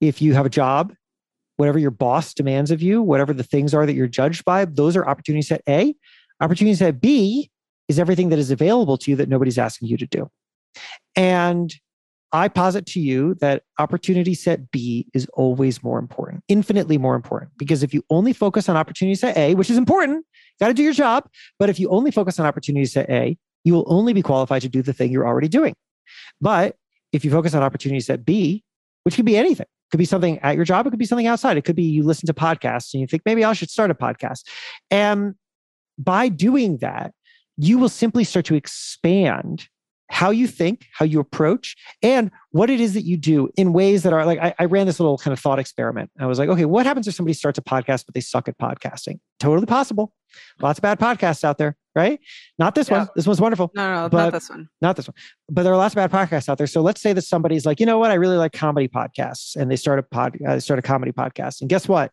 if 0.00 0.20
you 0.20 0.34
have 0.34 0.44
a 0.44 0.50
job, 0.50 0.92
whatever 1.56 1.78
your 1.78 1.90
boss 1.90 2.34
demands 2.34 2.70
of 2.70 2.82
you, 2.82 3.00
whatever 3.00 3.32
the 3.32 3.42
things 3.42 3.72
are 3.72 3.86
that 3.86 3.94
you're 3.94 4.06
judged 4.06 4.44
by, 4.44 4.66
those 4.66 4.94
are 4.94 5.08
opportunity 5.08 5.40
set 5.40 5.62
A. 5.66 5.94
Opportunity 6.42 6.74
set 6.74 7.00
B 7.00 7.50
is 7.88 7.98
everything 7.98 8.28
that 8.28 8.38
is 8.38 8.50
available 8.50 8.98
to 8.98 9.10
you 9.10 9.16
that 9.16 9.30
nobody's 9.30 9.56
asking 9.56 9.88
you 9.88 9.96
to 9.96 10.06
do. 10.06 10.28
And 11.16 11.74
I 12.30 12.48
posit 12.48 12.84
to 12.86 13.00
you 13.00 13.36
that 13.36 13.62
opportunity 13.78 14.34
set 14.34 14.70
B 14.70 15.06
is 15.14 15.26
always 15.32 15.82
more 15.82 15.98
important, 15.98 16.44
infinitely 16.48 16.98
more 16.98 17.14
important. 17.14 17.52
Because 17.56 17.82
if 17.82 17.94
you 17.94 18.04
only 18.10 18.34
focus 18.34 18.68
on 18.68 18.76
opportunity 18.76 19.14
set 19.14 19.34
A, 19.38 19.54
which 19.54 19.70
is 19.70 19.78
important, 19.78 20.26
got 20.60 20.68
to 20.68 20.74
do 20.74 20.82
your 20.82 20.92
job. 20.92 21.26
But 21.58 21.70
if 21.70 21.80
you 21.80 21.88
only 21.88 22.10
focus 22.10 22.38
on 22.38 22.44
opportunity 22.44 22.84
set 22.84 23.08
A, 23.08 23.38
you 23.62 23.72
will 23.72 23.86
only 23.86 24.12
be 24.12 24.20
qualified 24.20 24.60
to 24.62 24.68
do 24.68 24.82
the 24.82 24.92
thing 24.92 25.10
you're 25.10 25.26
already 25.26 25.48
doing. 25.48 25.74
But 26.38 26.76
if 27.14 27.24
you 27.24 27.30
focus 27.30 27.54
on 27.54 27.62
opportunity 27.62 28.00
set 28.00 28.24
B, 28.24 28.64
which 29.04 29.16
could 29.16 29.24
be 29.24 29.36
anything, 29.36 29.66
it 29.66 29.90
could 29.90 29.98
be 29.98 30.04
something 30.04 30.38
at 30.40 30.56
your 30.56 30.64
job, 30.64 30.86
it 30.86 30.90
could 30.90 30.98
be 30.98 31.04
something 31.04 31.26
outside. 31.26 31.56
It 31.56 31.64
could 31.64 31.76
be 31.76 31.84
you 31.84 32.02
listen 32.02 32.26
to 32.26 32.34
podcasts 32.34 32.92
and 32.94 33.00
you 33.00 33.06
think 33.06 33.22
maybe 33.24 33.44
I 33.44 33.52
should 33.52 33.70
start 33.70 33.90
a 33.90 33.94
podcast. 33.94 34.42
And 34.90 35.34
by 35.98 36.28
doing 36.28 36.78
that, 36.78 37.12
you 37.56 37.78
will 37.78 37.88
simply 37.88 38.24
start 38.24 38.46
to 38.46 38.54
expand 38.54 39.68
how 40.10 40.30
you 40.30 40.46
think, 40.46 40.86
how 40.92 41.04
you 41.04 41.18
approach, 41.18 41.76
and 42.02 42.30
what 42.50 42.68
it 42.68 42.78
is 42.78 42.94
that 42.94 43.04
you 43.04 43.16
do 43.16 43.48
in 43.56 43.72
ways 43.72 44.02
that 44.02 44.12
are 44.12 44.26
like 44.26 44.38
I, 44.38 44.54
I, 44.58 44.64
ran 44.66 44.86
this 44.86 45.00
little 45.00 45.16
kind 45.16 45.32
of 45.32 45.40
thought 45.40 45.58
experiment. 45.58 46.10
I 46.20 46.26
was 46.26 46.38
like, 46.38 46.48
okay, 46.48 46.66
what 46.66 46.84
happens 46.84 47.08
if 47.08 47.14
somebody 47.14 47.32
starts 47.32 47.58
a 47.58 47.62
podcast 47.62 48.04
but 48.04 48.14
they 48.14 48.20
suck 48.20 48.48
at 48.48 48.58
podcasting? 48.58 49.18
Totally 49.40 49.66
possible. 49.66 50.12
Lots 50.60 50.78
of 50.78 50.82
bad 50.82 51.00
podcasts 51.00 51.42
out 51.42 51.58
there, 51.58 51.76
right? 51.94 52.20
Not 52.58 52.74
this 52.74 52.90
yeah. 52.90 52.98
one. 52.98 53.08
This 53.14 53.26
one's 53.26 53.40
wonderful. 53.40 53.70
No, 53.74 54.02
no, 54.02 54.08
but 54.08 54.16
not 54.16 54.32
this 54.32 54.50
one. 54.50 54.68
Not 54.80 54.96
this 54.96 55.08
one. 55.08 55.14
But 55.48 55.62
there 55.62 55.72
are 55.72 55.76
lots 55.76 55.94
of 55.94 55.96
bad 55.96 56.10
podcasts 56.10 56.48
out 56.48 56.58
there. 56.58 56.66
So 56.66 56.80
let's 56.80 57.00
say 57.00 57.12
that 57.12 57.22
somebody's 57.22 57.64
like, 57.66 57.80
you 57.80 57.86
know 57.86 57.98
what, 57.98 58.10
I 58.10 58.14
really 58.14 58.36
like 58.36 58.52
comedy 58.52 58.88
podcasts, 58.88 59.56
and 59.56 59.70
they 59.70 59.76
start 59.76 59.98
a 59.98 60.02
pod, 60.02 60.36
uh, 60.46 60.60
start 60.60 60.78
a 60.78 60.82
comedy 60.82 61.12
podcast, 61.12 61.60
and 61.60 61.70
guess 61.70 61.88
what? 61.88 62.10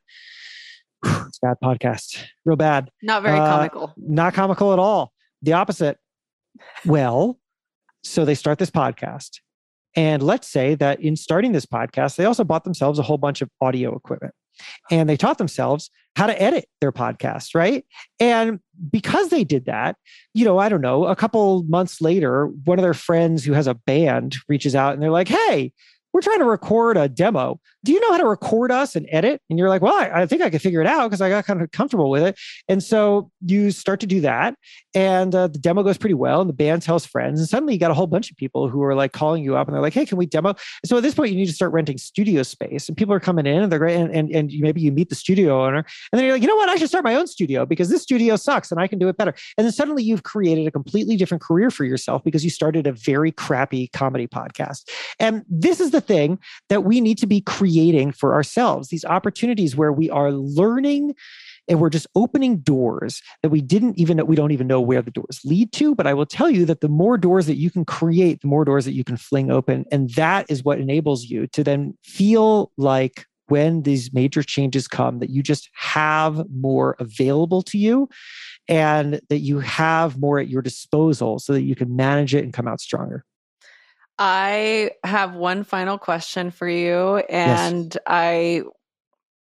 it's 1.06 1.40
bad 1.40 1.58
podcast, 1.64 2.24
real 2.46 2.56
bad. 2.58 2.90
Not 3.02 3.24
very 3.24 3.40
uh, 3.40 3.48
comical. 3.48 3.94
Not 3.98 4.34
comical 4.34 4.74
at 4.74 4.80
all. 4.80 5.14
The 5.42 5.54
opposite. 5.54 5.98
Well, 6.86 7.40
so 8.04 8.26
they 8.26 8.36
start 8.36 8.60
this 8.60 8.72
podcast. 8.72 9.40
And 9.96 10.24
let's 10.24 10.48
say 10.48 10.76
that 10.76 11.02
in 11.02 11.18
starting 11.18 11.52
this 11.52 11.66
podcast, 11.66 12.16
they 12.16 12.26
also 12.26 12.44
bought 12.44 12.64
themselves 12.64 12.98
a 12.98 13.04
whole 13.04 13.18
bunch 13.18 13.42
of 13.42 13.50
audio 13.60 13.94
equipment 13.96 14.34
and 14.90 15.10
they 15.10 15.18
taught 15.18 15.38
themselves 15.38 15.90
how 16.16 16.28
to 16.28 16.42
edit 16.42 16.66
their 16.82 16.92
podcast, 16.92 17.56
right? 17.56 17.86
And 18.20 18.60
because 18.90 19.30
they 19.30 19.44
did 19.44 19.66
that, 19.66 19.96
you 20.34 20.44
know, 20.44 20.58
I 20.58 20.70
don't 20.70 20.82
know, 20.82 21.06
a 21.06 21.16
couple 21.16 21.64
months 21.64 22.02
later, 22.02 22.48
one 22.66 22.78
of 22.78 22.84
their 22.84 22.94
friends 22.94 23.46
who 23.46 23.54
has 23.54 23.68
a 23.68 23.74
band 23.74 24.36
reaches 24.50 24.76
out 24.76 24.94
and 24.94 25.02
they're 25.02 25.12
like, 25.12 25.30
hey, 25.30 25.72
we're 26.14 26.22
trying 26.22 26.40
to 26.40 26.46
record 26.46 26.98
a 26.98 27.08
demo. 27.08 27.60
Do 27.84 27.92
you 27.92 28.00
know 28.00 28.12
how 28.12 28.18
to 28.18 28.28
record 28.28 28.72
us 28.72 28.96
and 28.96 29.08
edit? 29.12 29.42
And 29.50 29.58
you're 29.58 29.70
like, 29.70 29.82
well, 29.82 29.96
I, 29.96 30.22
I 30.22 30.26
think 30.26 30.42
I 30.42 30.50
could 30.50 30.62
figure 30.62 30.82
it 30.82 30.88
out 30.88 31.10
because 31.10 31.22
I 31.22 31.30
got 31.30 31.46
kind 31.46 31.62
of 31.62 31.72
comfortable 31.72 32.10
with 32.10 32.24
it. 32.24 32.38
And 32.68 32.84
so 32.84 33.32
you 33.46 33.72
start 33.72 34.00
to 34.02 34.08
do 34.08 34.22
that, 34.22 34.56
and 34.94 35.34
uh, 35.34 35.48
the 35.48 35.58
demo 35.58 35.84
goes 35.84 35.98
pretty 35.98 36.14
well. 36.14 36.42
And 36.42 36.50
the 36.50 36.54
band 36.54 36.82
tells 36.82 37.06
friends, 37.06 37.40
and 37.40 37.50
suddenly 37.50 37.74
you 37.74 37.80
got 37.80 37.92
a 37.92 37.96
whole 37.96 38.08
bunch 38.08 38.30
of 38.30 38.38
people 38.38 38.70
who 38.70 38.84
are 38.84 38.94
like 38.96 39.14
calling 39.14 39.44
you 39.44 39.56
up, 39.56 39.68
and 39.68 39.76
they're 39.76 39.82
like, 39.82 39.94
hey, 39.94 40.06
can 40.06 40.18
we 40.18 40.26
demo? 40.26 40.50
And 40.50 40.58
so 40.86 40.98
at 40.98 41.04
this 41.04 41.16
point, 41.16 41.32
you 41.32 41.38
need 41.38 41.48
to 41.48 41.54
start 41.54 41.72
renting 41.72 41.98
studio 41.98 42.44
space, 42.44 42.88
and 42.88 42.98
people 42.98 43.14
are 43.14 43.20
coming 43.20 43.46
in, 43.46 43.64
and 43.64 43.72
they're 43.72 43.80
great, 43.80 43.96
and 43.96 44.14
and, 44.14 44.30
and 44.32 44.52
maybe 44.60 44.82
you 44.82 44.92
meet 44.92 45.10
the 45.10 45.16
studio 45.16 45.66
owner, 45.66 45.78
and 45.78 45.86
then 46.20 46.26
you're 46.26 46.34
like, 46.34 46.42
you 46.42 46.48
know 46.48 46.56
what, 46.56 46.70
I 46.70 46.76
should 46.76 46.90
start 46.90 47.04
my 47.04 47.16
own 47.16 47.28
studio 47.28 47.66
because 47.66 47.90
this 47.90 48.04
studio 48.04 48.36
sucks, 48.36 48.72
and 48.72 48.80
I 48.80 48.88
can 48.88 49.00
do 49.00 49.08
it 49.08 49.18
better. 49.18 49.34
And 49.58 49.66
then 49.66 49.72
suddenly 49.72 50.04
you've 50.04 50.24
created 50.24 50.68
a 50.68 50.72
completely 50.72 51.16
different 51.16 51.42
career 51.42 51.72
for 51.72 51.86
yourself 51.86 52.24
because 52.24 52.44
you 52.44 52.50
started 52.50 52.86
a 52.86 52.92
very 52.92 53.32
crappy 53.32 53.88
comedy 53.88 54.28
podcast. 54.28 54.90
And 55.20 55.44
this 55.50 55.80
is 55.80 55.92
the 55.92 56.01
thing 56.02 56.40
that 56.70 56.84
we 56.84 57.00
need 57.02 57.18
to 57.20 57.28
be 57.28 57.42
creating 57.42 58.12
for 58.12 58.34
ourselves 58.34 58.90
these 58.90 59.06
opportunities 59.06 59.76
where 59.76 59.92
we 59.92 60.10
are 60.10 60.32
learning 60.32 61.16
and 61.68 61.80
we're 61.80 61.90
just 61.90 62.08
opening 62.16 62.58
doors 62.58 63.22
that 63.42 63.50
we 63.50 63.62
didn't 63.62 63.98
even 63.98 64.18
know 64.18 64.26
we 64.26 64.36
don't 64.36 64.52
even 64.52 64.68
know 64.68 64.82
where 64.82 65.02
the 65.02 65.12
doors 65.12 65.40
lead 65.46 65.72
to. 65.74 65.96
But 65.96 66.08
i 66.08 66.14
will 66.14 66.26
tell 66.26 66.50
you 66.50 66.66
that 66.66 66.82
the 66.82 66.90
more 66.90 67.18
doors 67.18 67.46
that 67.46 67.58
you 67.58 67.70
can 67.70 67.86
create 67.86 68.42
the 68.42 68.48
more 68.48 68.66
doors 68.66 68.86
that 68.86 68.94
you 68.94 69.04
can 69.04 69.18
fling 69.18 69.52
open. 69.52 69.86
And 69.92 70.10
that 70.12 70.46
is 70.50 70.64
what 70.64 70.80
enables 70.80 71.26
you 71.26 71.48
to 71.48 71.64
then 71.64 71.98
feel 72.04 72.72
like 72.78 73.26
when 73.48 73.84
these 73.84 74.14
major 74.14 74.44
changes 74.44 74.88
come 74.88 75.20
that 75.20 75.30
you 75.30 75.44
just 75.44 75.70
have 75.74 76.42
more 76.50 76.96
available 77.00 77.62
to 77.62 77.78
you 77.78 78.08
and 78.68 79.20
that 79.30 79.40
you 79.40 79.60
have 79.60 80.18
more 80.18 80.40
at 80.40 80.48
your 80.48 80.62
disposal 80.62 81.38
so 81.38 81.52
that 81.52 81.64
you 81.64 81.76
can 81.76 81.96
manage 81.96 82.34
it 82.34 82.44
and 82.44 82.54
come 82.54 82.68
out 82.68 82.80
stronger 82.80 83.26
I 84.24 84.92
have 85.04 85.34
one 85.34 85.64
final 85.64 85.98
question 85.98 86.52
for 86.52 86.70
you, 86.70 87.18
and 87.28 87.92
yes. 87.92 88.04
I 88.06 88.62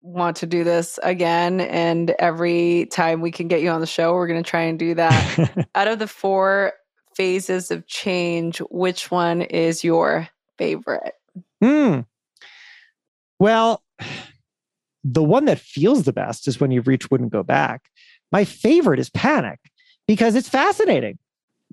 want 0.02 0.38
to 0.38 0.46
do 0.46 0.64
this 0.64 0.98
again. 1.04 1.60
And 1.60 2.12
every 2.12 2.88
time 2.90 3.20
we 3.20 3.30
can 3.30 3.50
get 3.50 3.62
you 3.62 3.72
on 3.72 3.82
the 3.82 3.86
show, 3.86 4.14
we're 4.14 4.28
going 4.28 4.42
to 4.42 4.50
try 4.50 4.62
and 4.62 4.80
do 4.80 4.94
that. 4.96 5.68
Out 5.76 5.90
of 5.90 6.00
the 6.00 6.08
four 6.08 6.72
phases 7.14 7.72
of 7.72 7.88
change, 7.88 8.60
which 8.72 9.12
one 9.12 9.42
is 9.42 9.84
your 9.84 10.30
favorite? 10.58 11.16
Hmm. 11.62 12.00
Well, 13.38 13.84
the 15.04 15.24
one 15.24 15.44
that 15.44 15.60
feels 15.60 16.04
the 16.04 16.14
best 16.14 16.48
is 16.48 16.62
when 16.62 16.72
you 16.72 16.80
reach 16.80 17.12
wouldn't 17.12 17.34
go 17.34 17.44
back. 17.44 17.90
My 18.32 18.46
favorite 18.46 19.02
is 19.02 19.10
panic 19.10 19.60
because 20.08 20.36
it's 20.36 20.48
fascinating 20.48 21.20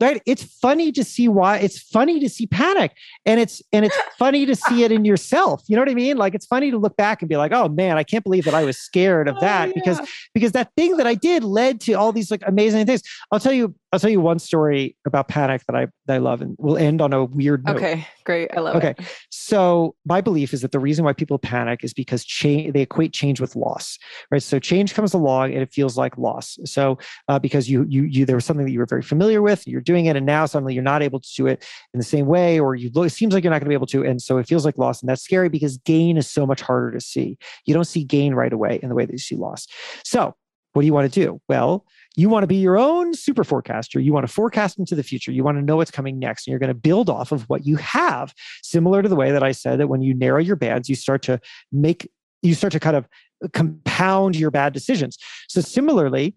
right? 0.00 0.22
It's 0.26 0.42
funny 0.42 0.92
to 0.92 1.04
see 1.04 1.28
why 1.28 1.58
it's 1.58 1.80
funny 1.80 2.20
to 2.20 2.28
see 2.28 2.46
panic 2.46 2.92
and 3.24 3.40
it's 3.40 3.62
and 3.72 3.84
it's 3.84 3.96
funny 4.18 4.46
to 4.46 4.54
see 4.54 4.84
it 4.84 4.92
in 4.92 5.04
yourself 5.04 5.62
you 5.66 5.76
know 5.76 5.82
what 5.82 5.90
i 5.90 5.94
mean? 5.94 6.16
Like 6.16 6.34
it's 6.34 6.46
funny 6.46 6.70
to 6.70 6.78
look 6.78 6.96
back 6.96 7.22
and 7.22 7.28
be 7.28 7.36
like 7.36 7.52
oh 7.52 7.68
man 7.68 7.96
i 7.96 8.02
can't 8.02 8.24
believe 8.24 8.44
that 8.44 8.54
i 8.54 8.64
was 8.64 8.78
scared 8.78 9.28
of 9.28 9.36
oh, 9.36 9.40
that 9.40 9.68
oh, 9.68 9.68
yeah. 9.68 9.72
because 9.74 10.00
because 10.34 10.52
that 10.52 10.70
thing 10.76 10.96
that 10.96 11.06
i 11.06 11.14
did 11.14 11.44
led 11.44 11.80
to 11.82 11.92
all 11.94 12.12
these 12.12 12.30
like 12.30 12.42
amazing 12.46 12.86
things. 12.86 13.02
I'll 13.30 13.40
tell 13.40 13.52
you 13.52 13.74
i'll 13.96 14.00
tell 14.00 14.10
you 14.10 14.20
one 14.20 14.38
story 14.38 14.96
about 15.06 15.28
panic 15.28 15.62
that 15.66 15.76
i 15.76 15.86
that 16.06 16.14
i 16.14 16.18
love 16.18 16.42
and 16.42 16.56
we'll 16.58 16.76
end 16.76 17.00
on 17.00 17.12
a 17.12 17.24
weird 17.24 17.64
note. 17.64 17.76
Okay 17.76 18.06
great. 18.24 18.50
I 18.56 18.60
love 18.60 18.76
okay. 18.76 18.90
it. 18.90 19.00
Okay 19.00 19.08
so 19.30 19.94
my 20.04 20.20
belief 20.20 20.52
is 20.52 20.62
that 20.62 20.72
the 20.72 20.80
reason 20.80 21.04
why 21.04 21.12
people 21.12 21.38
panic 21.38 21.82
is 21.82 21.92
because 21.92 22.24
change 22.24 22.72
they 22.72 22.82
equate 22.82 23.12
change 23.12 23.40
with 23.40 23.56
loss 23.56 23.98
right? 24.30 24.42
So 24.42 24.58
change 24.58 24.94
comes 24.94 25.14
along 25.14 25.52
and 25.52 25.62
it 25.62 25.72
feels 25.72 25.96
like 25.96 26.16
loss. 26.18 26.58
So 26.64 26.98
uh, 27.28 27.38
because 27.38 27.68
you 27.68 27.84
you 27.88 28.04
you 28.04 28.24
there 28.24 28.36
was 28.36 28.44
something 28.44 28.66
that 28.66 28.72
you 28.72 28.78
were 28.78 28.86
very 28.86 29.02
familiar 29.02 29.42
with 29.42 29.66
you're 29.66 29.80
doing 29.80 30.06
it 30.06 30.16
and 30.16 30.26
now 30.26 30.46
suddenly 30.46 30.74
you're 30.74 30.82
not 30.82 31.02
able 31.02 31.20
to 31.20 31.28
do 31.36 31.46
it 31.46 31.64
in 31.92 31.98
the 31.98 32.04
same 32.04 32.26
way 32.26 32.58
or 32.58 32.74
you 32.74 32.90
look, 32.94 33.06
it 33.06 33.10
seems 33.10 33.34
like 33.34 33.44
you're 33.44 33.50
not 33.52 33.60
going 33.60 33.66
to 33.66 33.70
be 33.70 33.74
able 33.74 33.86
to 33.86 34.04
and 34.04 34.20
so 34.20 34.38
it 34.38 34.46
feels 34.46 34.64
like 34.64 34.78
loss 34.78 35.00
and 35.00 35.08
that's 35.08 35.22
scary 35.22 35.48
because 35.48 35.78
gain 35.78 36.16
is 36.16 36.30
so 36.30 36.46
much 36.46 36.60
harder 36.60 36.92
to 36.92 37.00
see. 37.00 37.38
You 37.64 37.74
don't 37.74 37.84
see 37.84 38.04
gain 38.04 38.34
right 38.34 38.52
away 38.52 38.80
in 38.82 38.88
the 38.88 38.94
way 38.94 39.04
that 39.04 39.12
you 39.12 39.18
see 39.18 39.36
loss. 39.36 39.66
So 40.04 40.34
what 40.76 40.82
do 40.82 40.86
you 40.86 40.92
want 40.92 41.10
to 41.10 41.20
do 41.20 41.40
well 41.48 41.86
you 42.16 42.30
want 42.30 42.42
to 42.42 42.46
be 42.46 42.56
your 42.56 42.78
own 42.78 43.14
super 43.14 43.44
forecaster. 43.44 44.00
You 44.00 44.12
want 44.12 44.26
to 44.26 44.32
forecast 44.32 44.78
into 44.78 44.94
the 44.94 45.02
future. 45.02 45.30
You 45.30 45.44
want 45.44 45.58
to 45.58 45.62
know 45.62 45.76
what's 45.76 45.90
coming 45.90 46.18
next. 46.18 46.46
And 46.46 46.52
you're 46.52 46.58
going 46.58 46.68
to 46.68 46.74
build 46.74 47.10
off 47.10 47.30
of 47.30 47.42
what 47.48 47.66
you 47.66 47.76
have, 47.76 48.34
similar 48.62 49.02
to 49.02 49.08
the 49.08 49.14
way 49.14 49.30
that 49.30 49.42
I 49.42 49.52
said 49.52 49.78
that 49.78 49.88
when 49.88 50.00
you 50.00 50.14
narrow 50.14 50.40
your 50.40 50.56
bands, 50.56 50.88
you 50.88 50.96
start 50.96 51.22
to 51.22 51.38
make, 51.70 52.10
you 52.42 52.54
start 52.54 52.72
to 52.72 52.80
kind 52.80 52.96
of 52.96 53.06
uh, 53.44 53.48
compound 53.52 54.34
your 54.34 54.50
bad 54.50 54.72
decisions. 54.72 55.18
So, 55.48 55.60
similarly, 55.60 56.34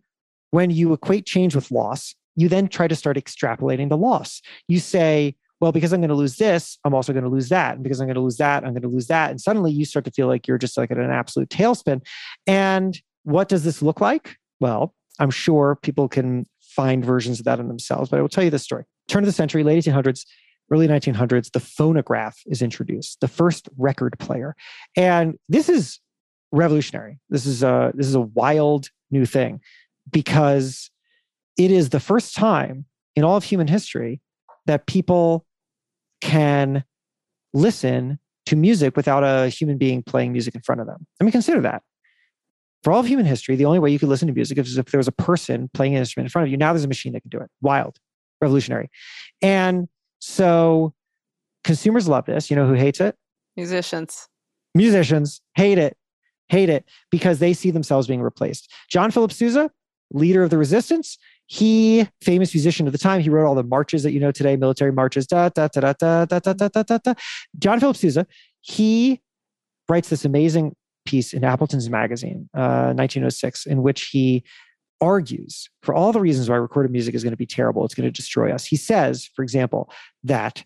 when 0.51 0.69
you 0.69 0.91
equate 0.91 1.25
change 1.25 1.55
with 1.55 1.71
loss, 1.71 2.13
you 2.35 2.49
then 2.49 2.67
try 2.67 2.87
to 2.87 2.95
start 2.95 3.15
extrapolating 3.15 3.87
the 3.87 3.97
loss. 3.97 4.41
You 4.67 4.79
say, 4.79 5.35
well, 5.61 5.71
because 5.71 5.93
I'm 5.93 6.01
going 6.01 6.09
to 6.09 6.15
lose 6.15 6.37
this, 6.37 6.77
I'm 6.83 6.93
also 6.93 7.13
going 7.13 7.23
to 7.23 7.29
lose 7.29 7.49
that. 7.49 7.75
And 7.75 7.83
because 7.83 7.99
I'm 7.99 8.07
going 8.07 8.15
to 8.15 8.21
lose 8.21 8.37
that, 8.37 8.63
I'm 8.63 8.71
going 8.71 8.81
to 8.81 8.87
lose 8.87 9.07
that. 9.07 9.29
And 9.29 9.39
suddenly 9.39 9.71
you 9.71 9.85
start 9.85 10.05
to 10.05 10.11
feel 10.11 10.27
like 10.27 10.47
you're 10.47 10.57
just 10.57 10.77
like 10.77 10.91
at 10.91 10.97
an 10.97 11.11
absolute 11.11 11.49
tailspin. 11.49 12.01
And 12.47 12.99
what 13.23 13.49
does 13.49 13.63
this 13.63 13.81
look 13.81 14.01
like? 14.01 14.37
Well, 14.59 14.93
I'm 15.19 15.31
sure 15.31 15.77
people 15.81 16.07
can 16.07 16.45
find 16.61 17.03
versions 17.03 17.39
of 17.39 17.45
that 17.45 17.59
in 17.59 17.67
themselves, 17.67 18.09
but 18.09 18.19
I 18.19 18.21
will 18.21 18.29
tell 18.29 18.43
you 18.43 18.49
this 18.49 18.63
story. 18.63 18.85
Turn 19.07 19.23
of 19.23 19.27
the 19.27 19.33
century, 19.33 19.63
late 19.63 19.83
1800s, 19.83 20.25
early 20.71 20.87
1900s, 20.87 21.51
the 21.51 21.59
phonograph 21.59 22.37
is 22.45 22.61
introduced, 22.61 23.19
the 23.21 23.27
first 23.27 23.67
record 23.77 24.17
player. 24.19 24.55
And 24.95 25.35
this 25.49 25.67
is 25.67 25.99
revolutionary. 26.51 27.19
This 27.29 27.45
is 27.45 27.63
a 27.63 27.91
this 27.95 28.07
is 28.07 28.15
a 28.15 28.21
wild 28.21 28.89
new 29.11 29.25
thing 29.25 29.61
because 30.11 30.89
it 31.57 31.71
is 31.71 31.89
the 31.89 31.99
first 31.99 32.35
time 32.35 32.85
in 33.15 33.23
all 33.23 33.37
of 33.37 33.43
human 33.43 33.67
history 33.67 34.21
that 34.65 34.85
people 34.87 35.45
can 36.21 36.83
listen 37.53 38.19
to 38.45 38.55
music 38.55 38.95
without 38.95 39.23
a 39.23 39.49
human 39.49 39.77
being 39.77 40.01
playing 40.03 40.31
music 40.31 40.55
in 40.55 40.61
front 40.61 40.81
of 40.81 40.87
them. 40.87 41.05
I 41.19 41.23
mean, 41.23 41.31
consider 41.31 41.61
that. 41.61 41.83
For 42.83 42.93
all 42.93 43.01
of 43.01 43.07
human 43.07 43.25
history, 43.25 43.55
the 43.55 43.65
only 43.65 43.79
way 43.79 43.91
you 43.91 43.99
could 43.99 44.09
listen 44.09 44.27
to 44.27 44.33
music 44.33 44.57
is 44.57 44.77
if 44.77 44.85
there 44.85 44.99
was 44.99 45.07
a 45.07 45.13
person 45.13 45.69
playing 45.73 45.95
an 45.95 45.99
instrument 45.99 46.27
in 46.27 46.29
front 46.29 46.47
of 46.47 46.51
you. 46.51 46.57
Now 46.57 46.71
there's 46.71 46.85
a 46.85 46.87
machine 46.87 47.13
that 47.13 47.21
can 47.21 47.29
do 47.29 47.39
it. 47.39 47.49
Wild, 47.61 47.97
revolutionary. 48.41 48.89
And 49.41 49.89
so 50.19 50.93
consumers 51.63 52.07
love 52.07 52.25
this. 52.25 52.49
You 52.49 52.55
know 52.55 52.67
who 52.67 52.73
hates 52.73 53.01
it? 53.01 53.15
Musicians. 53.57 54.27
Musicians 54.75 55.41
hate 55.55 55.77
it, 55.77 55.97
hate 56.47 56.69
it 56.69 56.85
because 57.11 57.39
they 57.39 57.53
see 57.53 57.71
themselves 57.71 58.07
being 58.07 58.21
replaced. 58.21 58.71
John 58.89 59.11
Philip 59.11 59.33
Sousa, 59.33 59.69
leader 60.11 60.43
of 60.43 60.49
the 60.49 60.57
resistance, 60.57 61.17
he, 61.47 62.07
famous 62.21 62.53
musician 62.53 62.85
of 62.85 62.93
the 62.93 62.99
time, 62.99 63.21
he 63.21 63.29
wrote 63.29 63.47
all 63.47 63.55
the 63.55 63.63
marches 63.63 64.03
that 64.03 64.11
you 64.11 64.19
know 64.19 64.31
today, 64.31 64.55
military 64.55 64.91
marches. 64.91 65.25
Da, 65.25 65.49
da, 65.49 65.67
da, 65.67 65.81
da, 65.81 65.93
da, 66.25 66.25
da, 66.25 66.53
da, 66.53 66.67
da, 66.67 66.83
da, 66.83 66.97
da. 67.03 67.13
John 67.57 67.79
Philip 67.79 67.95
Sousa, 67.95 68.27
he 68.61 69.19
writes 69.89 70.09
this 70.09 70.25
amazing 70.25 70.75
piece 71.09 71.33
in 71.33 71.43
Appleton's 71.43 71.89
magazine, 71.89 72.49
uh, 72.53 72.93
1906, 72.93 73.65
in 73.65 73.81
which 73.81 74.07
he 74.07 74.43
argues 75.01 75.69
for 75.81 75.95
all 75.95 76.11
the 76.11 76.19
reasons 76.19 76.49
why 76.49 76.55
recorded 76.55 76.91
music 76.91 77.15
is 77.15 77.23
going 77.23 77.31
to 77.31 77.37
be 77.37 77.45
terrible. 77.45 77.85
It's 77.85 77.95
going 77.95 78.07
to 78.07 78.11
destroy 78.11 78.51
us. 78.51 78.65
He 78.65 78.75
says, 78.75 79.29
for 79.33 79.43
example, 79.43 79.91
that 80.23 80.63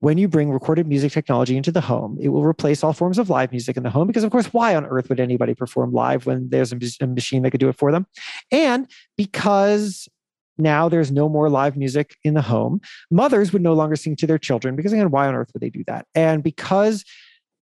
when 0.00 0.16
you 0.16 0.28
bring 0.28 0.50
recorded 0.50 0.86
music 0.86 1.12
technology 1.12 1.56
into 1.56 1.72
the 1.72 1.80
home, 1.80 2.18
it 2.20 2.28
will 2.28 2.44
replace 2.44 2.82
all 2.82 2.92
forms 2.92 3.18
of 3.18 3.28
live 3.28 3.50
music 3.50 3.76
in 3.76 3.82
the 3.82 3.90
home 3.90 4.06
because, 4.06 4.24
of 4.24 4.30
course, 4.30 4.46
why 4.46 4.74
on 4.74 4.86
earth 4.86 5.08
would 5.08 5.20
anybody 5.20 5.54
perform 5.54 5.92
live 5.92 6.24
when 6.24 6.48
there's 6.48 6.72
a, 6.72 6.78
a 7.02 7.06
machine 7.06 7.42
that 7.42 7.50
could 7.50 7.60
do 7.60 7.68
it 7.68 7.76
for 7.76 7.92
them? 7.92 8.06
And 8.50 8.90
because 9.16 10.08
now 10.56 10.88
there's 10.88 11.10
no 11.10 11.28
more 11.28 11.50
live 11.50 11.76
music 11.76 12.16
in 12.24 12.34
the 12.34 12.42
home, 12.42 12.80
mothers 13.10 13.52
would 13.52 13.62
no 13.62 13.74
longer 13.74 13.96
sing 13.96 14.16
to 14.16 14.26
their 14.26 14.38
children 14.38 14.74
because, 14.76 14.92
again, 14.92 15.10
why 15.10 15.26
on 15.26 15.34
earth 15.34 15.50
would 15.52 15.62
they 15.62 15.70
do 15.70 15.84
that? 15.86 16.06
And 16.14 16.42
because 16.42 17.04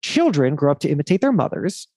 children 0.01 0.55
grow 0.55 0.71
up 0.71 0.79
to 0.79 0.89
imitate 0.89 1.21
their 1.21 1.31
mothers, 1.31 1.87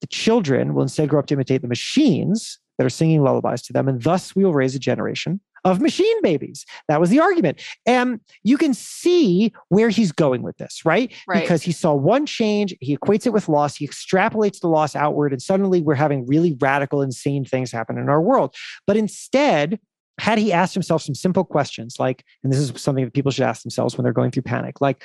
the 0.00 0.06
children 0.06 0.74
will 0.74 0.82
instead 0.82 1.08
grow 1.08 1.20
up 1.20 1.26
to 1.26 1.34
imitate 1.34 1.62
the 1.62 1.68
machines 1.68 2.58
that 2.78 2.84
are 2.84 2.90
singing 2.90 3.22
lullabies 3.22 3.62
to 3.62 3.72
them. 3.72 3.88
And 3.88 4.02
thus 4.02 4.36
we 4.36 4.44
will 4.44 4.54
raise 4.54 4.74
a 4.74 4.78
generation 4.78 5.40
of 5.64 5.80
machine 5.80 6.22
babies. 6.22 6.64
That 6.86 7.00
was 7.00 7.10
the 7.10 7.18
argument. 7.20 7.60
And 7.84 8.20
you 8.44 8.56
can 8.56 8.74
see 8.74 9.52
where 9.68 9.88
he's 9.88 10.12
going 10.12 10.42
with 10.42 10.56
this, 10.56 10.82
right? 10.84 11.12
right? 11.26 11.42
Because 11.42 11.62
he 11.62 11.72
saw 11.72 11.94
one 11.94 12.26
change, 12.26 12.76
he 12.80 12.96
equates 12.96 13.26
it 13.26 13.32
with 13.32 13.48
loss, 13.48 13.76
he 13.76 13.86
extrapolates 13.86 14.60
the 14.60 14.68
loss 14.68 14.94
outward, 14.94 15.32
and 15.32 15.42
suddenly 15.42 15.82
we're 15.82 15.94
having 15.94 16.26
really 16.26 16.56
radical, 16.60 17.02
insane 17.02 17.44
things 17.44 17.72
happen 17.72 17.98
in 17.98 18.08
our 18.08 18.20
world. 18.20 18.54
But 18.86 18.96
instead, 18.96 19.80
had 20.20 20.38
he 20.38 20.52
asked 20.52 20.74
himself 20.74 21.02
some 21.02 21.14
simple 21.14 21.44
questions 21.44 21.96
like, 21.98 22.24
and 22.42 22.52
this 22.52 22.60
is 22.60 22.72
something 22.80 23.04
that 23.04 23.14
people 23.14 23.32
should 23.32 23.44
ask 23.44 23.62
themselves 23.62 23.96
when 23.96 24.04
they're 24.04 24.12
going 24.12 24.30
through 24.30 24.42
panic, 24.42 24.80
like, 24.80 25.02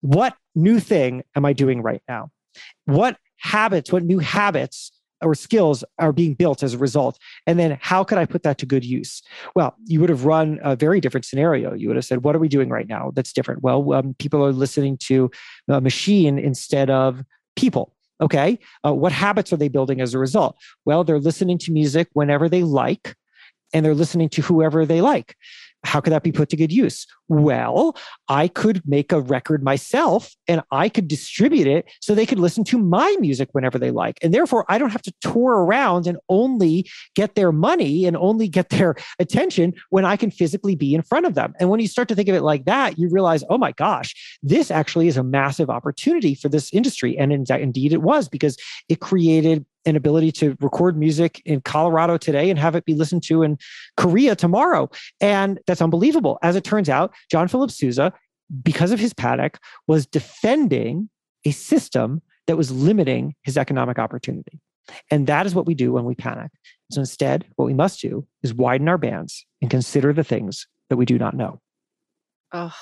what 0.00 0.34
new 0.54 0.80
thing 0.80 1.22
am 1.34 1.46
I 1.46 1.54
doing 1.54 1.80
right 1.80 2.02
now? 2.08 2.30
What 2.84 3.16
habits, 3.44 3.92
what 3.92 4.02
new 4.02 4.18
habits 4.18 4.90
or 5.20 5.34
skills 5.34 5.84
are 5.98 6.12
being 6.12 6.34
built 6.34 6.62
as 6.62 6.74
a 6.74 6.78
result? 6.78 7.18
And 7.46 7.58
then 7.58 7.78
how 7.80 8.02
could 8.02 8.18
I 8.18 8.24
put 8.24 8.42
that 8.42 8.58
to 8.58 8.66
good 8.66 8.84
use? 8.84 9.22
Well, 9.54 9.76
you 9.84 10.00
would 10.00 10.08
have 10.08 10.24
run 10.24 10.58
a 10.62 10.74
very 10.74 11.00
different 11.00 11.26
scenario. 11.26 11.74
You 11.74 11.88
would 11.88 11.96
have 11.96 12.04
said, 12.04 12.24
What 12.24 12.34
are 12.34 12.38
we 12.40 12.48
doing 12.48 12.70
right 12.70 12.88
now 12.88 13.12
that's 13.14 13.32
different? 13.32 13.62
Well, 13.62 13.92
um, 13.92 14.14
people 14.18 14.44
are 14.44 14.52
listening 14.52 14.98
to 15.04 15.30
a 15.68 15.80
machine 15.80 16.38
instead 16.38 16.90
of 16.90 17.22
people. 17.54 17.94
Okay. 18.20 18.58
Uh, 18.84 18.94
what 18.94 19.12
habits 19.12 19.52
are 19.52 19.56
they 19.56 19.68
building 19.68 20.00
as 20.00 20.14
a 20.14 20.18
result? 20.18 20.56
Well, 20.84 21.04
they're 21.04 21.18
listening 21.18 21.58
to 21.58 21.72
music 21.72 22.08
whenever 22.14 22.48
they 22.48 22.62
like 22.62 23.14
and 23.74 23.84
they're 23.84 23.94
listening 23.94 24.28
to 24.30 24.42
whoever 24.42 24.86
they 24.86 25.00
like. 25.00 25.36
How 25.84 26.00
could 26.00 26.12
that 26.12 26.22
be 26.22 26.32
put 26.32 26.48
to 26.48 26.56
good 26.56 26.72
use? 26.72 27.06
Well, 27.28 27.96
I 28.28 28.48
could 28.48 28.82
make 28.86 29.12
a 29.12 29.20
record 29.20 29.62
myself 29.62 30.34
and 30.48 30.62
I 30.70 30.88
could 30.88 31.08
distribute 31.08 31.66
it 31.66 31.90
so 32.00 32.14
they 32.14 32.26
could 32.26 32.38
listen 32.38 32.64
to 32.64 32.78
my 32.78 33.16
music 33.20 33.50
whenever 33.52 33.78
they 33.78 33.90
like. 33.90 34.18
And 34.22 34.34
therefore, 34.34 34.64
I 34.68 34.78
don't 34.78 34.90
have 34.90 35.02
to 35.02 35.12
tour 35.20 35.64
around 35.64 36.06
and 36.06 36.18
only 36.28 36.90
get 37.14 37.34
their 37.34 37.52
money 37.52 38.06
and 38.06 38.16
only 38.16 38.48
get 38.48 38.70
their 38.70 38.96
attention 39.18 39.74
when 39.90 40.04
I 40.04 40.16
can 40.16 40.30
physically 40.30 40.74
be 40.74 40.94
in 40.94 41.02
front 41.02 41.26
of 41.26 41.34
them. 41.34 41.54
And 41.60 41.70
when 41.70 41.80
you 41.80 41.88
start 41.88 42.08
to 42.08 42.14
think 42.14 42.28
of 42.28 42.34
it 42.34 42.42
like 42.42 42.64
that, 42.64 42.98
you 42.98 43.08
realize, 43.08 43.44
oh 43.48 43.58
my 43.58 43.72
gosh, 43.72 44.38
this 44.42 44.70
actually 44.70 45.08
is 45.08 45.16
a 45.16 45.24
massive 45.24 45.70
opportunity 45.70 46.34
for 46.34 46.48
this 46.48 46.72
industry. 46.72 47.16
And 47.16 47.32
indeed, 47.32 47.92
it 47.92 48.02
was 48.02 48.28
because 48.28 48.56
it 48.88 49.00
created 49.00 49.64
an 49.86 49.96
ability 49.96 50.32
to 50.32 50.56
record 50.60 50.96
music 50.96 51.42
in 51.44 51.60
Colorado 51.60 52.16
today 52.16 52.50
and 52.50 52.58
have 52.58 52.74
it 52.74 52.84
be 52.84 52.94
listened 52.94 53.22
to 53.24 53.42
in 53.42 53.58
Korea 53.96 54.34
tomorrow. 54.34 54.88
And 55.20 55.60
that's 55.66 55.82
unbelievable. 55.82 56.38
As 56.42 56.56
it 56.56 56.64
turns 56.64 56.88
out, 56.88 57.12
John 57.30 57.48
Philip 57.48 57.70
Sousa, 57.70 58.12
because 58.62 58.92
of 58.92 59.00
his 59.00 59.14
panic, 59.14 59.58
was 59.86 60.06
defending 60.06 61.08
a 61.44 61.50
system 61.50 62.22
that 62.46 62.56
was 62.56 62.70
limiting 62.70 63.34
his 63.42 63.56
economic 63.56 63.98
opportunity. 63.98 64.60
And 65.10 65.26
that 65.26 65.46
is 65.46 65.54
what 65.54 65.66
we 65.66 65.74
do 65.74 65.92
when 65.92 66.04
we 66.04 66.14
panic. 66.14 66.50
So 66.90 67.00
instead, 67.00 67.46
what 67.56 67.66
we 67.66 67.74
must 67.74 68.00
do 68.00 68.26
is 68.42 68.52
widen 68.52 68.88
our 68.88 68.98
bands 68.98 69.46
and 69.62 69.70
consider 69.70 70.12
the 70.12 70.24
things 70.24 70.66
that 70.90 70.96
we 70.96 71.06
do 71.06 71.18
not 71.18 71.34
know. 71.34 71.60
Oh, 72.52 72.74